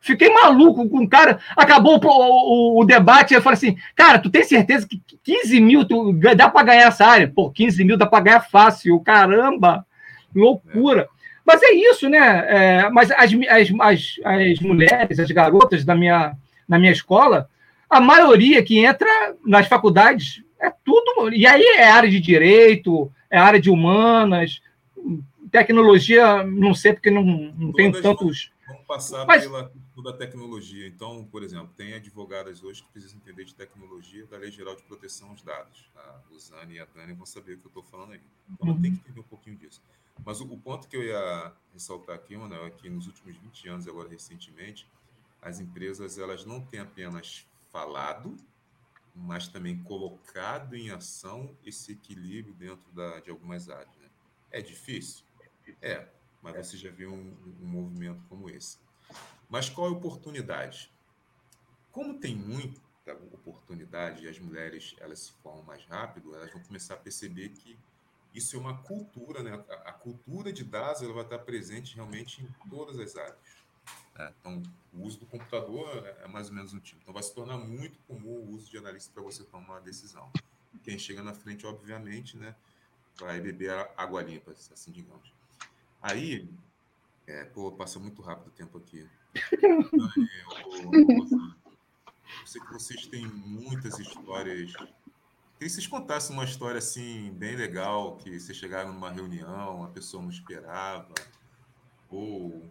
Fiquei 0.01 0.29
maluco 0.31 0.89
com 0.89 1.05
o 1.05 1.09
cara. 1.09 1.39
Acabou 1.57 1.99
o, 2.03 2.09
o, 2.09 2.81
o 2.81 2.85
debate. 2.85 3.35
Eu 3.35 3.43
falei 3.43 3.57
assim, 3.57 3.77
cara, 3.97 4.19
tu 4.19 4.31
tem 4.31 4.45
certeza 4.45 4.87
que 4.87 5.01
15 5.25 5.61
mil 5.61 5.85
tu, 5.87 6.13
dá 6.37 6.49
para 6.49 6.67
ganhar 6.67 6.89
essa 6.89 7.07
área? 7.07 7.33
Pô, 7.35 7.51
15 7.51 7.83
mil 7.85 7.97
dá 7.97 8.07
para 8.07 8.25
ganhar 8.25 8.41
fácil. 8.41 9.01
Caramba, 9.01 9.87
loucura. 10.35 11.09
Mas 11.45 11.63
é 11.63 11.73
isso, 11.73 12.09
né? 12.09 12.19
É, 12.19 12.91
mas 12.91 13.11
as, 13.11 13.33
as, 13.33 13.69
as, 13.81 14.21
as, 14.25 14.61
mulheres, 14.61 15.19
as 15.19 15.31
garotas 15.31 15.85
da 15.85 15.95
minha, 15.95 16.37
na 16.69 16.79
minha 16.79 16.93
escola, 16.93 17.49
a 17.89 18.01
maioria 18.01 18.63
que 18.63 18.79
entra 18.85 19.09
nas 19.45 19.67
faculdades 19.67 20.43
é 20.61 20.71
tudo. 20.85 21.33
E 21.33 21.47
aí 21.47 21.63
é 21.77 21.91
área 21.91 22.11
de 22.11 22.21
direito, 22.21 23.11
é 23.31 23.39
área 23.39 23.61
de 23.61 23.71
humanas, 23.71 24.61
tecnologia, 25.51 26.45
não 26.45 26.75
sei 26.75 26.93
porque 26.93 27.11
não, 27.11 27.23
não 27.25 27.73
tem 27.73 27.91
tantos. 27.91 28.53
Vamos 28.67 28.87
passar 28.87 29.25
Mas... 29.27 29.45
pela 29.45 29.73
da 30.03 30.13
tecnologia. 30.13 30.87
Então, 30.87 31.25
por 31.25 31.43
exemplo, 31.43 31.71
tem 31.77 31.95
advogadas 31.95 32.63
hoje 32.63 32.83
que 32.83 32.93
precisam 32.93 33.19
entender 33.19 33.45
de 33.45 33.55
tecnologia 33.55 34.27
da 34.27 34.37
Lei 34.37 34.51
Geral 34.51 34.77
de 34.77 34.83
Proteção 34.83 35.31
aos 35.31 35.43
Dados. 35.43 35.91
A 35.97 36.21
Luzane 36.31 36.75
e 36.75 36.81
a 36.81 36.85
Dani 36.85 37.13
vão 37.15 37.27
saber 37.27 37.55
o 37.55 37.59
que 37.59 37.67
eu 37.67 37.69
estou 37.69 37.83
falando 37.83 38.13
aí. 38.13 38.21
Então, 38.53 38.69
uhum. 38.69 38.81
tem 38.81 38.93
que 38.93 39.01
entender 39.01 39.21
um 39.21 39.25
pouquinho 39.25 39.57
disso. 39.57 39.83
Mas 40.25 40.41
o, 40.41 40.45
o, 40.45 40.59
ponto 40.59 40.89
que 40.89 40.97
eu 40.97 41.03
ia 41.03 41.53
ressaltar 41.73 42.17
aqui, 42.17 42.37
Manuel, 42.37 42.67
é 42.67 42.71
que 42.71 42.89
nos 42.89 43.07
últimos 43.07 43.37
20 43.37 43.69
anos, 43.69 43.89
agora 43.89 44.09
recentemente, 44.09 44.87
as 45.41 45.61
empresas 45.61 46.19
elas 46.19 46.45
não 46.45 46.61
têm 46.61 46.81
apenas 46.81 47.47
falado, 47.71 48.37
mas 49.15 49.49
também 49.49 49.83
colocado 49.83 50.75
em 50.75 50.91
ação 50.91 51.57
esse 51.65 51.93
equilíbrio 51.93 52.55
dentro 52.55 52.91
da, 52.93 53.21
de 53.21 53.31
algumas 53.31 53.69
áreas. 53.69 53.95
Né? 53.97 54.09
É 54.51 54.61
difícil? 54.61 55.25
É, 55.83 56.09
mas 56.43 56.57
você 56.57 56.77
já 56.77 56.91
viu 56.91 57.13
um, 57.13 57.37
um 57.61 57.67
movimento 57.67 58.23
como 58.29 58.49
esse. 58.49 58.79
Mas 59.49 59.69
qual 59.69 59.89
é 59.89 59.91
a 59.91 59.93
oportunidade? 59.93 60.93
Como 61.91 62.19
tem 62.19 62.35
muita 62.35 62.81
oportunidade 63.33 64.25
e 64.25 64.29
as 64.29 64.39
mulheres 64.39 64.95
elas 64.99 65.21
se 65.21 65.33
formam 65.43 65.63
mais 65.65 65.85
rápido, 65.87 66.35
elas 66.35 66.53
vão 66.53 66.63
começar 66.63 66.95
a 66.95 66.99
perceber 66.99 67.51
que 67.51 67.79
isso 68.39 68.57
é 68.57 68.59
uma 68.59 68.79
cultura, 68.79 69.43
né? 69.43 69.63
A, 69.85 69.93
cultura 69.93 70.53
de 70.53 70.65
dados 70.65 71.03
ela 71.03 71.13
vai 71.13 71.25
estar 71.25 71.39
presente 71.41 71.95
realmente 71.95 72.43
em 72.43 72.69
todas 72.69 72.99
as 72.99 73.17
áreas. 73.17 73.37
É, 74.17 74.33
então, 74.41 74.63
o 74.93 75.03
uso 75.03 75.21
do 75.21 75.27
computador 75.27 76.07
é, 76.07 76.25
é 76.25 76.29
mais 76.29 76.49
ou 76.49 76.55
menos 76.55 76.73
um 76.73 76.81
tipo. 76.81 77.01
Então, 77.03 77.15
vai 77.15 77.23
se 77.23 77.35
tornar 77.35 77.59
muito 77.59 77.99
comum 78.07 78.31
o 78.31 78.55
uso 78.55 78.71
de 78.71 78.79
analista 78.79 79.13
para 79.13 79.23
você 79.23 79.45
tomar 79.45 79.75
uma 79.75 79.81
decisão. 79.81 80.31
Quem 80.83 80.99
chega 80.99 81.23
na 81.23 81.35
frente, 81.35 81.67
obviamente, 81.67 82.37
né, 82.37 82.55
vai 83.19 83.41
beber 83.41 83.71
água 83.97 84.23
limpa, 84.23 84.53
assim 84.53 84.91
digamos. 84.91 85.33
Aí, 86.01 86.49
é, 87.27 87.45
pô, 87.45 87.73
passa 87.73 87.99
muito 87.99 88.23
rápido 88.23 88.49
o 88.49 88.53
tempo 88.53 88.79
aqui. 88.79 89.07
Eu 92.41 92.47
sei 92.47 92.61
que 92.61 92.73
vocês 92.73 93.07
têm 93.07 93.27
muitas 93.27 93.99
histórias. 93.99 94.73
Queria 95.59 95.71
que 95.71 95.75
vocês 95.75 95.89
contassem 95.89 96.37
uma 96.37 96.45
história 96.45 96.79
assim, 96.79 97.33
bem 97.37 97.57
legal, 97.57 98.17
que 98.23 98.39
vocês 98.39 98.57
chegaram 98.57 98.93
numa 98.93 99.11
reunião, 99.11 99.83
a 99.83 99.89
pessoa 99.89 100.23
não 100.23 100.31
esperava. 100.31 101.13
Ou. 102.09 102.63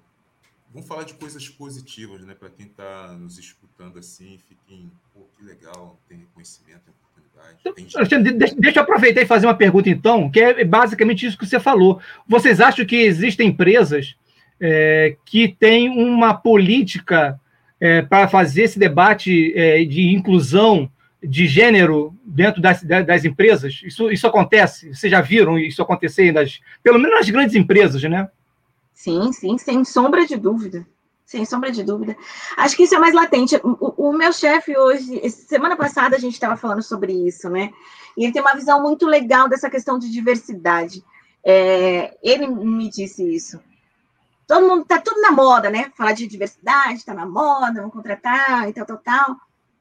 Vamos 0.73 0.88
falar 0.88 1.03
de 1.03 1.13
coisas 1.15 1.49
positivas, 1.49 2.23
né? 2.25 2.33
Para 2.33 2.49
quem 2.49 2.65
está 2.65 3.09
nos 3.19 3.38
escutando 3.38 3.99
assim, 3.99 4.39
fiquem, 4.47 4.89
pô, 5.13 5.27
que 5.38 5.43
legal, 5.43 5.99
tem 6.07 6.19
reconhecimento, 6.19 6.81
tem 6.85 6.93
oportunidade. 6.93 8.09
Tem... 8.09 8.38
Deixa, 8.38 8.55
deixa 8.55 8.79
eu 8.79 8.83
aproveitar 8.83 9.21
e 9.21 9.25
fazer 9.25 9.47
uma 9.47 9.53
pergunta, 9.53 9.89
então, 9.89 10.29
que 10.29 10.39
é 10.39 10.63
basicamente 10.63 11.25
isso 11.25 11.38
que 11.38 11.45
você 11.45 11.59
falou. 11.59 11.99
Vocês 12.25 12.61
acham 12.61 12.85
que 12.85 12.95
existem 12.95 13.49
empresas 13.49 14.15
é, 14.61 15.17
que 15.25 15.49
tem 15.49 15.89
uma 15.89 16.33
política 16.33 17.38
é, 17.81 18.01
para 18.01 18.29
fazer 18.29 18.63
esse 18.63 18.79
debate 18.79 19.53
é, 19.57 19.83
de 19.83 20.07
inclusão 20.07 20.89
de 21.22 21.47
gênero 21.47 22.15
dentro 22.24 22.61
das, 22.61 22.84
das 22.84 23.26
empresas? 23.26 23.82
Isso, 23.84 24.11
isso 24.11 24.28
acontece? 24.28 24.93
Vocês 24.93 25.11
já 25.11 25.22
viram 25.22 25.57
isso 25.57 25.82
acontecer, 25.82 26.32
nas, 26.32 26.59
pelo 26.84 26.99
menos 26.99 27.18
nas 27.18 27.30
grandes 27.30 27.55
empresas, 27.55 28.01
né? 28.03 28.30
Sim, 28.93 29.32
sim, 29.32 29.57
sem 29.57 29.84
sombra 29.86 30.26
de 30.26 30.36
dúvida. 30.38 30.86
Sem 31.26 31.45
sombra 31.45 31.72
de 31.72 31.84
dúvida. 31.84 32.15
Acho 32.55 32.76
que 32.76 32.84
isso 32.84 32.95
é 32.95 32.99
mais 32.99 33.13
latente. 33.13 33.59
O, 33.63 34.09
o 34.09 34.13
meu 34.13 34.32
chefe 34.32 34.78
hoje, 34.78 35.30
semana 35.30 35.76
passada 35.76 36.15
a 36.15 36.20
gente 36.20 36.34
estava 36.34 36.55
falando 36.55 36.82
sobre 36.82 37.11
isso, 37.11 37.49
né? 37.49 37.72
E 38.18 38.24
ele 38.24 38.34
tem 38.34 38.41
uma 38.41 38.55
visão 38.55 38.82
muito 38.82 39.05
legal 39.05 39.49
dessa 39.49 39.70
questão 39.70 39.99
de 39.99 40.09
diversidade. 40.09 41.03
É, 41.43 42.18
ele 42.24 42.47
me 42.47 42.89
disse 42.89 43.24
isso 43.24 43.59
todo 44.47 44.65
mundo 44.65 44.86
tá 44.86 44.99
tudo 44.99 45.22
na 45.22 45.32
moda, 45.32 45.70
né? 45.70 45.91
Falar 45.95 46.13
de 46.13 46.26
diversidade, 46.26 47.05
tá 47.05 47.13
na 47.13 47.26
moda, 47.26 47.82
vamos 47.82 47.91
contratar 47.91 48.68
e 48.70 48.74
tal, 48.74 48.86
tal, 48.86 48.97
tal. 48.97 49.36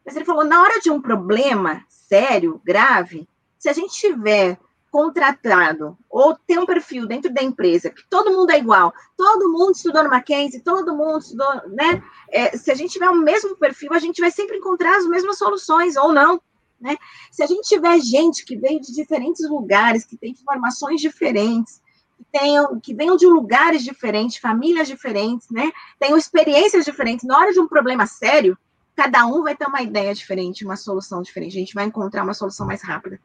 Mas 0.06 0.14
ele 0.14 0.24
falou, 0.24 0.44
na 0.44 0.62
hora 0.62 0.80
de 0.80 0.88
um 0.88 1.02
problema 1.02 1.84
sério, 1.88 2.62
grave, 2.64 3.28
se 3.58 3.68
a 3.68 3.72
gente 3.72 3.92
tiver 3.92 4.56
contratado 4.88 5.98
ou 6.08 6.34
tem 6.46 6.58
um 6.58 6.64
perfil 6.64 7.06
dentro 7.06 7.30
da 7.30 7.42
empresa 7.42 7.90
que 7.90 8.08
todo 8.08 8.30
mundo 8.30 8.50
é 8.50 8.58
igual, 8.58 8.94
todo 9.16 9.52
mundo 9.52 9.72
estudou 9.72 10.04
no 10.04 10.08
Mackenzie, 10.08 10.62
todo 10.62 10.96
mundo 10.96 11.18
estudou, 11.18 11.68
né? 11.68 12.02
É, 12.30 12.56
se 12.56 12.70
a 12.70 12.74
gente 12.74 12.92
tiver 12.92 13.10
o 13.10 13.16
mesmo 13.16 13.56
perfil, 13.56 13.92
a 13.92 13.98
gente 13.98 14.20
vai 14.20 14.30
sempre 14.30 14.56
encontrar 14.56 14.96
as 14.96 15.06
mesmas 15.06 15.36
soluções 15.36 15.96
ou 15.96 16.12
não, 16.12 16.40
né? 16.80 16.96
Se 17.32 17.42
a 17.42 17.46
gente 17.46 17.68
tiver 17.68 17.98
gente 18.00 18.44
que 18.44 18.56
veio 18.56 18.80
de 18.80 18.94
diferentes 18.94 19.46
lugares, 19.50 20.04
que 20.04 20.16
tem 20.16 20.34
formações 20.36 21.00
diferentes, 21.00 21.82
que, 22.16 22.24
tenham, 22.32 22.80
que 22.80 22.94
venham 22.94 23.16
de 23.16 23.26
lugares 23.26 23.82
diferentes, 23.82 24.38
famílias 24.38 24.86
diferentes, 24.86 25.50
né? 25.50 25.72
Tenham 25.98 26.16
experiências 26.16 26.84
diferentes. 26.84 27.26
Na 27.26 27.36
hora 27.36 27.52
de 27.52 27.60
um 27.60 27.68
problema 27.68 28.06
sério, 28.06 28.56
cada 28.96 29.26
um 29.26 29.42
vai 29.42 29.54
ter 29.54 29.66
uma 29.66 29.82
ideia 29.82 30.14
diferente, 30.14 30.64
uma 30.64 30.76
solução 30.76 31.20
diferente. 31.20 31.56
A 31.56 31.60
gente 31.60 31.74
vai 31.74 31.84
encontrar 31.84 32.24
uma 32.24 32.34
solução 32.34 32.66
mais 32.66 32.82
rápida. 32.82 33.20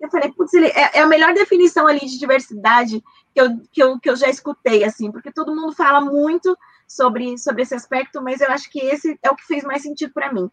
Eu 0.00 0.10
falei, 0.10 0.32
putz, 0.32 0.54
é, 0.54 0.98
é 0.98 1.00
a 1.00 1.06
melhor 1.06 1.34
definição 1.34 1.86
ali 1.86 2.00
de 2.00 2.18
diversidade 2.18 3.04
que 3.34 3.40
eu, 3.40 3.60
que, 3.70 3.82
eu, 3.82 4.00
que 4.00 4.08
eu 4.08 4.16
já 4.16 4.30
escutei, 4.30 4.82
assim, 4.82 5.12
porque 5.12 5.30
todo 5.30 5.54
mundo 5.54 5.72
fala 5.72 6.00
muito 6.00 6.56
sobre, 6.88 7.36
sobre 7.36 7.62
esse 7.62 7.74
aspecto, 7.74 8.22
mas 8.22 8.40
eu 8.40 8.50
acho 8.50 8.70
que 8.70 8.80
esse 8.80 9.18
é 9.22 9.30
o 9.30 9.36
que 9.36 9.46
fez 9.46 9.62
mais 9.62 9.82
sentido 9.82 10.12
para 10.12 10.32
mim. 10.32 10.50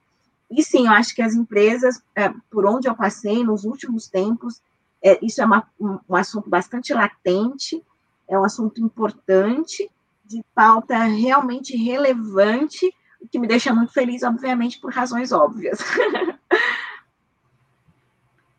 E 0.52 0.62
sim, 0.62 0.86
eu 0.88 0.92
acho 0.92 1.16
que 1.16 1.22
as 1.22 1.34
empresas, 1.34 2.02
é, 2.14 2.30
por 2.52 2.66
onde 2.66 2.90
eu 2.90 2.96
passei 2.96 3.44
nos 3.44 3.64
últimos 3.64 4.08
tempos, 4.08 4.62
é, 5.02 5.18
isso 5.26 5.42
é 5.42 5.46
uma, 5.46 5.66
um, 5.80 5.98
um 6.10 6.16
assunto 6.16 6.50
bastante 6.50 6.94
latente, 6.94 7.82
é 8.28 8.38
um 8.38 8.44
assunto 8.44 8.82
importante, 8.82 9.90
de 10.26 10.44
pauta 10.54 10.98
realmente 11.04 11.76
relevante, 11.78 12.94
que 13.32 13.40
me 13.40 13.48
deixa 13.48 13.74
muito 13.74 13.94
feliz, 13.94 14.24
obviamente, 14.24 14.80
por 14.80 14.94
razões 14.94 15.32
óbvias. 15.32 15.80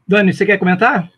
Dani, 0.06 0.32
você 0.32 0.46
quer 0.46 0.58
comentar? 0.58 1.10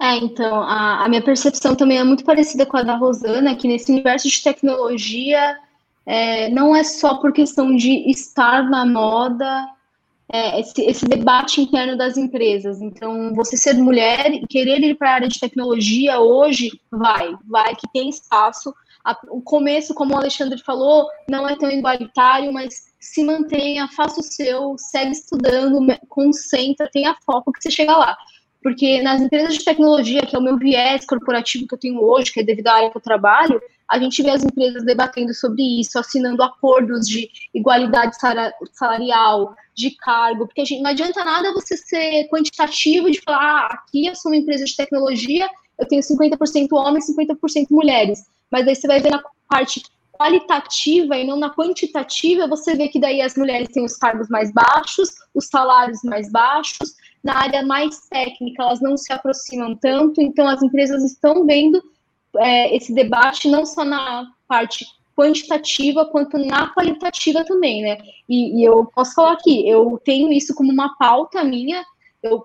É, 0.00 0.16
então, 0.16 0.62
a, 0.62 1.04
a, 1.04 1.08
minha 1.08 1.22
percepção 1.22 1.74
também 1.74 1.98
é 1.98 2.04
muito 2.04 2.24
parecida 2.24 2.66
com 2.66 2.76
a 2.76 2.82
da 2.82 2.96
Rosana, 2.96 3.54
que 3.54 3.68
nesse 3.68 3.92
universo 3.92 4.28
de 4.28 4.42
tecnologia 4.42 5.56
é, 6.04 6.48
não 6.50 6.74
é 6.74 6.82
só 6.82 7.18
por 7.18 7.32
questão 7.32 7.74
de 7.76 8.10
estar 8.10 8.68
na 8.68 8.84
moda 8.84 9.68
é, 10.32 10.58
esse, 10.60 10.80
esse, 10.82 11.06
debate 11.06 11.60
interno 11.60 11.96
das 11.96 12.16
empresas. 12.16 12.80
Então, 12.80 13.34
você 13.34 13.56
ser 13.56 13.74
mulher 13.74 14.32
e 14.32 14.46
querer 14.46 14.82
ir 14.82 14.96
para 14.96 15.10
a 15.10 15.14
área 15.14 15.28
de 15.28 15.38
tecnologia 15.38 16.18
hoje, 16.18 16.70
vai, 16.90 17.34
vai, 17.46 17.76
que 17.76 17.86
tem 17.92 18.08
espaço. 18.08 18.74
A, 19.04 19.18
o 19.28 19.42
começo, 19.42 19.94
como 19.94 20.14
o 20.14 20.16
Alexandre 20.16 20.62
falou, 20.62 21.08
não 21.28 21.48
é 21.48 21.56
tão 21.56 21.70
igualitário, 21.70 22.52
mas 22.52 22.92
se 23.00 23.24
mantenha, 23.24 23.88
faça 23.88 24.20
o 24.20 24.22
seu, 24.22 24.76
segue 24.78 25.12
estudando, 25.12 25.80
concentra, 26.08 26.88
tenha 26.90 27.16
foco 27.26 27.52
que 27.52 27.62
você 27.62 27.70
chega 27.70 27.96
lá. 27.96 28.16
Porque 28.62 29.02
nas 29.02 29.20
empresas 29.20 29.54
de 29.54 29.64
tecnologia, 29.64 30.24
que 30.24 30.36
é 30.36 30.38
o 30.38 30.42
meu 30.42 30.56
viés 30.56 31.04
corporativo 31.04 31.66
que 31.66 31.74
eu 31.74 31.78
tenho 31.78 32.00
hoje, 32.00 32.32
que 32.32 32.40
é 32.40 32.44
devido 32.44 32.68
à 32.68 32.74
área 32.74 32.90
que 32.90 32.96
eu 32.96 33.02
trabalho, 33.02 33.60
a 33.88 33.98
gente 33.98 34.22
vê 34.22 34.30
as 34.30 34.44
empresas 34.44 34.84
debatendo 34.84 35.34
sobre 35.34 35.62
isso, 35.80 35.98
assinando 35.98 36.42
acordos 36.42 37.06
de 37.06 37.28
igualdade 37.52 38.16
salarial, 38.72 39.54
de 39.74 39.90
cargo, 39.96 40.46
porque 40.46 40.64
gente, 40.64 40.82
não 40.82 40.90
adianta 40.90 41.24
nada 41.24 41.52
você 41.52 41.76
ser 41.76 42.28
quantitativo 42.28 43.10
de 43.10 43.20
falar, 43.20 43.38
ah, 43.38 43.74
aqui 43.74 44.06
eu 44.06 44.14
sou 44.14 44.30
uma 44.30 44.38
empresa 44.38 44.64
de 44.64 44.76
tecnologia, 44.76 45.48
eu 45.78 45.86
tenho 45.86 46.00
50% 46.00 46.68
homens, 46.72 47.06
50% 47.06 47.66
mulheres. 47.70 48.24
Mas 48.52 48.68
aí 48.68 48.76
você 48.76 48.86
vai 48.86 49.00
ver 49.00 49.10
na 49.10 49.22
parte 49.48 49.82
qualitativa 50.12 51.16
e 51.16 51.26
não 51.26 51.38
na 51.38 51.50
quantitativa, 51.50 52.46
você 52.46 52.76
vê 52.76 52.86
que 52.88 53.00
daí 53.00 53.20
as 53.22 53.34
mulheres 53.34 53.68
têm 53.68 53.84
os 53.84 53.96
cargos 53.96 54.28
mais 54.28 54.52
baixos, 54.52 55.08
os 55.34 55.46
salários 55.46 56.00
mais 56.04 56.30
baixos, 56.30 56.94
na 57.24 57.38
área 57.38 57.64
mais 57.64 58.06
técnica 58.08 58.62
elas 58.62 58.80
não 58.80 58.96
se 58.96 59.12
aproximam 59.12 59.74
tanto, 59.76 60.20
então 60.20 60.46
as 60.46 60.62
empresas 60.62 61.02
estão 61.02 61.46
vendo 61.46 61.82
é, 62.38 62.74
esse 62.76 62.94
debate 62.94 63.48
não 63.48 63.64
só 63.64 63.84
na 63.84 64.26
parte 64.46 64.86
quantitativa 65.16 66.06
quanto 66.06 66.38
na 66.38 66.72
qualitativa 66.72 67.44
também, 67.44 67.82
né? 67.82 67.98
E, 68.28 68.60
e, 68.60 68.64
eu 68.64 68.86
posso 68.86 69.14
falar 69.14 69.32
aqui, 69.32 69.68
eu 69.68 70.00
tenho 70.04 70.32
isso 70.32 70.54
como 70.54 70.72
uma 70.72 70.96
pauta 70.96 71.44
minha, 71.44 71.84
eu, 72.22 72.42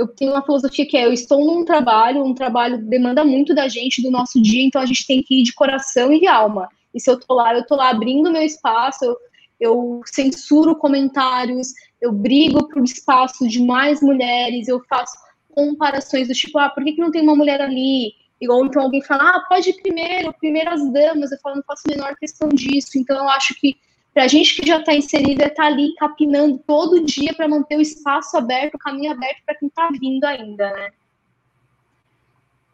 eu 0.00 0.08
tenho 0.08 0.32
uma 0.32 0.42
filosofia 0.42 0.86
que 0.86 0.96
é, 0.96 1.04
eu 1.04 1.12
estou 1.12 1.44
num 1.44 1.62
trabalho, 1.62 2.24
um 2.24 2.34
trabalho 2.34 2.78
demanda 2.78 3.22
muito 3.22 3.54
da 3.54 3.68
gente, 3.68 4.02
do 4.02 4.10
nosso 4.10 4.40
dia, 4.40 4.64
então 4.64 4.80
a 4.80 4.86
gente 4.86 5.06
tem 5.06 5.22
que 5.22 5.40
ir 5.40 5.42
de 5.42 5.52
coração 5.52 6.10
e 6.10 6.18
de 6.18 6.26
alma. 6.26 6.68
E 6.94 6.98
se 6.98 7.10
eu 7.10 7.20
tô 7.20 7.34
lá, 7.34 7.54
eu 7.54 7.66
tô 7.66 7.76
lá 7.76 7.90
abrindo 7.90 8.32
meu 8.32 8.40
espaço, 8.40 9.04
eu, 9.04 9.16
eu 9.60 10.00
censuro 10.06 10.74
comentários, 10.74 11.68
eu 12.00 12.12
brigo 12.12 12.66
por 12.68 12.82
espaço 12.82 13.46
de 13.46 13.62
mais 13.62 14.00
mulheres, 14.00 14.68
eu 14.68 14.80
faço 14.88 15.12
comparações 15.50 16.28
do 16.28 16.34
tipo, 16.34 16.58
ah, 16.58 16.70
por 16.70 16.82
que, 16.82 16.92
que 16.92 17.00
não 17.00 17.10
tem 17.10 17.20
uma 17.20 17.36
mulher 17.36 17.60
ali? 17.60 18.14
Ou 18.48 18.64
então 18.64 18.82
alguém 18.82 19.02
fala, 19.02 19.36
ah, 19.36 19.44
pode 19.50 19.68
ir 19.68 19.82
primeiro, 19.82 20.32
primeiro 20.32 20.70
as 20.70 20.90
damas. 20.90 21.30
Eu 21.30 21.38
falo, 21.42 21.56
não 21.56 21.62
faço 21.64 21.82
a 21.86 21.90
menor 21.90 22.16
questão 22.16 22.48
disso. 22.48 22.92
Então 22.96 23.18
eu 23.18 23.28
acho 23.28 23.54
que 23.60 23.76
para 24.12 24.24
a 24.24 24.28
gente 24.28 24.60
que 24.60 24.66
já 24.66 24.78
está 24.78 24.94
inserida, 24.94 25.44
é 25.44 25.46
estar 25.46 25.62
tá 25.62 25.68
ali 25.68 25.94
capinando 25.94 26.58
todo 26.66 27.04
dia 27.04 27.32
para 27.34 27.48
manter 27.48 27.76
o 27.76 27.80
espaço 27.80 28.36
aberto, 28.36 28.74
o 28.74 28.78
caminho 28.78 29.12
aberto 29.12 29.42
para 29.46 29.54
quem 29.54 29.68
está 29.68 29.88
vindo 29.90 30.24
ainda, 30.24 30.70
né? 30.70 30.90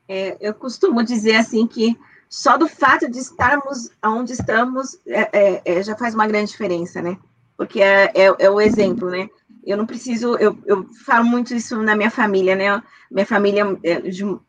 É, 0.08 0.36
eu 0.40 0.54
costumo 0.54 1.02
dizer 1.02 1.36
assim 1.36 1.66
que 1.66 1.98
só 2.28 2.56
do 2.56 2.68
fato 2.68 3.10
de 3.10 3.18
estarmos 3.18 3.90
onde 4.04 4.32
estamos 4.32 4.98
é, 5.06 5.28
é, 5.32 5.62
é 5.64 5.82
já 5.82 5.96
faz 5.96 6.14
uma 6.14 6.26
grande 6.26 6.52
diferença, 6.52 7.02
né? 7.02 7.18
Porque 7.56 7.82
é, 7.82 8.12
é, 8.14 8.34
é 8.38 8.50
o 8.50 8.60
exemplo, 8.60 9.10
né? 9.10 9.28
eu 9.66 9.76
não 9.76 9.84
preciso, 9.84 10.36
eu, 10.36 10.56
eu 10.64 10.88
falo 11.04 11.24
muito 11.24 11.52
isso 11.52 11.82
na 11.82 11.96
minha 11.96 12.10
família, 12.10 12.54
né? 12.54 12.80
Minha 13.10 13.26
família 13.26 13.64
é, 13.82 14.00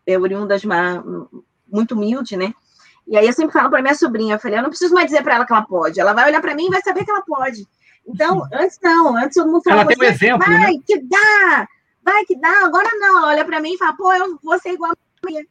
é 0.06 0.20
oriunda 0.20 0.60
de 0.60 0.68
uma 0.68 1.04
muito 1.68 1.96
humilde, 1.96 2.38
né? 2.38 2.54
E 3.08 3.18
aí 3.18 3.26
eu 3.26 3.34
sempre 3.34 3.54
falo 3.54 3.70
para 3.70 3.82
minha 3.82 3.96
sobrinha, 3.96 4.36
eu 4.36 4.40
falei, 4.40 4.60
eu 4.60 4.64
não 4.64 4.70
preciso 4.70 4.94
mais 4.94 5.08
dizer 5.08 5.24
para 5.24 5.36
ela 5.36 5.46
que 5.46 5.54
ela 5.54 5.62
pode, 5.62 6.00
ela 6.00 6.14
vai 6.14 6.28
olhar 6.28 6.42
para 6.42 6.54
mim 6.54 6.68
e 6.68 6.70
vai 6.70 6.82
saber 6.82 7.06
que 7.06 7.12
ela 7.12 7.22
pode. 7.22 7.66
Então, 8.06 8.44
antes 8.54 8.80
não, 8.82 9.16
antes 9.18 9.36
todo 9.36 9.52
mundo 9.52 9.64
falava, 9.64 9.92
ela 9.92 10.00
tem 10.00 10.08
um 10.08 10.12
exemplo, 10.12 10.46
vai 10.46 10.74
né? 10.74 10.82
que 10.86 11.00
dá, 11.02 11.68
vai 12.04 12.26
que 12.26 12.36
dá, 12.38 12.66
agora 12.66 12.90
não, 13.00 13.18
ela 13.20 13.28
olha 13.28 13.46
para 13.46 13.62
mim 13.62 13.74
e 13.74 13.78
fala, 13.78 13.96
pô, 13.96 14.14
eu 14.14 14.38
vou 14.44 14.60
ser 14.60 14.74
igual 14.74 14.92
a 14.92 15.28
minha, 15.28 15.46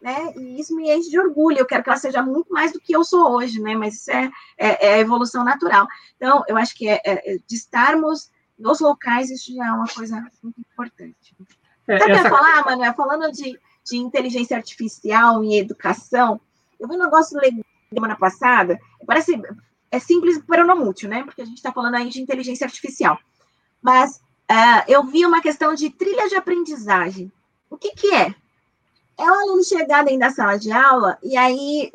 né? 0.00 0.32
E 0.36 0.60
isso 0.60 0.74
me 0.74 0.90
enche 0.90 1.10
de 1.10 1.18
orgulho, 1.18 1.58
eu 1.58 1.66
quero 1.66 1.82
que 1.82 1.90
ela 1.90 1.98
seja 1.98 2.22
muito 2.22 2.52
mais 2.52 2.72
do 2.72 2.80
que 2.80 2.94
eu 2.94 3.04
sou 3.04 3.32
hoje, 3.32 3.60
né? 3.60 3.74
Mas 3.74 3.94
isso 3.94 4.10
é, 4.10 4.30
é, 4.58 4.86
é 4.88 5.00
evolução 5.00 5.44
natural. 5.44 5.86
Então, 6.16 6.42
eu 6.48 6.56
acho 6.56 6.74
que 6.74 6.88
é, 6.88 7.00
é 7.04 7.38
de 7.46 7.54
estarmos 7.54 8.30
nos 8.58 8.80
locais, 8.80 9.30
isso 9.30 9.54
já 9.54 9.66
é 9.66 9.72
uma 9.72 9.88
coisa 9.88 10.16
muito 10.42 10.60
importante. 10.60 11.36
É, 11.88 11.98
Você 11.98 12.10
essa... 12.10 12.30
falar, 12.30 12.64
Manuel, 12.64 12.94
falando 12.94 13.30
de, 13.32 13.58
de 13.84 13.96
inteligência 13.96 14.56
artificial 14.56 15.42
e 15.42 15.58
educação, 15.58 16.40
eu 16.82 16.88
vi 16.88 16.96
um 16.96 16.98
negócio 16.98 17.38
legal 17.38 17.64
semana 17.94 18.16
passada, 18.16 18.78
parece, 19.06 19.40
é 19.90 19.98
simples, 19.98 20.42
pero 20.48 20.66
não 20.66 20.76
mútil, 20.76 21.08
né? 21.08 21.22
Porque 21.24 21.42
a 21.42 21.44
gente 21.44 21.58
está 21.58 21.70
falando 21.70 21.94
aí 21.94 22.08
de 22.08 22.22
inteligência 22.22 22.64
artificial. 22.64 23.18
Mas 23.82 24.16
uh, 24.50 24.82
eu 24.88 25.04
vi 25.04 25.26
uma 25.26 25.42
questão 25.42 25.74
de 25.74 25.90
trilha 25.90 26.28
de 26.28 26.34
aprendizagem. 26.34 27.30
O 27.68 27.76
que, 27.76 27.90
que 27.90 28.14
é? 28.14 28.34
É 29.18 29.30
o 29.30 29.34
aluno 29.34 29.62
chegar 29.62 30.04
dentro 30.04 30.20
da 30.20 30.30
sala 30.30 30.58
de 30.58 30.72
aula, 30.72 31.18
e 31.22 31.36
aí, 31.36 31.92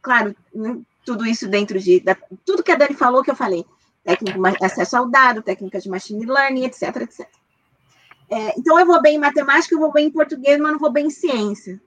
claro, 0.00 0.34
né, 0.54 0.78
tudo 1.04 1.26
isso 1.26 1.48
dentro 1.48 1.80
de. 1.80 1.98
Da, 2.00 2.16
tudo 2.44 2.62
que 2.62 2.70
a 2.70 2.76
Dani 2.76 2.94
falou, 2.94 3.22
que 3.22 3.30
eu 3.30 3.36
falei 3.36 3.66
técnico 4.04 4.38
de 4.38 4.64
acesso 4.64 4.96
ao 4.96 5.08
dado, 5.08 5.42
técnicas 5.42 5.82
de 5.82 5.88
machine 5.88 6.26
learning, 6.26 6.64
etc, 6.64 6.96
etc. 6.96 7.26
É, 8.30 8.58
então, 8.58 8.78
eu 8.78 8.86
vou 8.86 9.00
bem 9.00 9.16
em 9.16 9.18
matemática, 9.18 9.74
eu 9.74 9.78
vou 9.78 9.92
bem 9.92 10.06
em 10.06 10.10
português, 10.10 10.60
mas 10.60 10.72
não 10.72 10.78
vou 10.78 10.92
bem 10.92 11.06
em 11.06 11.10
ciência. 11.10 11.80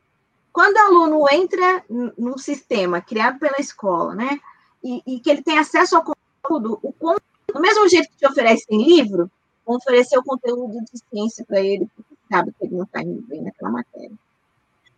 Quando 0.52 0.76
o 0.76 0.80
aluno 0.80 1.26
entra 1.32 1.84
num 2.18 2.38
sistema 2.38 3.02
criado 3.02 3.40
pela 3.40 3.60
escola, 3.60 4.16
né, 4.16 4.40
e, 4.84 5.02
e 5.06 5.20
que 5.20 5.30
ele 5.30 5.44
tem 5.44 5.60
acesso 5.60 5.96
ao 5.96 6.04
conteúdo, 6.04 6.80
o, 6.82 7.16
do 7.54 7.60
mesmo 7.60 7.88
jeito 7.88 8.10
que 8.10 8.18
te 8.18 8.28
oferece 8.28 8.66
em 8.70 8.84
livro, 8.84 9.30
oferecer 9.66 10.18
o 10.18 10.24
conteúdo 10.24 10.80
de 10.92 11.00
ciência 11.10 11.46
para 11.46 11.60
ele, 11.60 11.88
porque 11.96 12.16
sabe 12.32 12.52
que 12.52 12.66
ele 12.66 12.76
não 12.76 12.84
está 12.84 13.02
indo 13.02 13.22
bem 13.24 13.42
naquela 13.42 13.72
matéria. 13.72 14.16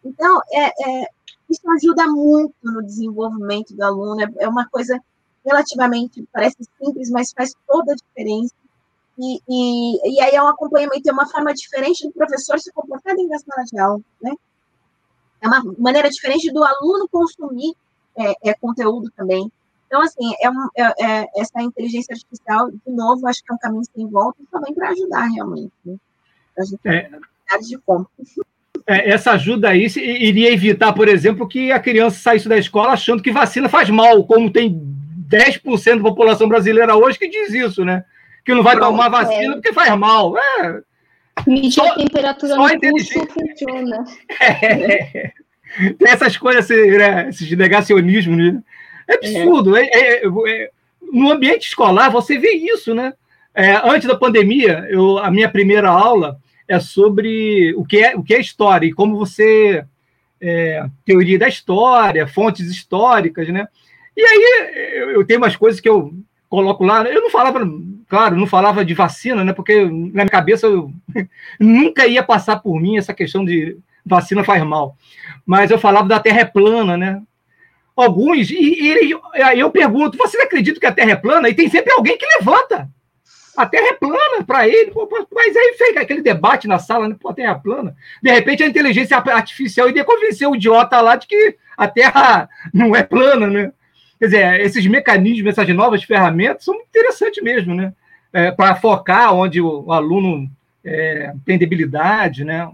Então, 0.03 0.39
é, 0.51 0.65
é, 0.67 1.09
isso 1.49 1.69
ajuda 1.71 2.07
muito 2.07 2.53
no 2.63 2.83
desenvolvimento 2.83 3.73
do 3.75 3.83
aluno, 3.83 4.21
é, 4.21 4.27
é 4.39 4.47
uma 4.47 4.67
coisa 4.69 4.99
relativamente, 5.45 6.27
parece 6.31 6.57
simples, 6.81 7.09
mas 7.09 7.31
faz 7.31 7.53
toda 7.67 7.93
a 7.93 7.95
diferença. 7.95 8.53
E, 9.17 9.41
e, 9.49 10.15
e 10.15 10.21
aí 10.21 10.35
é 10.35 10.41
um 10.41 10.47
acompanhamento, 10.47 11.09
é 11.09 11.11
uma 11.11 11.27
forma 11.27 11.53
diferente 11.53 12.07
do 12.07 12.13
professor 12.13 12.59
se 12.59 12.71
comportar 12.71 13.15
dentro 13.15 13.29
da 13.29 13.39
sala 13.39 13.65
de 13.65 13.79
aula, 13.79 14.01
né? 14.21 14.31
É 15.41 15.47
uma 15.47 15.63
maneira 15.77 16.09
diferente 16.09 16.51
do 16.51 16.63
aluno 16.63 17.07
consumir 17.09 17.73
é, 18.17 18.49
é 18.49 18.53
conteúdo 18.53 19.09
também. 19.15 19.51
Então, 19.87 20.01
assim, 20.01 20.31
é, 20.41 20.49
um, 20.49 20.67
é, 20.77 20.83
é, 21.03 21.25
essa 21.37 21.61
inteligência 21.61 22.13
artificial, 22.13 22.69
de 22.69 22.91
novo, 22.91 23.27
acho 23.27 23.43
que 23.43 23.51
é 23.51 23.55
um 23.55 23.57
caminho 23.57 23.83
sem 23.83 24.07
volta 24.07 24.37
também 24.51 24.73
para 24.73 24.89
ajudar 24.89 25.25
realmente, 25.25 25.73
né? 25.83 25.95
A 26.57 26.63
gente 26.63 26.79
é. 26.85 27.09
de 27.59 27.77
como. 27.79 28.07
É, 28.85 29.09
essa 29.09 29.31
ajuda 29.31 29.69
aí 29.69 29.87
iria 29.97 30.51
evitar, 30.51 30.93
por 30.93 31.07
exemplo, 31.07 31.47
que 31.47 31.71
a 31.71 31.79
criança 31.79 32.19
saísse 32.19 32.47
da 32.47 32.57
escola 32.57 32.91
achando 32.91 33.23
que 33.23 33.31
vacina 33.31 33.67
faz 33.67 33.89
mal, 33.89 34.23
como 34.25 34.51
tem 34.51 34.79
10% 35.29 35.97
da 35.97 36.03
população 36.03 36.47
brasileira 36.47 36.95
hoje 36.95 37.17
que 37.17 37.27
diz 37.27 37.51
isso, 37.53 37.83
né? 37.83 38.05
Que 38.45 38.53
não 38.53 38.61
vai 38.61 38.75
Pronto, 38.75 38.91
tomar 38.91 39.09
vacina 39.09 39.53
é. 39.53 39.55
porque 39.55 39.73
faz 39.73 39.97
mal. 39.97 40.37
É. 40.37 40.81
Medir 41.47 41.71
só, 41.71 41.87
a 41.87 41.95
temperatura 41.95 42.55
no 42.55 42.79
pulso 42.79 43.27
funciona. 43.27 44.03
É. 45.81 45.93
Tem 45.99 46.11
essas 46.11 46.35
coisas, 46.35 46.67
né? 46.67 47.29
esses 47.29 47.51
negacionismos, 47.51 48.35
né? 48.35 48.63
É 49.07 49.13
absurdo. 49.13 49.77
É. 49.77 49.85
É, 49.85 50.23
é, 50.23 50.27
é. 50.27 50.69
no 51.13 51.31
ambiente 51.31 51.67
escolar, 51.67 52.09
você 52.09 52.39
vê 52.39 52.51
isso, 52.53 52.95
né? 52.95 53.13
antes 53.83 54.07
da 54.07 54.15
pandemia, 54.15 54.87
eu, 54.89 55.19
a 55.19 55.29
minha 55.29 55.49
primeira 55.49 55.89
aula 55.89 56.39
é 56.67 56.79
sobre 56.79 57.73
o 57.75 57.85
que 57.85 58.03
é, 58.03 58.15
o 58.15 58.23
que 58.23 58.33
é 58.33 58.39
história 58.39 58.87
e 58.87 58.93
como 58.93 59.17
você. 59.17 59.83
teoria 61.05 61.37
da 61.37 61.47
história, 61.47 62.27
fontes 62.27 62.65
históricas, 62.71 63.47
né? 63.49 63.67
E 64.17 64.21
aí 64.21 65.13
eu 65.13 65.25
tenho 65.25 65.39
umas 65.39 65.55
coisas 65.55 65.79
que 65.79 65.89
eu 65.89 66.13
coloco 66.49 66.83
lá. 66.83 67.03
Eu 67.03 67.21
não 67.21 67.29
falava, 67.29 67.59
claro, 68.07 68.35
não 68.35 68.47
falava 68.47 68.83
de 68.83 68.93
vacina, 68.93 69.43
né? 69.45 69.53
Porque 69.53 69.85
na 69.85 69.89
minha 69.89 70.29
cabeça 70.29 70.67
eu, 70.67 70.91
nunca 71.59 72.07
ia 72.07 72.23
passar 72.23 72.57
por 72.57 72.79
mim 72.79 72.97
essa 72.97 73.13
questão 73.13 73.45
de 73.45 73.77
vacina 74.05 74.43
faz 74.43 74.63
mal. 74.63 74.97
Mas 75.45 75.71
eu 75.71 75.77
falava 75.77 76.07
da 76.07 76.19
Terra 76.19 76.41
é 76.41 76.45
plana, 76.45 76.97
né? 76.97 77.21
Alguns, 77.95 78.49
e, 78.49 78.55
e 78.55 79.59
eu 79.59 79.69
pergunto: 79.69 80.17
vocês 80.17 80.41
acreditam 80.41 80.79
que 80.79 80.85
a 80.85 80.91
Terra 80.91 81.11
é 81.11 81.15
plana? 81.15 81.49
E 81.49 81.53
tem 81.53 81.69
sempre 81.69 81.93
alguém 81.93 82.17
que 82.17 82.25
levanta. 82.39 82.89
A 83.57 83.65
Terra 83.65 83.87
é 83.87 83.93
plana 83.93 84.41
para 84.47 84.65
ele, 84.69 84.89
mas 85.33 85.55
aí 85.55 85.75
fez 85.77 85.97
aquele 85.97 86.21
debate 86.21 86.65
na 86.65 86.79
sala, 86.79 87.09
né? 87.09 87.15
Pô, 87.19 87.27
a 87.27 87.33
Terra 87.33 87.51
é 87.51 87.55
plana. 87.55 87.93
De 88.23 88.31
repente 88.31 88.63
a 88.63 88.67
inteligência 88.67 89.17
artificial 89.17 89.89
ia 89.89 90.05
convencer 90.05 90.47
o 90.47 90.55
idiota 90.55 91.01
lá 91.01 91.17
de 91.17 91.27
que 91.27 91.57
a 91.77 91.85
Terra 91.85 92.47
não 92.73 92.95
é 92.95 93.03
plana, 93.03 93.47
né? 93.47 93.73
Quer 94.19 94.25
dizer, 94.25 94.59
esses 94.59 94.85
mecanismos, 94.85 95.57
essas 95.57 95.73
novas 95.73 96.03
ferramentas 96.03 96.65
são 96.65 96.75
interessantes 96.75 97.41
mesmo, 97.41 97.73
né? 97.73 97.93
É, 98.31 98.51
para 98.51 98.75
focar 98.75 99.33
onde 99.33 99.59
o, 99.61 99.85
o 99.85 99.93
aluno 99.93 100.49
é, 100.83 101.33
tem 101.45 101.57
debilidade, 101.57 102.43
né? 102.43 102.69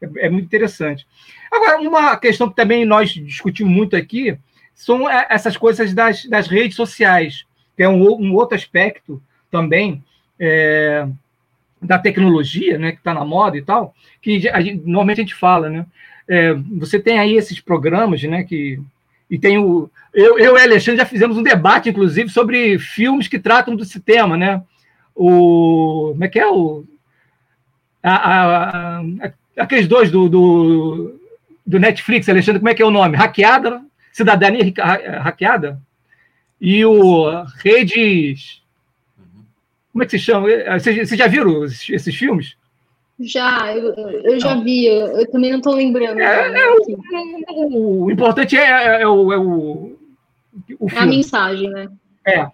É, 0.00 0.26
é, 0.26 0.30
muito 0.30 0.44
interessante. 0.44 1.06
Agora, 1.50 1.80
uma 1.80 2.16
questão 2.16 2.48
que 2.48 2.54
também 2.54 2.84
nós 2.84 3.10
discutimos 3.10 3.72
muito 3.72 3.96
aqui 3.96 4.36
são 4.74 5.08
é, 5.10 5.26
essas 5.30 5.56
coisas 5.56 5.92
das, 5.94 6.24
das 6.26 6.46
redes 6.46 6.76
sociais, 6.76 7.44
que 7.76 7.82
é 7.82 7.88
um, 7.88 8.02
um 8.02 8.34
outro 8.34 8.54
aspecto 8.54 9.22
também 9.50 10.04
é, 10.38 11.06
da 11.80 11.98
tecnologia, 11.98 12.78
né, 12.78 12.92
que 12.92 12.98
está 12.98 13.14
na 13.14 13.24
moda 13.24 13.56
e 13.56 13.62
tal, 13.62 13.94
que 14.20 14.48
a 14.48 14.60
gente, 14.60 14.82
normalmente 14.84 15.20
a 15.20 15.24
gente 15.24 15.34
fala, 15.34 15.70
né? 15.70 15.86
É, 16.28 16.54
você 16.78 17.00
tem 17.00 17.18
aí 17.18 17.36
esses 17.36 17.58
programas, 17.58 18.22
né, 18.22 18.44
que 18.44 18.80
e 19.30 19.38
tem 19.38 19.58
o. 19.58 19.88
Eu, 20.12 20.38
eu 20.38 20.58
e 20.58 20.60
Alexandre 20.60 21.00
já 21.00 21.06
fizemos 21.06 21.36
um 21.36 21.42
debate, 21.42 21.88
inclusive, 21.88 22.28
sobre 22.28 22.78
filmes 22.80 23.28
que 23.28 23.38
tratam 23.38 23.76
desse 23.76 24.00
tema, 24.00 24.36
né? 24.36 24.60
O. 25.14 26.08
Como 26.12 26.24
é 26.24 26.28
que 26.28 26.40
é? 26.40 26.46
O, 26.48 26.84
a, 28.02 28.98
a, 28.98 29.02
aqueles 29.56 29.86
dois 29.86 30.10
do, 30.10 30.28
do, 30.28 31.20
do, 31.64 31.78
Netflix, 31.78 32.28
Alexandre, 32.28 32.58
como 32.58 32.70
é 32.70 32.74
que 32.74 32.82
é 32.82 32.86
o 32.86 32.90
nome? 32.90 33.16
Hackeada, 33.16 33.82
Cidadania 34.12 34.72
Hackeada, 35.22 35.80
e 36.60 36.84
o 36.84 37.44
Redes. 37.62 38.60
Como 39.92 40.02
é 40.02 40.06
que 40.06 40.12
se 40.12 40.24
chama? 40.24 40.48
Vocês, 40.78 41.08
vocês 41.08 41.18
já 41.18 41.26
viram 41.28 41.64
esses, 41.64 41.88
esses 41.88 42.16
filmes? 42.16 42.56
Já, 43.20 43.76
eu, 43.76 43.94
eu 44.24 44.40
já 44.40 44.54
vi, 44.54 44.86
eu, 44.86 45.18
eu 45.18 45.30
também 45.30 45.50
não 45.50 45.58
estou 45.58 45.74
lembrando. 45.74 46.20
É, 46.20 46.58
é 46.58 46.70
o, 47.50 48.04
o, 48.04 48.10
importante 48.10 48.56
é, 48.56 48.62
é, 48.62 49.02
é 49.02 49.06
o, 49.06 49.32
é 49.32 49.38
o, 49.38 49.96
o. 50.78 50.90
É 50.90 50.98
a 50.98 51.06
mensagem, 51.06 51.68
né? 51.68 51.88
É. 52.26 52.46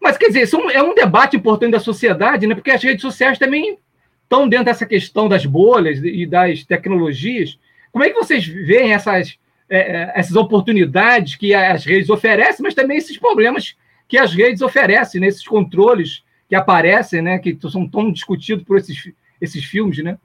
Mas, 0.00 0.16
quer 0.16 0.28
dizer, 0.28 0.42
isso 0.42 0.56
é 0.70 0.82
um 0.82 0.94
debate 0.94 1.36
importante 1.36 1.72
da 1.72 1.80
sociedade, 1.80 2.46
né? 2.46 2.54
porque 2.54 2.70
as 2.70 2.82
redes 2.82 3.02
sociais 3.02 3.38
também 3.38 3.78
estão 4.22 4.48
dentro 4.48 4.66
dessa 4.66 4.86
questão 4.86 5.28
das 5.28 5.44
bolhas 5.44 5.98
e 6.02 6.24
das 6.24 6.64
tecnologias. 6.64 7.58
Como 7.90 8.04
é 8.04 8.10
que 8.10 8.14
vocês 8.14 8.46
veem 8.46 8.92
essas, 8.92 9.38
é, 9.68 10.12
essas 10.14 10.36
oportunidades 10.36 11.34
que 11.36 11.52
as 11.54 11.84
redes 11.84 12.10
oferecem, 12.10 12.62
mas 12.62 12.74
também 12.74 12.98
esses 12.98 13.16
problemas 13.16 13.76
que 14.08 14.18
as 14.18 14.32
redes 14.32 14.62
oferecem, 14.62 15.20
né? 15.20 15.26
esses 15.26 15.46
controles 15.46 16.24
que 16.48 16.54
aparecem, 16.54 17.22
né? 17.22 17.38
que 17.38 17.56
são 17.70 17.88
tão 17.88 18.10
discutidos 18.10 18.64
por 18.64 18.78
esses 18.78 19.12
esses 19.42 19.64
filmes, 19.64 20.02
né? 20.02 20.16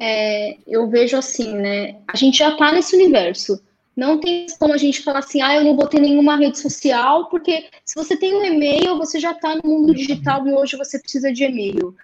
É, 0.00 0.56
eu 0.66 0.88
vejo 0.88 1.16
assim, 1.16 1.54
né? 1.54 1.96
A 2.06 2.16
gente 2.16 2.38
já 2.38 2.50
está 2.50 2.72
nesse 2.72 2.94
universo. 2.94 3.60
Não 3.96 4.18
tem 4.18 4.46
como 4.58 4.72
a 4.72 4.76
gente 4.78 5.02
falar 5.02 5.20
assim, 5.20 5.40
ah, 5.42 5.54
eu 5.54 5.64
não 5.64 5.76
vou 5.76 5.86
ter 5.86 6.00
nenhuma 6.00 6.36
rede 6.36 6.58
social, 6.58 7.28
porque 7.28 7.68
se 7.84 7.94
você 7.94 8.16
tem 8.16 8.34
um 8.34 8.44
e-mail, 8.44 8.96
você 8.96 9.20
já 9.20 9.32
está 9.32 9.54
no 9.56 9.62
mundo 9.68 9.94
digital 9.94 10.46
e 10.46 10.52
hoje 10.52 10.76
você 10.76 10.98
precisa 10.98 11.32
de 11.32 11.44
e-mail 11.44 11.94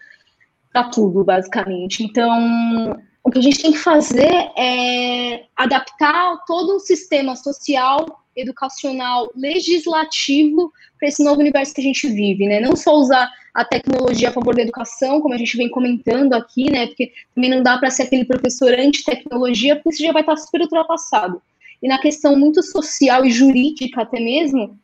para 0.72 0.88
tudo, 0.88 1.24
basicamente. 1.24 2.04
Então, 2.04 2.96
o 3.24 3.30
que 3.30 3.38
a 3.38 3.42
gente 3.42 3.60
tem 3.60 3.72
que 3.72 3.78
fazer 3.78 4.32
é 4.56 5.46
adaptar 5.56 6.44
todo 6.46 6.76
o 6.76 6.80
sistema 6.80 7.34
social, 7.34 8.06
educacional, 8.36 9.28
legislativo 9.34 10.72
para 10.98 11.08
esse 11.08 11.24
novo 11.24 11.40
universo 11.40 11.74
que 11.74 11.80
a 11.80 11.84
gente 11.84 12.08
vive, 12.08 12.46
né? 12.46 12.60
Não 12.60 12.76
só 12.76 12.94
usar 12.94 13.28
a 13.54 13.64
tecnologia 13.64 14.28
a 14.28 14.32
favor 14.32 14.54
da 14.54 14.62
educação, 14.62 15.20
como 15.20 15.34
a 15.34 15.38
gente 15.38 15.56
vem 15.56 15.68
comentando 15.68 16.34
aqui, 16.34 16.70
né? 16.70 16.86
Porque 16.86 17.12
também 17.34 17.50
não 17.50 17.62
dá 17.62 17.78
para 17.78 17.90
ser 17.90 18.04
aquele 18.04 18.24
professor 18.24 18.72
anti-tecnologia, 18.72 19.76
porque 19.76 19.90
isso 19.90 20.02
já 20.02 20.12
vai 20.12 20.22
estar 20.22 20.36
super 20.36 20.60
ultrapassado. 20.62 21.42
E 21.82 21.88
na 21.88 21.98
questão 21.98 22.36
muito 22.36 22.62
social 22.62 23.24
e 23.24 23.30
jurídica 23.30 24.02
até 24.02 24.20
mesmo, 24.20 24.78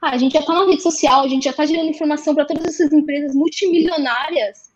ah, 0.00 0.10
a 0.10 0.18
gente 0.18 0.32
já 0.32 0.40
está 0.40 0.54
na 0.54 0.66
rede 0.66 0.82
social, 0.82 1.24
a 1.24 1.28
gente 1.28 1.44
já 1.44 1.50
está 1.50 1.66
gerando 1.66 1.90
informação 1.90 2.34
para 2.34 2.44
todas 2.44 2.64
essas 2.64 2.92
empresas 2.92 3.34
multimilionárias. 3.34 4.68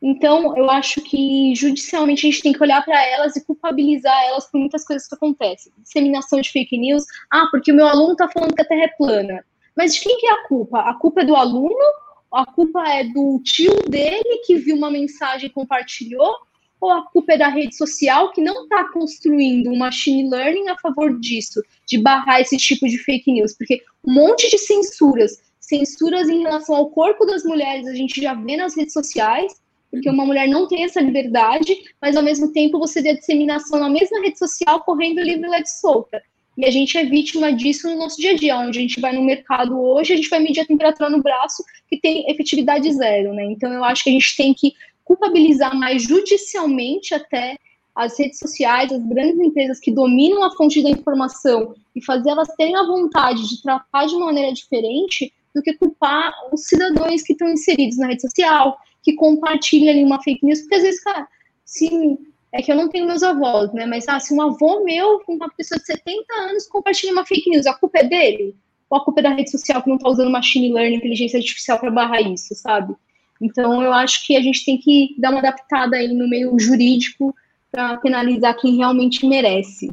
Então, 0.00 0.56
eu 0.56 0.68
acho 0.68 1.00
que 1.00 1.54
judicialmente 1.54 2.26
a 2.26 2.30
gente 2.30 2.42
tem 2.42 2.52
que 2.52 2.62
olhar 2.62 2.84
para 2.84 3.00
elas 3.06 3.36
e 3.36 3.44
culpabilizar 3.44 4.20
elas 4.24 4.50
por 4.50 4.58
muitas 4.58 4.84
coisas 4.84 5.06
que 5.06 5.14
acontecem. 5.14 5.72
Disseminação 5.78 6.40
de 6.40 6.50
fake 6.50 6.76
news. 6.76 7.04
Ah, 7.30 7.46
porque 7.52 7.70
o 7.70 7.74
meu 7.74 7.86
aluno 7.86 8.12
está 8.12 8.28
falando 8.28 8.54
que 8.54 8.62
a 8.62 8.64
Terra 8.64 8.84
é 8.84 8.96
plana. 8.96 9.44
Mas 9.76 9.94
de 9.94 10.00
quem 10.00 10.18
que 10.18 10.26
é 10.26 10.32
a 10.32 10.48
culpa? 10.48 10.80
A 10.80 10.94
culpa 10.94 11.20
é 11.20 11.24
do 11.24 11.36
aluno 11.36 11.84
a 12.32 12.46
culpa 12.46 12.82
é 12.88 13.04
do 13.04 13.40
tio 13.44 13.74
dele 13.88 14.42
que 14.46 14.56
viu 14.56 14.76
uma 14.76 14.90
mensagem 14.90 15.48
e 15.48 15.52
compartilhou, 15.52 16.34
ou 16.80 16.90
a 16.90 17.02
culpa 17.02 17.34
é 17.34 17.38
da 17.38 17.48
rede 17.48 17.76
social 17.76 18.32
que 18.32 18.40
não 18.40 18.64
está 18.64 18.90
construindo 18.90 19.70
um 19.70 19.78
machine 19.78 20.28
learning 20.28 20.68
a 20.68 20.78
favor 20.78 21.18
disso, 21.20 21.62
de 21.86 21.98
barrar 21.98 22.40
esse 22.40 22.56
tipo 22.56 22.86
de 22.88 22.98
fake 22.98 23.30
news? 23.30 23.54
Porque 23.56 23.80
um 24.04 24.12
monte 24.12 24.50
de 24.50 24.58
censuras, 24.58 25.40
censuras 25.60 26.28
em 26.28 26.42
relação 26.42 26.74
ao 26.74 26.90
corpo 26.90 27.24
das 27.24 27.44
mulheres, 27.44 27.86
a 27.86 27.94
gente 27.94 28.20
já 28.20 28.34
vê 28.34 28.56
nas 28.56 28.76
redes 28.76 28.92
sociais, 28.92 29.62
porque 29.90 30.08
uma 30.08 30.24
mulher 30.24 30.48
não 30.48 30.66
tem 30.66 30.84
essa 30.84 31.00
liberdade, 31.00 31.76
mas 32.00 32.16
ao 32.16 32.22
mesmo 32.22 32.50
tempo 32.50 32.78
você 32.78 33.00
vê 33.00 33.10
a 33.10 33.16
disseminação 33.16 33.78
na 33.78 33.90
mesma 33.90 34.20
rede 34.20 34.38
social 34.38 34.82
correndo 34.82 35.20
livre 35.20 35.48
e 35.48 35.66
solta. 35.66 36.20
E 36.56 36.66
a 36.66 36.70
gente 36.70 36.96
é 36.98 37.04
vítima 37.04 37.52
disso 37.52 37.88
no 37.88 37.96
nosso 37.96 38.20
dia 38.20 38.32
a 38.32 38.36
dia, 38.36 38.58
onde 38.58 38.78
a 38.78 38.82
gente 38.82 39.00
vai 39.00 39.12
no 39.12 39.22
mercado 39.22 39.80
hoje, 39.80 40.12
a 40.12 40.16
gente 40.16 40.28
vai 40.28 40.38
medir 40.38 40.60
a 40.60 40.66
temperatura 40.66 41.08
no 41.08 41.22
braço, 41.22 41.64
que 41.88 41.98
tem 41.98 42.30
efetividade 42.30 42.92
zero, 42.92 43.32
né? 43.32 43.44
Então 43.46 43.72
eu 43.72 43.82
acho 43.82 44.04
que 44.04 44.10
a 44.10 44.12
gente 44.12 44.36
tem 44.36 44.52
que 44.52 44.74
culpabilizar 45.04 45.74
mais 45.74 46.02
judicialmente 46.02 47.14
até 47.14 47.56
as 47.94 48.18
redes 48.18 48.38
sociais, 48.38 48.92
as 48.92 49.02
grandes 49.04 49.38
empresas 49.38 49.78
que 49.78 49.90
dominam 49.90 50.42
a 50.42 50.50
fonte 50.52 50.82
da 50.82 50.90
informação 50.90 51.74
e 51.94 52.04
fazer 52.04 52.30
elas 52.30 52.48
terem 52.56 52.76
a 52.76 52.86
vontade 52.86 53.46
de 53.48 53.62
tratar 53.62 54.06
de 54.06 54.14
uma 54.14 54.26
maneira 54.26 54.52
diferente 54.52 55.32
do 55.54 55.62
que 55.62 55.74
culpar 55.74 56.32
os 56.52 56.64
cidadãos 56.64 57.22
que 57.22 57.32
estão 57.32 57.48
inseridos 57.48 57.98
na 57.98 58.06
rede 58.08 58.22
social, 58.22 58.78
que 59.02 59.14
compartilham 59.14 59.90
ali 59.90 60.04
uma 60.04 60.22
fake 60.22 60.44
news, 60.44 60.60
porque 60.60 60.76
às 60.76 60.82
vezes, 60.82 61.02
cara, 61.02 61.28
se 61.64 62.18
é 62.52 62.60
que 62.60 62.70
eu 62.70 62.76
não 62.76 62.88
tenho 62.88 63.06
meus 63.06 63.22
avós, 63.22 63.72
né? 63.72 63.86
Mas 63.86 64.06
ah, 64.08 64.20
se 64.20 64.34
um 64.34 64.42
avô 64.42 64.84
meu, 64.84 65.22
uma 65.26 65.50
pessoa 65.50 65.78
de 65.78 65.86
70 65.86 66.24
anos, 66.34 66.66
compartilha 66.66 67.12
uma 67.12 67.24
fake 67.24 67.48
news, 67.48 67.66
a 67.66 67.74
culpa 67.74 68.00
é 68.00 68.04
dele? 68.04 68.54
Ou 68.90 68.98
a 68.98 69.04
culpa 69.04 69.20
é 69.20 69.22
da 69.22 69.30
rede 69.30 69.50
social 69.50 69.82
que 69.82 69.88
não 69.88 69.96
está 69.96 70.08
usando 70.08 70.30
machine 70.30 70.72
learning, 70.72 70.96
inteligência 70.96 71.38
artificial 71.38 71.78
para 71.78 71.90
barrar 71.90 72.20
isso, 72.20 72.54
sabe? 72.54 72.94
Então 73.40 73.82
eu 73.82 73.92
acho 73.92 74.26
que 74.26 74.36
a 74.36 74.40
gente 74.42 74.64
tem 74.64 74.76
que 74.76 75.14
dar 75.18 75.30
uma 75.30 75.38
adaptada 75.38 75.96
aí 75.96 76.08
no 76.08 76.28
meio 76.28 76.56
jurídico 76.58 77.34
para 77.70 77.96
penalizar 77.96 78.54
quem 78.56 78.76
realmente 78.76 79.26
merece. 79.26 79.90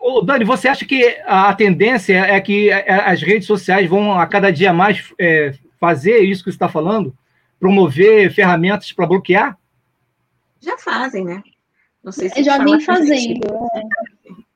Ô, 0.00 0.20
Dani, 0.20 0.44
você 0.44 0.68
acha 0.68 0.84
que 0.84 1.16
a 1.26 1.52
tendência 1.54 2.14
é 2.14 2.40
que 2.40 2.70
as 2.72 3.20
redes 3.22 3.46
sociais 3.46 3.88
vão 3.88 4.18
a 4.18 4.26
cada 4.26 4.52
dia 4.52 4.72
mais 4.72 5.12
é, 5.18 5.54
fazer 5.80 6.20
isso 6.20 6.44
que 6.44 6.50
você 6.50 6.56
está 6.56 6.68
falando? 6.68 7.12
Promover 7.58 8.32
ferramentas 8.32 8.92
para 8.92 9.06
bloquear? 9.06 9.58
Já 10.60 10.78
fazem, 10.78 11.24
né? 11.24 11.42
Não 12.02 12.12
sei 12.12 12.28
se 12.28 12.42
já 12.42 12.58
vem 12.58 12.80
fazendo. 12.80 13.46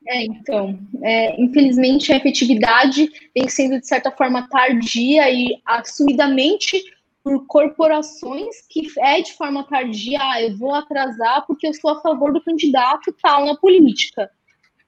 É, 0.08 0.24
então, 0.24 0.78
é, 1.02 1.40
infelizmente 1.40 2.12
a 2.12 2.16
efetividade 2.16 3.10
vem 3.34 3.48
sendo 3.48 3.80
de 3.80 3.88
certa 3.88 4.10
forma 4.10 4.48
tardia 4.48 5.28
e 5.30 5.60
assumidamente 5.66 6.80
por 7.24 7.44
corporações 7.46 8.54
que 8.70 8.86
é 9.00 9.20
de 9.20 9.32
forma 9.32 9.64
tardia, 9.64 10.18
ah, 10.20 10.40
eu 10.40 10.56
vou 10.56 10.72
atrasar 10.72 11.44
porque 11.44 11.66
eu 11.66 11.74
sou 11.74 11.90
a 11.90 12.00
favor 12.00 12.32
do 12.32 12.40
candidato 12.40 13.12
tal 13.20 13.46
na 13.46 13.56
política. 13.56 14.30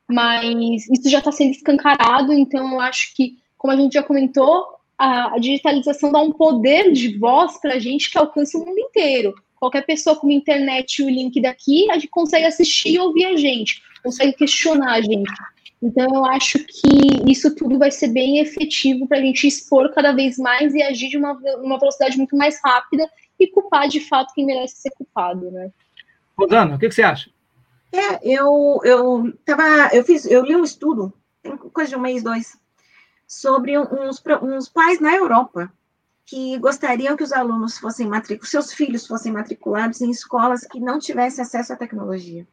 Mas 0.08 0.88
isso 0.88 1.10
já 1.10 1.18
está 1.18 1.32
sendo 1.32 1.50
escancarado, 1.50 2.32
então 2.32 2.74
eu 2.74 2.80
acho 2.80 3.12
que, 3.14 3.38
como 3.56 3.72
a 3.72 3.76
gente 3.76 3.94
já 3.94 4.04
comentou, 4.04 4.64
a, 4.96 5.34
a 5.34 5.38
digitalização 5.38 6.12
dá 6.12 6.20
um 6.20 6.32
poder 6.32 6.92
de 6.92 7.18
voz 7.18 7.60
para 7.60 7.74
a 7.74 7.78
gente 7.78 8.08
que 8.08 8.16
alcança 8.16 8.56
o 8.56 8.64
mundo 8.64 8.78
inteiro. 8.78 9.34
Qualquer 9.58 9.84
pessoa 9.84 10.16
com 10.16 10.26
uma 10.26 10.34
internet 10.34 10.98
e 10.98 11.04
o 11.04 11.10
link 11.10 11.40
daqui, 11.40 11.90
a 11.90 11.94
gente 11.94 12.08
consegue 12.08 12.46
assistir 12.46 12.90
e 12.90 12.98
ouvir 12.98 13.26
a 13.26 13.36
gente, 13.36 13.82
consegue 14.02 14.32
questionar 14.32 14.94
a 14.94 15.00
gente. 15.00 15.30
Então, 15.80 16.06
eu 16.12 16.24
acho 16.24 16.58
que 16.58 17.30
isso 17.30 17.54
tudo 17.54 17.78
vai 17.78 17.90
ser 17.90 18.08
bem 18.08 18.38
efetivo 18.38 19.06
para 19.06 19.18
a 19.18 19.20
gente 19.20 19.46
expor 19.46 19.92
cada 19.92 20.12
vez 20.12 20.36
mais 20.36 20.74
e 20.74 20.82
agir 20.82 21.08
de 21.08 21.16
uma, 21.16 21.32
uma 21.60 21.78
velocidade 21.78 22.16
muito 22.16 22.36
mais 22.36 22.60
rápida 22.64 23.08
e 23.38 23.46
culpar 23.46 23.88
de 23.88 24.00
fato 24.00 24.34
quem 24.34 24.44
merece 24.44 24.82
ser 24.82 24.90
culpado, 24.90 25.50
né? 25.50 25.70
Rosana, 26.36 26.74
o 26.74 26.78
que, 26.78 26.88
que 26.88 26.94
você 26.94 27.02
acha? 27.02 27.30
É, 27.92 28.18
eu, 28.22 28.80
eu 28.84 29.32
tava, 29.44 29.94
eu 29.94 30.04
fiz, 30.04 30.26
eu 30.26 30.44
li 30.44 30.54
um 30.54 30.64
estudo, 30.64 31.12
tem 31.42 31.56
coisa 31.56 31.90
de 31.90 31.96
um 31.96 32.00
mês, 32.00 32.22
dois, 32.22 32.56
sobre 33.26 33.78
uns, 33.78 34.22
uns 34.42 34.68
pais 34.68 35.00
na 35.00 35.14
Europa 35.14 35.72
que 36.28 36.58
gostariam 36.58 37.16
que 37.16 37.24
os 37.24 37.32
alunos 37.32 37.78
fossem 37.78 38.06
matriculados, 38.06 38.50
seus 38.50 38.70
filhos 38.74 39.06
fossem 39.06 39.32
matriculados 39.32 40.02
em 40.02 40.10
escolas 40.10 40.60
que 40.60 40.78
não 40.78 40.98
tivessem 40.98 41.42
acesso 41.42 41.72
à 41.72 41.76
tecnologia. 41.76 42.46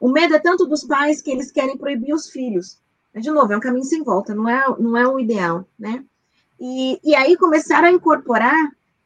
O 0.00 0.08
medo 0.08 0.34
é 0.34 0.38
tanto 0.40 0.66
dos 0.66 0.82
pais 0.82 1.22
que 1.22 1.30
eles 1.30 1.52
querem 1.52 1.78
proibir 1.78 2.12
os 2.12 2.28
filhos. 2.28 2.80
De 3.14 3.30
novo, 3.30 3.52
é 3.52 3.56
um 3.56 3.60
caminho 3.60 3.84
sem 3.84 4.02
volta, 4.02 4.34
não 4.34 4.48
é, 4.48 4.64
não 4.80 4.96
é 4.96 5.06
o 5.06 5.20
ideal, 5.20 5.64
né? 5.78 6.04
E, 6.58 6.98
e 7.04 7.14
aí 7.14 7.36
começaram 7.36 7.86
a 7.86 7.92
incorporar 7.92 8.56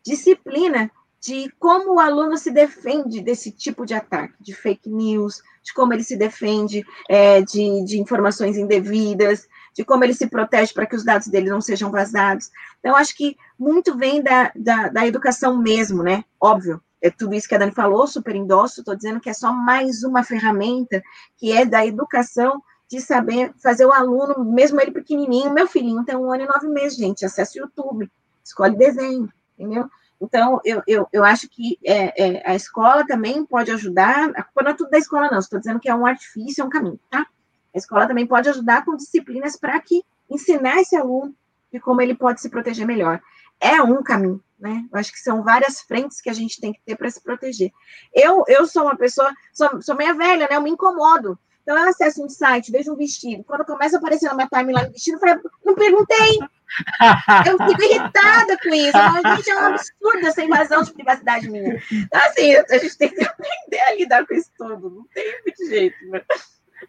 disciplina 0.02 0.90
de 1.20 1.52
como 1.58 1.94
o 1.94 2.00
aluno 2.00 2.38
se 2.38 2.50
defende 2.50 3.20
desse 3.20 3.52
tipo 3.52 3.84
de 3.84 3.92
ataque, 3.92 4.34
de 4.40 4.54
fake 4.54 4.88
news, 4.88 5.42
de 5.62 5.72
como 5.74 5.92
ele 5.92 6.02
se 6.02 6.16
defende 6.16 6.82
é, 7.10 7.42
de, 7.42 7.84
de 7.84 8.00
informações 8.00 8.56
indevidas, 8.56 9.46
de 9.74 9.84
como 9.84 10.04
ele 10.04 10.14
se 10.14 10.26
protege 10.26 10.72
para 10.72 10.86
que 10.86 10.96
os 10.96 11.04
dados 11.04 11.28
dele 11.28 11.50
não 11.50 11.60
sejam 11.60 11.90
vazados. 11.90 12.50
Então, 12.78 12.96
acho 12.96 13.16
que 13.16 13.36
muito 13.58 13.96
vem 13.96 14.22
da, 14.22 14.52
da, 14.54 14.88
da 14.88 15.06
educação 15.06 15.56
mesmo, 15.56 16.02
né? 16.02 16.24
Óbvio, 16.40 16.82
é 17.00 17.10
tudo 17.10 17.34
isso 17.34 17.48
que 17.48 17.54
a 17.54 17.58
Dani 17.58 17.72
falou, 17.72 18.06
super 18.06 18.36
endosso, 18.36 18.80
estou 18.80 18.94
dizendo 18.94 19.20
que 19.20 19.28
é 19.28 19.34
só 19.34 19.52
mais 19.52 20.04
uma 20.04 20.22
ferramenta 20.22 21.02
que 21.36 21.52
é 21.52 21.64
da 21.64 21.84
educação 21.84 22.62
de 22.88 23.00
saber 23.00 23.52
fazer 23.62 23.86
o 23.86 23.92
aluno, 23.92 24.44
mesmo 24.44 24.80
ele 24.80 24.90
pequenininho, 24.90 25.52
meu 25.52 25.66
filhinho 25.66 26.04
tem 26.04 26.14
um 26.14 26.30
ano 26.30 26.44
e 26.44 26.46
nove 26.46 26.68
meses, 26.68 26.98
gente, 26.98 27.24
acesse 27.24 27.58
o 27.58 27.62
YouTube, 27.62 28.10
escolhe 28.44 28.76
desenho, 28.76 29.32
entendeu? 29.58 29.88
Então, 30.20 30.60
eu, 30.64 30.82
eu, 30.86 31.08
eu 31.12 31.24
acho 31.24 31.48
que 31.48 31.78
é, 31.84 32.36
é, 32.36 32.42
a 32.48 32.54
escola 32.54 33.04
também 33.04 33.44
pode 33.44 33.72
ajudar, 33.72 34.30
a 34.36 34.42
culpa 34.44 34.62
não 34.62 34.70
é 34.70 34.74
tudo 34.74 34.90
da 34.90 34.98
escola, 34.98 35.28
não, 35.30 35.38
estou 35.38 35.58
dizendo 35.58 35.80
que 35.80 35.88
é 35.88 35.94
um 35.94 36.06
artifício, 36.06 36.62
é 36.62 36.64
um 36.64 36.70
caminho, 36.70 37.00
tá? 37.10 37.26
A 37.74 37.78
escola 37.78 38.06
também 38.06 38.26
pode 38.26 38.48
ajudar 38.48 38.84
com 38.84 38.96
disciplinas 38.96 39.56
para 39.56 39.80
que 39.80 40.04
ensinar 40.28 40.80
esse 40.80 40.96
aluno 40.96 41.34
de 41.72 41.80
como 41.80 42.00
ele 42.00 42.14
pode 42.14 42.40
se 42.40 42.50
proteger 42.50 42.86
melhor. 42.86 43.20
é 43.60 43.80
um 43.80 44.02
caminho, 44.02 44.42
né? 44.58 44.84
Eu 44.92 44.98
acho 44.98 45.12
que 45.12 45.20
são 45.20 45.42
várias 45.42 45.80
frentes 45.80 46.20
que 46.20 46.28
a 46.28 46.32
gente 46.32 46.60
tem 46.60 46.72
que 46.72 46.80
ter 46.84 46.96
para 46.96 47.08
se 47.08 47.22
proteger. 47.22 47.70
Eu, 48.12 48.44
eu 48.48 48.66
sou 48.66 48.82
uma 48.82 48.96
pessoa, 48.96 49.32
sou, 49.52 49.80
sou 49.80 49.94
meia 49.94 50.12
velha, 50.14 50.48
né? 50.50 50.56
Eu 50.56 50.60
me 50.62 50.70
incomodo. 50.70 51.38
Então 51.62 51.78
eu 51.78 51.88
acesso 51.88 52.24
um 52.24 52.28
site, 52.28 52.72
vejo 52.72 52.92
um 52.92 52.96
vestido. 52.96 53.44
Quando 53.44 53.64
começa 53.64 53.96
a 53.96 53.98
aparecer 54.00 54.26
na 54.26 54.34
minha 54.34 54.48
timeline 54.48 54.88
o 54.88 54.92
vestido, 54.92 55.14
eu 55.14 55.20
falei, 55.20 55.40
não 55.64 55.74
perguntei. 55.74 56.38
Eu 57.46 57.68
fico 57.68 57.82
irritada 57.82 58.56
com 58.62 58.74
isso. 58.74 58.96
Mas, 58.96 59.36
gente, 59.36 59.50
é 59.50 59.56
um 59.56 59.66
absurdo 59.66 60.26
essa 60.26 60.42
invasão 60.42 60.82
de 60.82 60.92
privacidade 60.92 61.50
minha. 61.50 61.82
Então, 61.92 62.20
assim, 62.22 62.56
a 62.56 62.78
gente 62.78 62.96
tem 62.96 63.10
que 63.10 63.22
aprender 63.22 63.80
a 63.80 63.94
lidar 63.94 64.26
com 64.26 64.34
isso 64.34 64.50
tudo. 64.56 64.88
Não 64.88 65.04
tem 65.12 65.42
muito 65.42 65.66
jeito. 65.68 65.96
Né? 66.06 66.22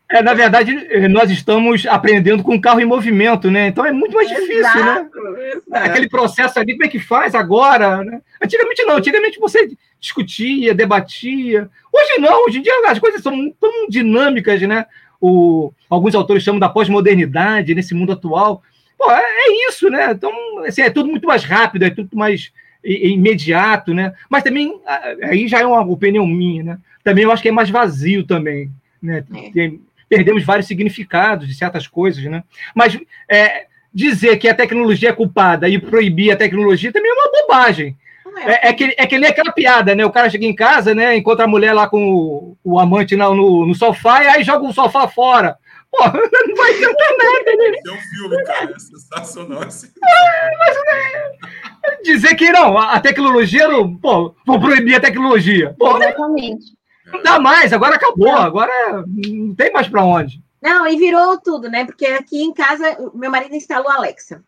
É, 0.09 0.21
na 0.21 0.33
verdade, 0.33 0.75
nós 1.09 1.31
estamos 1.31 1.87
aprendendo 1.87 2.43
com 2.43 2.55
o 2.55 2.61
carro 2.61 2.79
em 2.79 2.85
movimento, 2.85 3.49
né? 3.49 3.67
Então 3.67 3.85
é 3.85 3.91
muito 3.91 4.15
mais 4.15 4.27
difícil, 4.27 4.53
né? 4.53 4.59
exato, 4.59 5.21
né? 5.21 5.49
Exato. 5.49 5.63
Aquele 5.71 6.09
processo 6.09 6.59
ali, 6.59 6.73
como 6.73 6.85
é 6.85 6.87
que 6.87 6.99
faz 6.99 7.33
agora? 7.33 8.03
Né? 8.03 8.21
Antigamente 8.43 8.83
não, 8.83 8.97
antigamente 8.97 9.39
você 9.39 9.71
discutia, 9.99 10.75
debatia. 10.75 11.69
Hoje 11.91 12.19
não, 12.19 12.45
hoje 12.45 12.59
em 12.59 12.61
dia 12.61 12.73
as 12.87 12.99
coisas 12.99 13.21
são 13.21 13.51
tão 13.59 13.87
dinâmicas, 13.89 14.61
né? 14.61 14.85
O, 15.19 15.71
alguns 15.89 16.13
autores 16.13 16.43
chamam 16.43 16.59
da 16.59 16.69
pós-modernidade 16.69 17.73
nesse 17.73 17.95
mundo 17.95 18.11
atual. 18.11 18.61
Pô, 18.97 19.09
é, 19.09 19.21
é, 19.21 19.69
isso, 19.69 19.89
né? 19.89 20.11
Então, 20.11 20.31
assim, 20.65 20.81
é 20.81 20.89
tudo 20.89 21.09
muito 21.09 21.27
mais 21.27 21.43
rápido, 21.43 21.85
é 21.85 21.89
tudo 21.89 22.15
mais 22.15 22.51
imediato, 22.83 23.93
né? 23.93 24.13
Mas 24.29 24.43
também, 24.43 24.79
aí 25.23 25.47
já 25.47 25.59
é 25.59 25.65
uma 25.65 25.81
opinião 25.81 26.27
minha, 26.27 26.63
né? 26.63 26.77
Também 27.03 27.23
eu 27.23 27.31
acho 27.31 27.41
que 27.41 27.49
é 27.49 27.51
mais 27.51 27.69
vazio 27.69 28.23
também, 28.25 28.71
né? 29.03 29.25
É. 29.35 29.51
Tem, 29.51 29.81
perdemos 30.07 30.43
vários 30.43 30.67
significados 30.67 31.47
de 31.47 31.55
certas 31.55 31.87
coisas, 31.87 32.23
né? 32.23 32.43
Mas 32.73 32.97
é, 33.29 33.65
dizer 33.93 34.37
que 34.37 34.47
a 34.47 34.55
tecnologia 34.55 35.09
é 35.09 35.13
culpada 35.13 35.67
e 35.67 35.77
proibir 35.79 36.31
a 36.31 36.37
tecnologia 36.37 36.91
também 36.91 37.11
é 37.11 37.13
uma 37.13 37.31
bobagem. 37.31 37.97
É, 38.45 38.69
é, 38.69 38.73
que, 38.73 38.95
é 38.97 39.05
que 39.05 39.19
nem 39.19 39.29
aquela 39.29 39.51
piada, 39.51 39.93
né? 39.93 40.03
O 40.05 40.11
cara 40.11 40.29
chega 40.29 40.45
em 40.45 40.55
casa, 40.55 40.95
né? 40.95 41.15
Encontra 41.15 41.45
a 41.45 41.47
mulher 41.47 41.73
lá 41.73 41.87
com 41.87 42.11
o, 42.11 42.57
o 42.63 42.79
amante 42.79 43.15
no, 43.15 43.35
no, 43.35 43.65
no, 43.65 43.75
sofá 43.75 44.23
e 44.23 44.27
aí 44.27 44.43
joga 44.43 44.65
o 44.65 44.73
sofá 44.73 45.07
fora. 45.07 45.55
Pô, 45.91 46.03
não 46.09 46.55
vai 46.55 46.73
adiantar 46.73 47.09
nada, 47.17 47.55
né? 47.55 47.77
É 47.85 47.91
um 47.91 47.97
filme, 47.97 48.43
cara. 48.43 48.73
É 48.75 48.79
sensacional 48.79 49.63
esse 49.63 49.85
é, 49.85 50.57
mas, 50.57 50.75
né, 50.75 52.01
Dizer 52.03 52.35
que 52.35 52.51
não, 52.51 52.77
a 52.77 52.99
tecnologia 52.99 53.67
não. 53.67 53.95
Pô, 53.97 54.35
vou 54.45 54.59
proibir 54.59 54.95
a 54.95 54.99
tecnologia. 54.99 55.75
Pô, 55.77 55.97
Exatamente. 55.97 56.65
Não 57.13 57.21
dá 57.21 57.39
mais, 57.39 57.71
agora 57.71 57.95
acabou, 57.95 58.35
agora 58.35 59.05
não 59.07 59.53
tem 59.55 59.71
mais 59.71 59.87
para 59.87 60.03
onde. 60.03 60.41
Não, 60.61 60.87
e 60.87 60.97
virou 60.97 61.39
tudo, 61.39 61.69
né? 61.69 61.85
Porque 61.85 62.05
aqui 62.05 62.41
em 62.41 62.53
casa, 62.53 62.97
meu 63.13 63.29
marido 63.29 63.55
instalou 63.55 63.89
a 63.89 63.95
Alexa. 63.95 64.43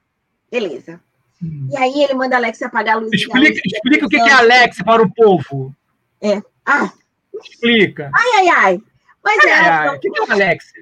Beleza. 0.50 1.00
Hum. 1.44 1.68
E 1.72 1.78
aí 1.78 2.04
ele 2.04 2.14
manda 2.14 2.36
a 2.36 2.40
Alexa 2.40 2.68
apagar 2.68 2.96
a 2.96 3.00
luz. 3.00 3.12
Explica, 3.14 3.40
luz 3.40 3.62
explica 3.66 4.06
o 4.06 4.10
que 4.10 4.16
é 4.16 4.32
Alexa 4.32 4.84
para 4.84 5.04
o 5.04 5.14
povo. 5.14 5.76
É. 6.22 6.42
Ah. 6.66 6.92
Explica. 7.44 8.10
Ai, 8.16 8.30
ai, 8.38 8.48
ai. 8.50 8.82
Mas 9.24 9.44
ai, 9.44 9.52
é. 9.52 9.54
Ai, 9.54 9.96
o 9.96 10.00
que 10.00 10.08
é 10.08 10.22
o 10.22 10.32
Alexa? 10.32 10.74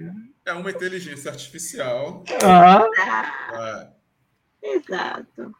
É 0.45 0.53
uma 0.53 0.69
inteligência 0.69 1.31
artificial. 1.31 2.23
Ah. 2.43 2.85
ah. 3.53 3.87
Exato. 4.61 5.55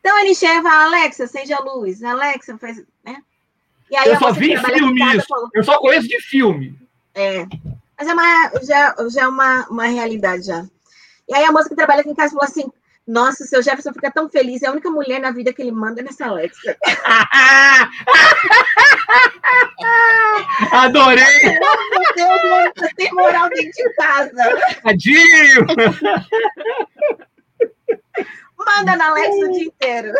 Então 0.00 0.18
ele 0.20 0.30
enxerga 0.30 0.68
a 0.68 0.84
Alexa, 0.84 1.24
acende 1.24 1.52
a 1.52 1.60
luz. 1.60 2.02
Alexa 2.02 2.56
faz. 2.56 2.82
Né? 3.04 3.22
E 3.90 3.96
aí 3.96 4.10
eu 4.10 4.18
só 4.18 4.32
vi 4.32 4.56
filme 4.56 5.16
isso. 5.16 5.50
Eu 5.54 5.64
só 5.64 5.78
conheço 5.78 6.08
de 6.08 6.20
filme. 6.20 6.78
É. 7.14 7.46
Mas 7.98 8.08
é 8.08 8.12
uma, 8.12 8.52
já, 8.62 8.94
já 9.10 9.22
é 9.22 9.28
uma, 9.28 9.66
uma 9.68 9.86
realidade 9.86 10.46
já. 10.46 10.64
E 11.28 11.34
aí 11.34 11.44
a 11.44 11.52
moça 11.52 11.68
que 11.68 11.74
trabalha 11.74 12.00
aqui 12.00 12.10
em 12.10 12.14
casa 12.14 12.32
falou 12.32 12.44
assim: 12.44 12.70
Nossa, 13.06 13.44
o 13.44 13.46
seu 13.46 13.62
Jefferson 13.62 13.92
fica 13.92 14.10
tão 14.10 14.28
feliz, 14.28 14.62
é 14.62 14.66
a 14.66 14.72
única 14.72 14.90
mulher 14.90 15.20
na 15.20 15.30
vida 15.30 15.52
que 15.52 15.60
ele 15.60 15.72
manda 15.72 16.00
nessa 16.00 16.26
Alexa. 16.26 16.76
Adorei! 20.72 21.42
Meu 21.42 22.14
Deus, 22.14 22.50
mano, 22.50 22.72
você 22.76 22.88
tem 22.94 23.12
moral 23.12 23.48
dentro 23.48 23.72
de 23.72 23.94
casa. 23.94 24.32
Tadinho! 24.82 25.66
Manda 28.56 28.96
na 28.96 29.08
Alexa 29.08 29.46
o 29.46 29.52
dia 29.52 29.64
inteiro. 29.64 30.12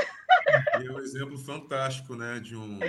é 0.72 0.90
um 0.90 0.98
exemplo 0.98 1.38
fantástico, 1.38 2.16
né, 2.16 2.40
de 2.40 2.56
um 2.56 2.80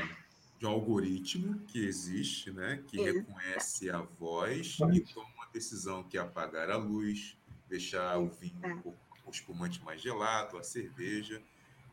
de 0.60 0.66
um 0.66 0.70
algoritmo 0.70 1.57
que 1.68 1.80
existe, 1.80 2.51
né, 2.51 2.84
que 2.86 3.01
reconhece 3.01 3.89
a 3.89 4.01
voz 4.01 4.78
e 4.93 4.99
toma 4.99 5.30
uma 5.36 5.47
decisão 5.53 6.03
que 6.03 6.18
é 6.18 6.22
apagar 6.22 6.70
a 6.70 6.76
luz, 6.76 7.38
deixar 7.70 8.18
o 8.18 8.28
vinho, 8.28 8.60
é. 8.62 8.74
o, 8.84 8.93
o 9.26 9.32
espumante 9.32 9.82
mais 9.82 10.01
gelado, 10.01 10.57
a 10.57 10.64
cerveja 10.64 11.41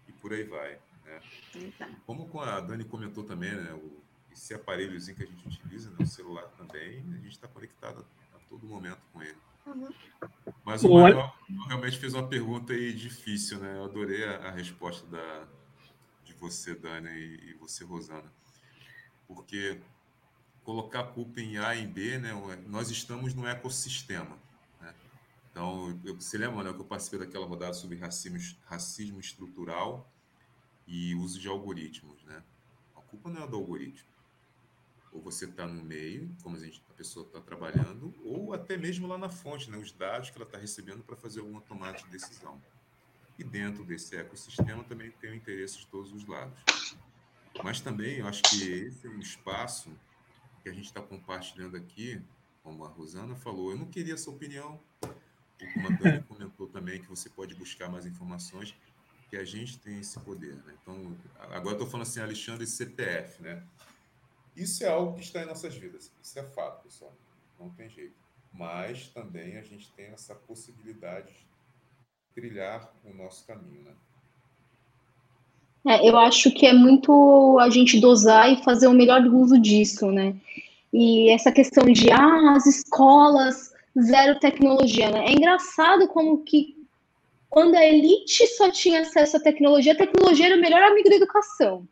e 0.09 0.13
por 0.13 0.33
aí 0.33 0.43
vai. 0.43 0.81
Né? 1.05 1.23
Como 2.05 2.41
a 2.41 2.61
Dani 2.61 2.85
comentou 2.85 3.23
também, 3.23 3.55
né, 3.55 3.73
o, 3.73 4.03
esse 4.33 4.53
aparelhozinho 4.53 5.17
que 5.17 5.23
a 5.23 5.27
gente 5.27 5.47
utiliza, 5.47 5.89
né, 5.91 5.97
o 6.01 6.07
celular 6.07 6.49
também, 6.59 6.99
a 7.15 7.19
gente 7.19 7.29
está 7.29 7.47
conectado 7.47 8.05
a, 8.33 8.37
a, 8.37 8.41
todo 8.49 8.67
momento 8.67 9.01
com 9.13 9.23
ele. 9.23 9.39
Uhum. 9.65 9.89
Mas 10.65 10.83
o 10.83 10.93
Manuel 10.93 11.33
realmente 11.69 11.99
fez 11.99 12.15
uma 12.15 12.27
pergunta 12.27 12.73
aí 12.73 12.93
difícil, 12.93 13.59
né? 13.59 13.77
Eu 13.77 13.85
adorei 13.85 14.25
a, 14.25 14.49
a 14.49 14.51
resposta 14.53 15.05
da, 15.09 15.49
de 16.25 16.35
você, 16.35 16.75
Dani, 16.75 17.11
e, 17.11 17.51
e 17.51 17.55
você, 17.55 17.85
Rosana 17.85 18.33
porque 19.27 19.81
colocar 20.67 21.01
a 21.01 21.07
culpa 21.07 21.41
em 21.41 21.59
A 21.59 21.77
e 21.77 21.85
em 21.85 21.87
B, 21.87 22.19
né, 22.19 22.33
nós 22.67 22.91
estamos 22.91 23.35
no 23.35 23.47
ecossistema. 23.47 24.37
Né? 24.81 24.95
Então, 25.51 26.01
eu, 26.05 26.17
você 26.17 26.37
lembra 26.37 26.65
né, 26.65 26.73
que 26.73 26.81
eu 26.81 26.85
participei 26.85 27.21
daquela 27.21 27.47
rodada 27.47 27.73
sobre 27.73 27.97
racismo, 27.97 28.39
racismo 28.65 29.21
estrutural 29.21 30.11
e 30.87 31.15
uso 31.15 31.39
de 31.39 31.47
algoritmos. 31.47 32.23
Né? 32.25 32.43
A 32.97 33.01
culpa 33.01 33.31
não 33.31 33.45
é 33.45 33.47
do 33.47 33.57
algoritmo. 33.57 34.09
Ou 35.13 35.23
você 35.23 35.45
está 35.45 35.67
no 35.67 35.83
meio, 35.85 36.35
como 36.43 36.57
a, 36.57 36.59
gente, 36.59 36.83
a 36.91 36.95
pessoa 36.95 37.25
está 37.25 37.41
trabalhando, 37.41 38.13
ou 38.25 38.53
até 38.53 38.77
mesmo 38.77 39.07
lá 39.07 39.17
na 39.17 39.29
fonte, 39.29 39.71
né, 39.71 39.79
os 39.79 39.93
dados 39.93 40.31
que 40.31 40.37
ela 40.37 40.45
está 40.45 40.59
recebendo 40.59 41.05
para 41.05 41.17
fazer 41.17 41.41
alguma 41.41 41.61
tomada 41.61 41.97
de 41.97 42.09
decisão. 42.09 42.61
E 43.39 43.45
dentro 43.45 43.85
desse 43.85 44.17
ecossistema 44.17 44.83
também 44.83 45.13
tem 45.13 45.31
o 45.31 45.35
interesse 45.35 45.79
de 45.79 45.87
todos 45.87 46.13
os 46.13 46.27
lados. 46.27 46.59
Mas 47.63 47.81
também 47.81 48.19
eu 48.19 48.27
acho 48.27 48.43
que 48.43 48.63
esse 48.71 49.07
é 49.07 49.11
um 49.11 49.19
espaço 49.19 49.91
que 50.63 50.69
a 50.69 50.73
gente 50.73 50.87
está 50.87 51.01
compartilhando 51.01 51.77
aqui, 51.77 52.21
como 52.63 52.85
a 52.85 52.89
Rosana 52.89 53.35
falou. 53.37 53.71
Eu 53.71 53.79
não 53.79 53.87
queria 53.87 54.15
essa 54.15 54.31
opinião. 54.31 54.81
O 55.03 55.73
comandante 55.75 56.25
comentou 56.29 56.67
também 56.67 57.01
que 57.01 57.09
você 57.09 57.31
pode 57.31 57.55
buscar 57.55 57.89
mais 57.89 58.07
informações, 58.07 58.75
que 59.31 59.37
a 59.37 59.45
gente 59.45 59.79
tem 59.79 60.01
esse 60.01 60.19
poder. 60.21 60.57
Né? 60.57 60.77
Então, 60.83 61.17
agora 61.51 61.75
estou 61.75 61.87
falando 61.87 62.07
assim, 62.07 62.21
Alexandre 62.21 62.67
CPF, 62.67 63.43
né? 63.43 63.63
Isso 64.57 64.85
é 64.85 64.89
algo 64.89 65.15
que 65.15 65.23
está 65.23 65.43
em 65.43 65.47
nossas 65.47 65.75
vidas. 65.75 66.11
Isso 66.23 66.39
é 66.39 66.43
fato, 66.43 66.83
pessoal. 66.83 67.15
Não 67.59 67.71
tem 67.71 67.89
jeito. 67.89 68.17
Mas 68.53 69.09
também 69.09 69.59
a 69.59 69.63
gente 69.63 69.93
tem 69.93 70.07
essa 70.07 70.35
possibilidade 70.35 71.33
de 71.33 71.47
trilhar 72.35 72.93
o 73.05 73.13
nosso 73.13 73.47
caminho, 73.47 73.83
né? 73.83 73.95
É, 75.87 76.09
eu 76.09 76.17
acho 76.19 76.51
que 76.51 76.67
é 76.67 76.73
muito 76.73 77.59
a 77.61 77.71
gente 77.71 78.01
dosar 78.01 78.53
e 78.53 78.63
fazer 78.63 78.89
o 78.89 78.93
melhor 78.93 79.25
uso 79.27 79.59
disso, 79.59 80.11
né? 80.11 80.35
E 80.93 81.31
essa 81.31 81.53
questão 81.53 81.85
de 81.85 82.11
ah, 82.11 82.55
as 82.57 82.67
escolas 82.67 83.73
zero 84.01 84.39
tecnologia, 84.41 85.11
né? 85.11 85.27
É 85.27 85.33
engraçado 85.33 86.09
como 86.09 86.39
que 86.39 86.75
quando 87.49 87.77
a 87.77 87.87
elite 87.87 88.47
só 88.49 88.71
tinha 88.71 89.01
acesso 89.01 89.37
à 89.37 89.41
tecnologia, 89.41 89.93
a 89.93 89.97
tecnologia 89.97 90.47
era 90.47 90.57
o 90.57 90.61
melhor 90.61 90.83
amigo 90.83 91.09
da 91.09 91.17
educação. 91.17 91.77
Uhum. 91.77 91.87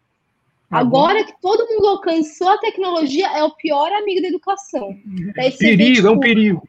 Agora 0.70 1.24
que 1.24 1.34
todo 1.40 1.66
mundo 1.70 1.86
alcançou 1.86 2.48
a 2.48 2.58
tecnologia, 2.58 3.28
é 3.28 3.44
o 3.44 3.54
pior 3.54 3.92
amigo 3.92 4.20
da 4.20 4.28
educação. 4.28 4.96
É 5.36 5.50
perigo, 5.50 5.76
vê, 5.78 5.92
tipo, 5.94 6.06
é 6.06 6.10
um 6.10 6.14
tipo, 6.14 6.20
perigo. 6.20 6.62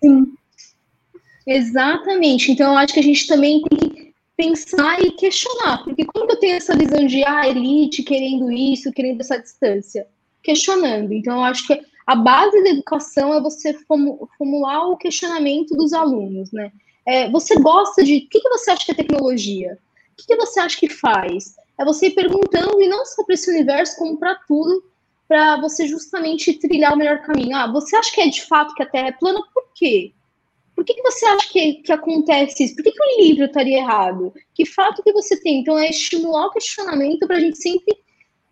Exatamente. 1.47 2.51
Então, 2.51 2.71
eu 2.71 2.77
acho 2.77 2.93
que 2.93 2.99
a 2.99 3.03
gente 3.03 3.27
também 3.27 3.61
tem 3.63 3.89
que 3.89 3.94
pensar 4.37 5.01
e 5.01 5.11
questionar, 5.11 5.83
porque 5.83 6.05
quando 6.05 6.31
eu 6.31 6.39
tenho 6.39 6.55
essa 6.55 6.75
visão 6.75 7.05
de 7.05 7.23
ah, 7.23 7.47
elite 7.47 8.03
querendo 8.03 8.51
isso, 8.51 8.91
querendo 8.91 9.21
essa 9.21 9.39
distância, 9.39 10.07
questionando. 10.43 11.13
Então, 11.13 11.37
eu 11.37 11.43
acho 11.43 11.65
que 11.67 11.81
a 12.05 12.15
base 12.15 12.61
da 12.63 12.69
educação 12.69 13.33
é 13.33 13.41
você 13.41 13.73
formular 13.73 14.87
o 14.89 14.97
questionamento 14.97 15.75
dos 15.75 15.93
alunos, 15.93 16.51
né? 16.51 16.71
É, 17.05 17.29
você 17.29 17.55
gosta 17.55 18.03
de. 18.03 18.17
O 18.17 18.29
que, 18.29 18.39
que 18.39 18.49
você 18.49 18.71
acha 18.71 18.85
que 18.85 18.91
é 18.91 18.95
tecnologia? 18.95 19.77
O 20.11 20.15
que, 20.17 20.27
que 20.27 20.35
você 20.35 20.59
acha 20.59 20.77
que 20.77 20.89
faz? 20.89 21.55
É 21.77 21.85
você 21.85 22.07
ir 22.07 22.15
perguntando, 22.15 22.81
e 22.81 22.87
não 22.87 23.05
só 23.05 23.23
para 23.23 23.33
esse 23.35 23.49
universo, 23.49 23.97
como 23.97 24.17
para 24.17 24.35
tudo, 24.47 24.83
para 25.27 25.59
você 25.59 25.87
justamente 25.87 26.53
trilhar 26.53 26.93
o 26.93 26.97
melhor 26.97 27.21
caminho. 27.21 27.55
Ah, 27.55 27.71
você 27.71 27.95
acha 27.95 28.13
que 28.13 28.21
é 28.21 28.27
de 28.27 28.43
fato 28.45 28.73
que 28.75 28.83
a 28.83 28.85
Terra 28.85 29.09
é 29.09 29.11
plana? 29.11 29.41
Por 29.53 29.65
quê? 29.73 30.13
Por 30.75 30.83
que, 30.83 30.93
que 30.93 31.01
você 31.01 31.25
acha 31.25 31.49
que, 31.49 31.73
que 31.75 31.91
acontece 31.91 32.65
isso? 32.65 32.75
Por 32.75 32.83
que, 32.83 32.91
que 32.91 33.01
o 33.01 33.21
livro 33.21 33.45
estaria 33.45 33.77
errado? 33.77 34.33
Que 34.53 34.65
fato 34.65 35.01
que 35.01 35.13
você 35.13 35.39
tem? 35.41 35.61
Então, 35.61 35.79
é 35.79 35.89
estimular 35.89 36.47
o 36.47 36.51
questionamento 36.51 37.25
para 37.25 37.37
a 37.37 37.39
gente 37.39 37.57
sempre. 37.57 37.97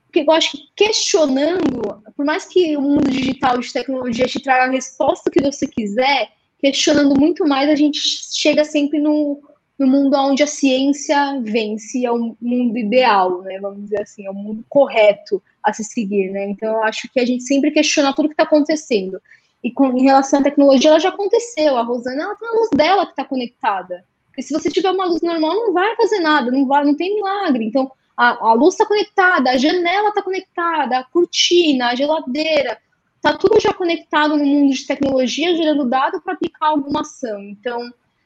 Porque 0.06 0.22
eu 0.22 0.32
acho 0.32 0.52
que 0.52 0.64
questionando, 0.76 2.02
por 2.16 2.26
mais 2.26 2.46
que 2.46 2.78
o 2.78 2.82
mundo 2.82 3.10
digital 3.10 3.58
de 3.58 3.74
tecnologia 3.74 4.28
te 4.28 4.40
traga 4.40 4.66
a 4.66 4.72
resposta 4.72 5.30
que 5.30 5.42
você 5.42 5.68
quiser, 5.68 6.32
questionando 6.60 7.20
muito 7.20 7.46
mais, 7.46 7.70
a 7.70 7.76
gente 7.76 8.00
chega 8.32 8.64
sempre 8.64 9.00
no, 9.00 9.42
no 9.78 9.88
mundo 9.88 10.16
onde 10.16 10.44
a 10.44 10.48
ciência 10.48 11.42
vence, 11.42 12.06
é 12.06 12.12
o 12.12 12.38
mundo 12.40 12.78
ideal, 12.78 13.42
né? 13.42 13.60
Vamos 13.60 13.84
dizer 13.84 14.02
assim, 14.02 14.26
é 14.26 14.32
o 14.32 14.34
mundo 14.34 14.64
correto 14.70 15.44
a 15.62 15.74
se 15.74 15.84
seguir, 15.84 16.32
né? 16.32 16.50
Então, 16.50 16.74
eu 16.74 16.84
acho 16.84 17.10
que 17.12 17.20
a 17.20 17.26
gente 17.26 17.44
sempre 17.44 17.72
questiona 17.72 18.14
tudo 18.14 18.30
que 18.30 18.34
está 18.34 18.44
acontecendo. 18.44 19.20
E 19.64 19.72
com, 19.72 19.98
em 19.98 20.04
relação 20.04 20.40
à 20.40 20.44
tecnologia, 20.44 20.90
ela 20.90 21.00
já 21.00 21.10
aconteceu. 21.10 21.78
A 21.78 21.84
Rosana, 21.84 22.24
ela 22.24 22.36
tem 22.36 22.50
a 22.50 22.52
luz 22.52 22.70
dela 22.76 23.06
que 23.06 23.14
está 23.14 23.24
conectada. 23.24 24.04
Porque 24.28 24.42
se 24.42 24.54
você 24.54 24.70
tiver 24.70 24.92
uma 24.92 25.06
luz 25.06 25.22
normal, 25.22 25.56
não 25.56 25.74
vai 25.74 25.96
fazer 25.96 26.20
nada, 26.20 26.52
não 26.52 26.66
vai, 26.66 26.84
não 26.84 26.96
tem 26.96 27.16
milagre. 27.16 27.66
Então, 27.66 27.92
a, 28.18 28.50
a 28.50 28.54
luz 28.54 28.74
está 28.74 28.86
conectada, 28.86 29.52
a 29.52 29.58
janela 29.58 30.10
está 30.10 30.22
conectada, 30.22 30.98
a 30.98 31.04
cortina, 31.04 31.90
a 31.90 31.96
geladeira, 31.96 32.78
está 33.16 33.38
tudo 33.38 33.60
já 33.60 33.74
conectado 33.74 34.36
no 34.36 34.46
mundo 34.46 34.74
de 34.74 34.86
tecnologia, 34.86 35.56
gerando 35.56 35.88
dado 35.88 36.22
para 36.22 36.34
aplicar 36.34 36.68
alguma 36.68 37.02
ação. 37.02 37.40
Então, 37.42 37.80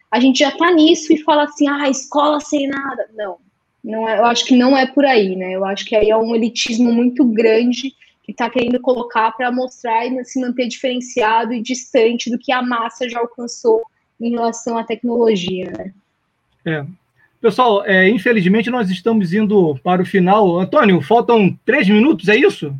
a 0.10 0.20
gente 0.20 0.40
já 0.40 0.50
está 0.50 0.72
nisso 0.72 1.14
e 1.14 1.22
fala 1.24 1.44
assim, 1.44 1.68
ah, 1.68 1.90
escola 1.90 2.40
sem 2.40 2.68
nada. 2.68 3.10
Não, 3.14 3.38
não 3.84 4.10
é, 4.10 4.18
eu 4.18 4.26
acho 4.26 4.46
que 4.46 4.56
não 4.56 4.76
é 4.76 4.88
por 4.88 5.06
aí, 5.06 5.36
né? 5.36 5.52
Eu 5.52 5.64
acho 5.66 5.86
que 5.86 5.96
aí 5.96 6.10
é 6.10 6.18
um 6.18 6.34
elitismo 6.36 6.92
muito 6.92 7.24
grande 7.26 7.94
que 8.28 8.34
está 8.34 8.50
querendo 8.50 8.78
colocar 8.82 9.32
para 9.32 9.50
mostrar 9.50 10.06
e 10.06 10.26
se 10.26 10.42
manter 10.42 10.68
diferenciado 10.68 11.54
e 11.54 11.62
distante 11.62 12.30
do 12.30 12.38
que 12.38 12.52
a 12.52 12.62
massa 12.62 13.10
já 13.10 13.20
alcançou 13.20 13.82
em 14.20 14.32
relação 14.32 14.78
à 14.78 14.84
tecnologia, 14.84 15.72
né? 15.72 15.94
É. 16.66 16.86
Pessoal, 17.40 17.86
é, 17.86 18.10
infelizmente 18.10 18.70
nós 18.70 18.90
estamos 18.90 19.32
indo 19.32 19.80
para 19.82 20.02
o 20.02 20.06
final. 20.06 20.60
Antônio, 20.60 21.02
faltam 21.02 21.58
três 21.66 21.88
minutos, 21.88 22.28
é 22.28 22.36
isso? 22.36 22.76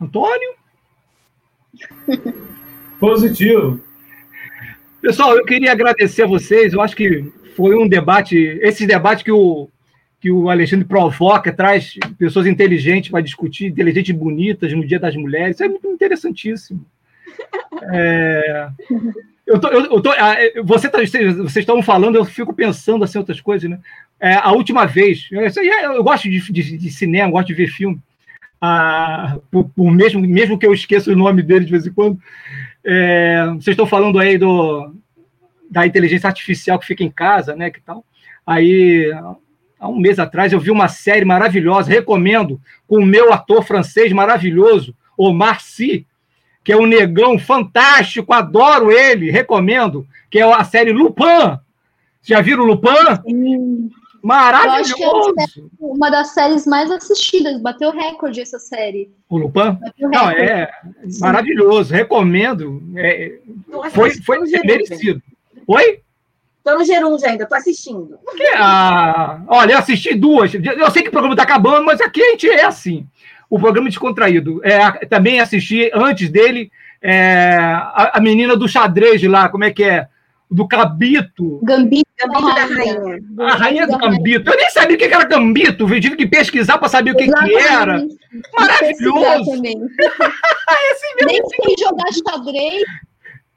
Antônio? 0.00 0.54
Positivo. 2.98 3.82
Pessoal, 5.02 5.36
eu 5.36 5.44
queria 5.44 5.72
agradecer 5.72 6.22
a 6.22 6.26
vocês. 6.26 6.72
Eu 6.72 6.80
acho 6.80 6.96
que 6.96 7.30
foi 7.54 7.76
um 7.76 7.86
debate, 7.86 8.36
esse 8.62 8.86
debate 8.86 9.22
que 9.22 9.32
o, 9.32 9.68
que 10.20 10.30
o 10.30 10.50
Alexandre 10.50 10.84
provoca, 10.84 11.52
traz 11.52 11.94
pessoas 12.18 12.46
inteligentes 12.46 13.10
para 13.10 13.20
discutir, 13.20 13.66
inteligentes 13.66 14.10
e 14.10 14.18
bonitas 14.18 14.72
no 14.72 14.86
Dia 14.86 14.98
das 14.98 15.14
Mulheres. 15.14 15.56
Isso 15.56 15.64
é 15.64 15.68
muito 15.68 15.86
interessantíssimo. 15.88 16.84
É, 17.90 18.68
eu 19.46 19.58
tô, 19.58 19.68
eu, 19.68 19.84
eu 19.84 20.02
tô, 20.02 20.10
ah, 20.10 20.36
você 20.64 20.88
tá, 20.88 20.98
vocês 20.98 21.56
estão 21.56 21.82
falando, 21.82 22.16
eu 22.16 22.24
fico 22.24 22.52
pensando 22.52 23.02
assim 23.02 23.18
outras 23.18 23.40
coisas, 23.40 23.70
né? 23.70 23.78
É, 24.20 24.34
a 24.34 24.50
última 24.52 24.84
vez, 24.84 25.28
eu, 25.30 25.40
eu 25.94 26.04
gosto 26.04 26.28
de, 26.28 26.40
de, 26.52 26.76
de, 26.76 26.90
cinema, 26.90 27.30
gosto 27.30 27.46
de 27.46 27.54
ver 27.54 27.68
filme, 27.68 27.98
ah, 28.60 29.38
por, 29.50 29.68
por, 29.70 29.90
mesmo, 29.90 30.20
mesmo 30.20 30.58
que 30.58 30.66
eu 30.66 30.74
esqueça 30.74 31.10
o 31.10 31.16
nome 31.16 31.42
dele 31.42 31.64
de 31.64 31.70
vez 31.70 31.86
em 31.86 31.92
quando. 31.92 32.20
É, 32.84 33.46
vocês 33.52 33.68
estão 33.68 33.86
falando 33.86 34.18
aí 34.18 34.36
do, 34.36 34.92
da 35.70 35.86
inteligência 35.86 36.26
artificial 36.26 36.78
que 36.78 36.86
fica 36.86 37.04
em 37.04 37.10
casa, 37.10 37.54
né? 37.54 37.70
Que 37.70 37.80
tal? 37.80 38.04
Aí, 38.46 39.10
há 39.78 39.88
um 39.88 39.98
mês 39.98 40.18
atrás, 40.18 40.52
eu 40.52 40.60
vi 40.60 40.70
uma 40.70 40.88
série 40.88 41.24
maravilhosa, 41.24 41.90
recomendo, 41.90 42.60
com 42.86 42.98
o 42.98 43.06
meu 43.06 43.32
ator 43.32 43.62
francês 43.62 44.12
maravilhoso, 44.12 44.94
Omar 45.16 45.60
Sy, 45.60 46.06
que 46.64 46.72
é 46.72 46.76
um 46.76 46.86
negão 46.86 47.38
fantástico, 47.38 48.32
adoro 48.32 48.90
ele, 48.90 49.30
recomendo, 49.30 50.06
que 50.30 50.38
é 50.38 50.42
a 50.42 50.64
série 50.64 50.92
Lupin. 50.92 51.58
Já 52.22 52.40
viram 52.40 52.64
Lupin? 52.64 52.88
Sim. 53.26 53.90
Maravilhoso! 54.22 54.74
Eu 54.74 54.80
acho 54.80 54.94
que 54.96 55.60
é 55.60 55.64
uma 55.80 56.10
das 56.10 56.34
séries 56.34 56.66
mais 56.66 56.90
assistidas, 56.90 57.60
bateu 57.62 57.90
recorde 57.92 58.40
essa 58.40 58.58
série. 58.58 59.10
O 59.28 59.38
Lupin? 59.38 59.78
Não, 60.00 60.28
é 60.28 60.70
Sim. 61.08 61.20
maravilhoso, 61.20 61.94
recomendo. 61.94 62.82
É, 62.96 63.38
foi 63.92 64.10
foi 64.22 64.40
merecido. 64.64 65.22
Oi? 65.66 66.00
Tô 66.68 66.76
no 66.76 66.84
Gerúndio 66.84 67.26
ainda, 67.26 67.46
tô 67.46 67.54
assistindo. 67.54 68.18
Ah, 68.54 69.40
olha, 69.48 69.72
eu 69.72 69.78
assisti 69.78 70.14
duas. 70.14 70.52
Eu 70.52 70.90
sei 70.90 71.02
que 71.02 71.08
o 71.08 71.12
programa 71.12 71.34
tá 71.34 71.42
acabando, 71.42 71.86
mas 71.86 71.98
aqui 71.98 72.20
a 72.22 72.30
gente 72.32 72.46
é 72.46 72.66
assim. 72.66 73.06
O 73.48 73.58
programa 73.58 73.88
descontraído. 73.88 74.60
É, 74.62 75.06
também 75.06 75.40
assisti 75.40 75.90
antes 75.94 76.28
dele 76.28 76.70
é, 77.00 77.56
a, 77.58 78.18
a 78.18 78.20
menina 78.20 78.54
do 78.54 78.68
xadrez 78.68 79.22
lá, 79.22 79.48
como 79.48 79.64
é 79.64 79.70
que 79.70 79.82
é? 79.82 80.08
do 80.50 80.66
Gambito. 80.66 81.60
Gambito, 81.62 82.08
Gambito 82.18 82.54
da 82.54 82.64
rainha. 82.64 83.20
A 83.38 83.54
rainha 83.54 83.86
do 83.86 83.98
Gambito. 83.98 84.50
Eu 84.50 84.56
nem 84.56 84.70
sabia 84.70 84.96
o 84.96 84.98
que 84.98 85.04
era 85.04 85.24
Gambito. 85.24 85.94
Eu 85.94 86.00
tive 86.00 86.16
que 86.16 86.26
pesquisar 86.26 86.76
para 86.78 86.88
saber 86.88 87.12
o 87.12 87.16
que, 87.16 87.30
que 87.30 87.54
era. 87.56 88.06
Maravilhoso. 88.58 89.24
é 89.24 89.34
assim 89.36 89.60
mesmo. 89.60 89.88
Nem 91.26 91.42
sei 91.46 91.76
jogar 91.78 92.12
xadrez. 92.12 92.82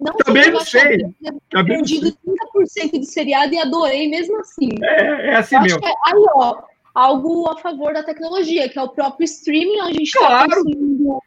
Não 0.02 0.14
Também 0.14 0.52
não 0.52 0.60
sei. 0.62 0.82
Xadrez, 0.82 1.12
Também 1.50 1.78
perdido 1.78 2.18
30% 2.56 3.00
de 3.00 3.06
seriado 3.06 3.54
e 3.54 3.60
adorei 3.60 4.10
mesmo 4.10 4.40
assim. 4.40 4.70
É, 4.82 5.28
é 5.28 5.36
assim 5.36 5.60
mesmo. 5.60 5.80
É, 5.86 5.94
aí, 6.08 6.26
ó, 6.36 6.64
algo 6.96 7.48
a 7.50 7.58
favor 7.58 7.94
da 7.94 8.02
tecnologia, 8.02 8.68
que 8.68 8.80
é 8.80 8.82
o 8.82 8.90
próprio 8.90 9.26
streaming, 9.26 9.80
onde 9.82 9.90
a 9.90 9.94
gente 9.94 10.08
está 10.08 10.28
claro. 10.28 10.50
conseguindo 10.50 11.22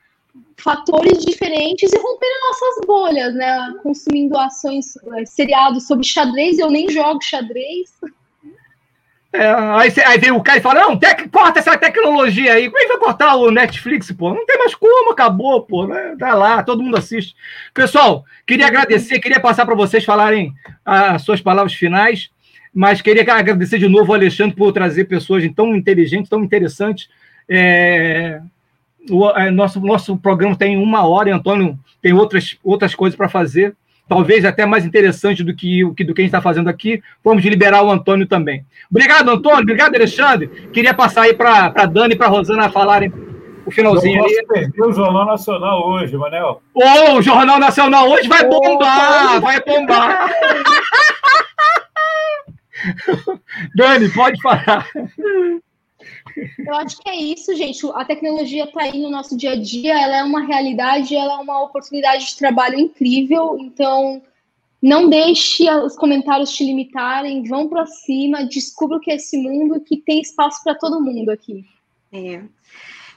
fatores 0.57 1.25
diferentes 1.25 1.93
e 1.93 1.99
romper 1.99 2.27
nossas 2.49 2.87
bolhas, 2.87 3.35
né? 3.35 3.75
Consumindo 3.83 4.37
ações, 4.37 4.97
eh, 4.97 5.27
seriados 5.27 5.87
sobre 5.87 6.05
xadrez, 6.05 6.59
eu 6.59 6.71
nem 6.71 6.89
jogo 6.89 7.23
xadrez. 7.23 7.91
É, 9.35 9.49
aí, 9.49 9.93
aí, 10.07 10.19
vem 10.19 10.31
o 10.31 10.41
cara 10.41 10.59
e 10.59 10.63
fala: 10.63 10.83
não, 10.83 10.97
tec, 10.97 11.29
corta 11.29 11.59
essa 11.59 11.77
tecnologia 11.77 12.53
aí. 12.53 12.71
Como 12.71 12.79
é 12.79 12.83
que 12.83 12.89
vai 12.89 12.99
cortar 12.99 13.35
o 13.35 13.51
Netflix, 13.51 14.13
pô? 14.13 14.33
Não 14.33 14.47
tem 14.47 14.57
mais 14.57 14.77
como, 14.77 15.11
acabou, 15.11 15.61
pô. 15.63 15.89
Né? 15.89 16.15
Tá 16.17 16.35
lá, 16.35 16.63
todo 16.63 16.85
mundo 16.85 16.97
assiste. 16.97 17.35
Pessoal, 17.75 18.25
queria 18.47 18.69
agradecer, 18.69 19.19
queria 19.19 19.41
passar 19.41 19.67
para 19.67 19.75
vocês 19.75 20.05
falarem 20.05 20.55
as 20.85 21.23
suas 21.23 21.41
palavras 21.41 21.75
finais, 21.75 22.31
mas 22.73 23.03
queria 23.03 23.23
agradecer 23.35 23.77
de 23.81 23.89
novo 23.89 24.13
ao 24.13 24.21
Alexandre 24.21 24.55
por 24.55 24.71
trazer 24.71 25.07
pessoas 25.07 25.45
tão 25.53 25.75
inteligentes, 25.75 26.31
tão 26.31 26.45
interessantes. 26.45 27.09
É, 27.49 28.41
o 29.11 29.29
é, 29.31 29.51
nosso, 29.51 29.81
nosso 29.81 30.17
programa 30.17 30.55
tem 30.55 30.77
uma 30.77 31.05
hora 31.05 31.35
Antônio 31.35 31.77
tem 32.01 32.13
outras, 32.13 32.57
outras 32.63 32.95
coisas 32.95 33.17
para 33.17 33.29
fazer, 33.29 33.75
talvez 34.09 34.45
até 34.45 34.67
mais 34.67 34.85
interessante 34.85 35.43
do 35.43 35.55
que, 35.55 35.85
do 35.85 35.95
que 35.95 36.21
a 36.21 36.25
gente 36.25 36.27
está 36.27 36.41
fazendo 36.41 36.69
aqui. 36.69 37.03
Vamos 37.23 37.45
liberar 37.45 37.83
o 37.83 37.91
Antônio 37.91 38.27
também. 38.27 38.65
Obrigado, 38.91 39.31
Antônio. 39.31 39.63
Obrigado, 39.63 39.95
Alexandre. 39.95 40.49
Queria 40.73 40.95
passar 40.95 41.23
aí 41.23 41.35
para 41.35 41.73
a 41.75 41.87
Dani 41.87 42.15
e 42.15 42.17
para 42.17 42.27
a 42.27 42.31
Rosana 42.31 42.71
falarem 42.71 43.13
o 43.67 43.71
finalzinho 43.71 44.19
Não 44.19 44.25
posso 44.25 44.47
perder 44.47 44.83
o 44.83 44.93
Jornal 44.93 45.27
Nacional 45.27 45.89
hoje, 45.89 46.17
Manel. 46.17 46.61
Oh, 46.75 47.15
o 47.15 47.23
Jornal 47.23 47.59
Nacional 47.59 48.09
hoje 48.11 48.29
vai 48.29 48.47
bombar! 48.47 49.41
Vai 49.41 49.61
bombar! 49.63 50.31
Dani, 53.75 54.09
pode 54.11 54.41
falar. 54.43 54.87
Eu 56.59 56.75
acho 56.75 56.99
que 56.99 57.09
é 57.09 57.17
isso, 57.17 57.55
gente. 57.55 57.87
A 57.95 58.05
tecnologia 58.05 58.65
está 58.65 58.83
aí 58.83 59.01
no 59.01 59.11
nosso 59.11 59.37
dia 59.37 59.53
a 59.53 59.61
dia, 59.61 59.99
ela 59.99 60.17
é 60.17 60.25
uma 60.25 60.45
realidade, 60.45 61.15
ela 61.15 61.35
é 61.35 61.37
uma 61.37 61.63
oportunidade 61.63 62.27
de 62.27 62.37
trabalho 62.37 62.79
incrível. 62.79 63.57
Então, 63.59 64.23
não 64.83 65.09
deixe 65.09 65.69
os 65.71 65.97
comentários 65.97 66.53
te 66.53 66.65
limitarem, 66.65 67.45
vão 67.45 67.69
para 67.69 67.87
cima, 67.87 68.45
descubra 68.45 68.99
o 68.99 69.01
que 69.01 69.11
é 69.11 69.17
esse 69.17 69.37
mundo, 69.37 69.81
que 69.81 69.97
tem 69.97 70.21
espaço 70.21 70.63
para 70.63 70.75
todo 70.75 71.01
mundo 71.01 71.31
aqui. 71.31 71.65
É. 72.13 72.43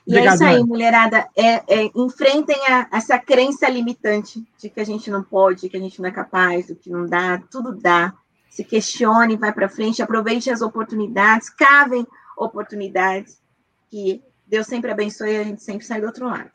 E 0.08 0.12
Obrigado, 0.12 0.32
é 0.32 0.36
isso 0.36 0.44
aí, 0.46 0.64
mulherada. 0.64 1.28
É, 1.36 1.56
é, 1.68 1.92
enfrentem 1.94 2.56
a, 2.70 2.88
essa 2.94 3.20
crença 3.20 3.68
limitante 3.68 4.42
de 4.58 4.70
que 4.70 4.80
a 4.80 4.86
gente 4.86 5.12
não 5.12 5.22
pode, 5.22 5.68
que 5.68 5.76
a 5.76 5.80
gente 5.80 6.02
não 6.02 6.08
é 6.08 6.12
capaz, 6.12 6.68
do 6.68 6.76
que 6.76 6.90
não 6.90 7.06
dá, 7.06 7.42
tudo 7.52 7.76
dá. 7.76 8.14
Se 8.50 8.64
questione, 8.64 9.36
vai 9.36 9.52
para 9.52 9.68
frente, 9.68 10.02
aproveite 10.02 10.50
as 10.50 10.62
oportunidades, 10.62 11.50
cavem 11.50 12.08
oportunidades 12.38 13.42
que 13.90 14.22
Deus 14.46 14.68
sempre 14.68 14.92
abençoe 14.92 15.32
e 15.32 15.38
a 15.38 15.44
gente 15.44 15.62
sempre 15.62 15.86
sai 15.86 16.00
do 16.00 16.08
outro 16.08 16.28
lado. 16.28 16.52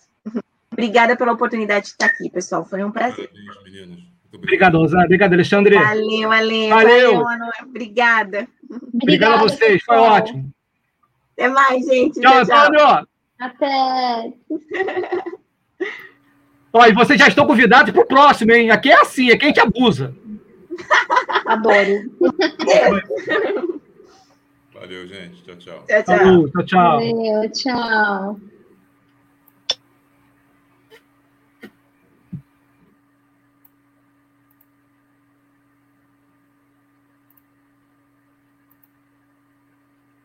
Obrigada 0.71 1.17
pela 1.17 1.33
oportunidade 1.33 1.87
de 1.87 1.93
estar 1.93 2.07
aqui, 2.07 2.31
pessoal. 2.31 2.65
Foi 2.65 2.83
um 2.83 2.91
prazer. 2.91 3.31
Obrigado, 4.33 4.79
Rosana. 4.79 5.05
Obrigado, 5.05 5.35
Alexandre. 5.35 5.75
Valeu, 5.75 6.29
valeu. 6.29 6.69
Valeu. 6.71 7.23
valeu 7.23 7.51
Obrigada. 7.65 8.49
Obrigado 8.95 9.35
a 9.35 9.43
vocês. 9.43 9.83
Foi 9.85 9.97
ótimo. 9.97 10.51
Até 11.37 11.49
mais, 11.49 11.85
gente. 11.85 12.19
Tchau, 12.21 12.39
Antônio. 12.39 13.07
Até. 13.39 14.33
Olha, 16.73 16.91
e 16.91 16.95
vocês 16.95 17.19
já 17.19 17.29
estão 17.29 17.47
convidados 17.47 17.93
para 17.93 18.03
o 18.03 18.07
próximo, 18.07 18.53
hein? 18.53 18.71
Aqui 18.71 18.91
é 18.91 18.99
assim, 18.99 19.31
é 19.31 19.37
quem 19.37 19.51
a 19.51 19.53
gente 19.53 19.61
abusa. 19.61 20.15
Adoro. 21.45 22.11
Valeu, 24.83 25.07
gente. 25.07 25.45
Tchau, 25.45 25.55
tchau. 25.55 25.87
Tchau, 25.87 26.03
tchau. 26.03 26.49
tchau, 26.49 26.67
tchau. 26.67 26.99
Valeu, 26.99 27.49
tchau. 27.53 28.52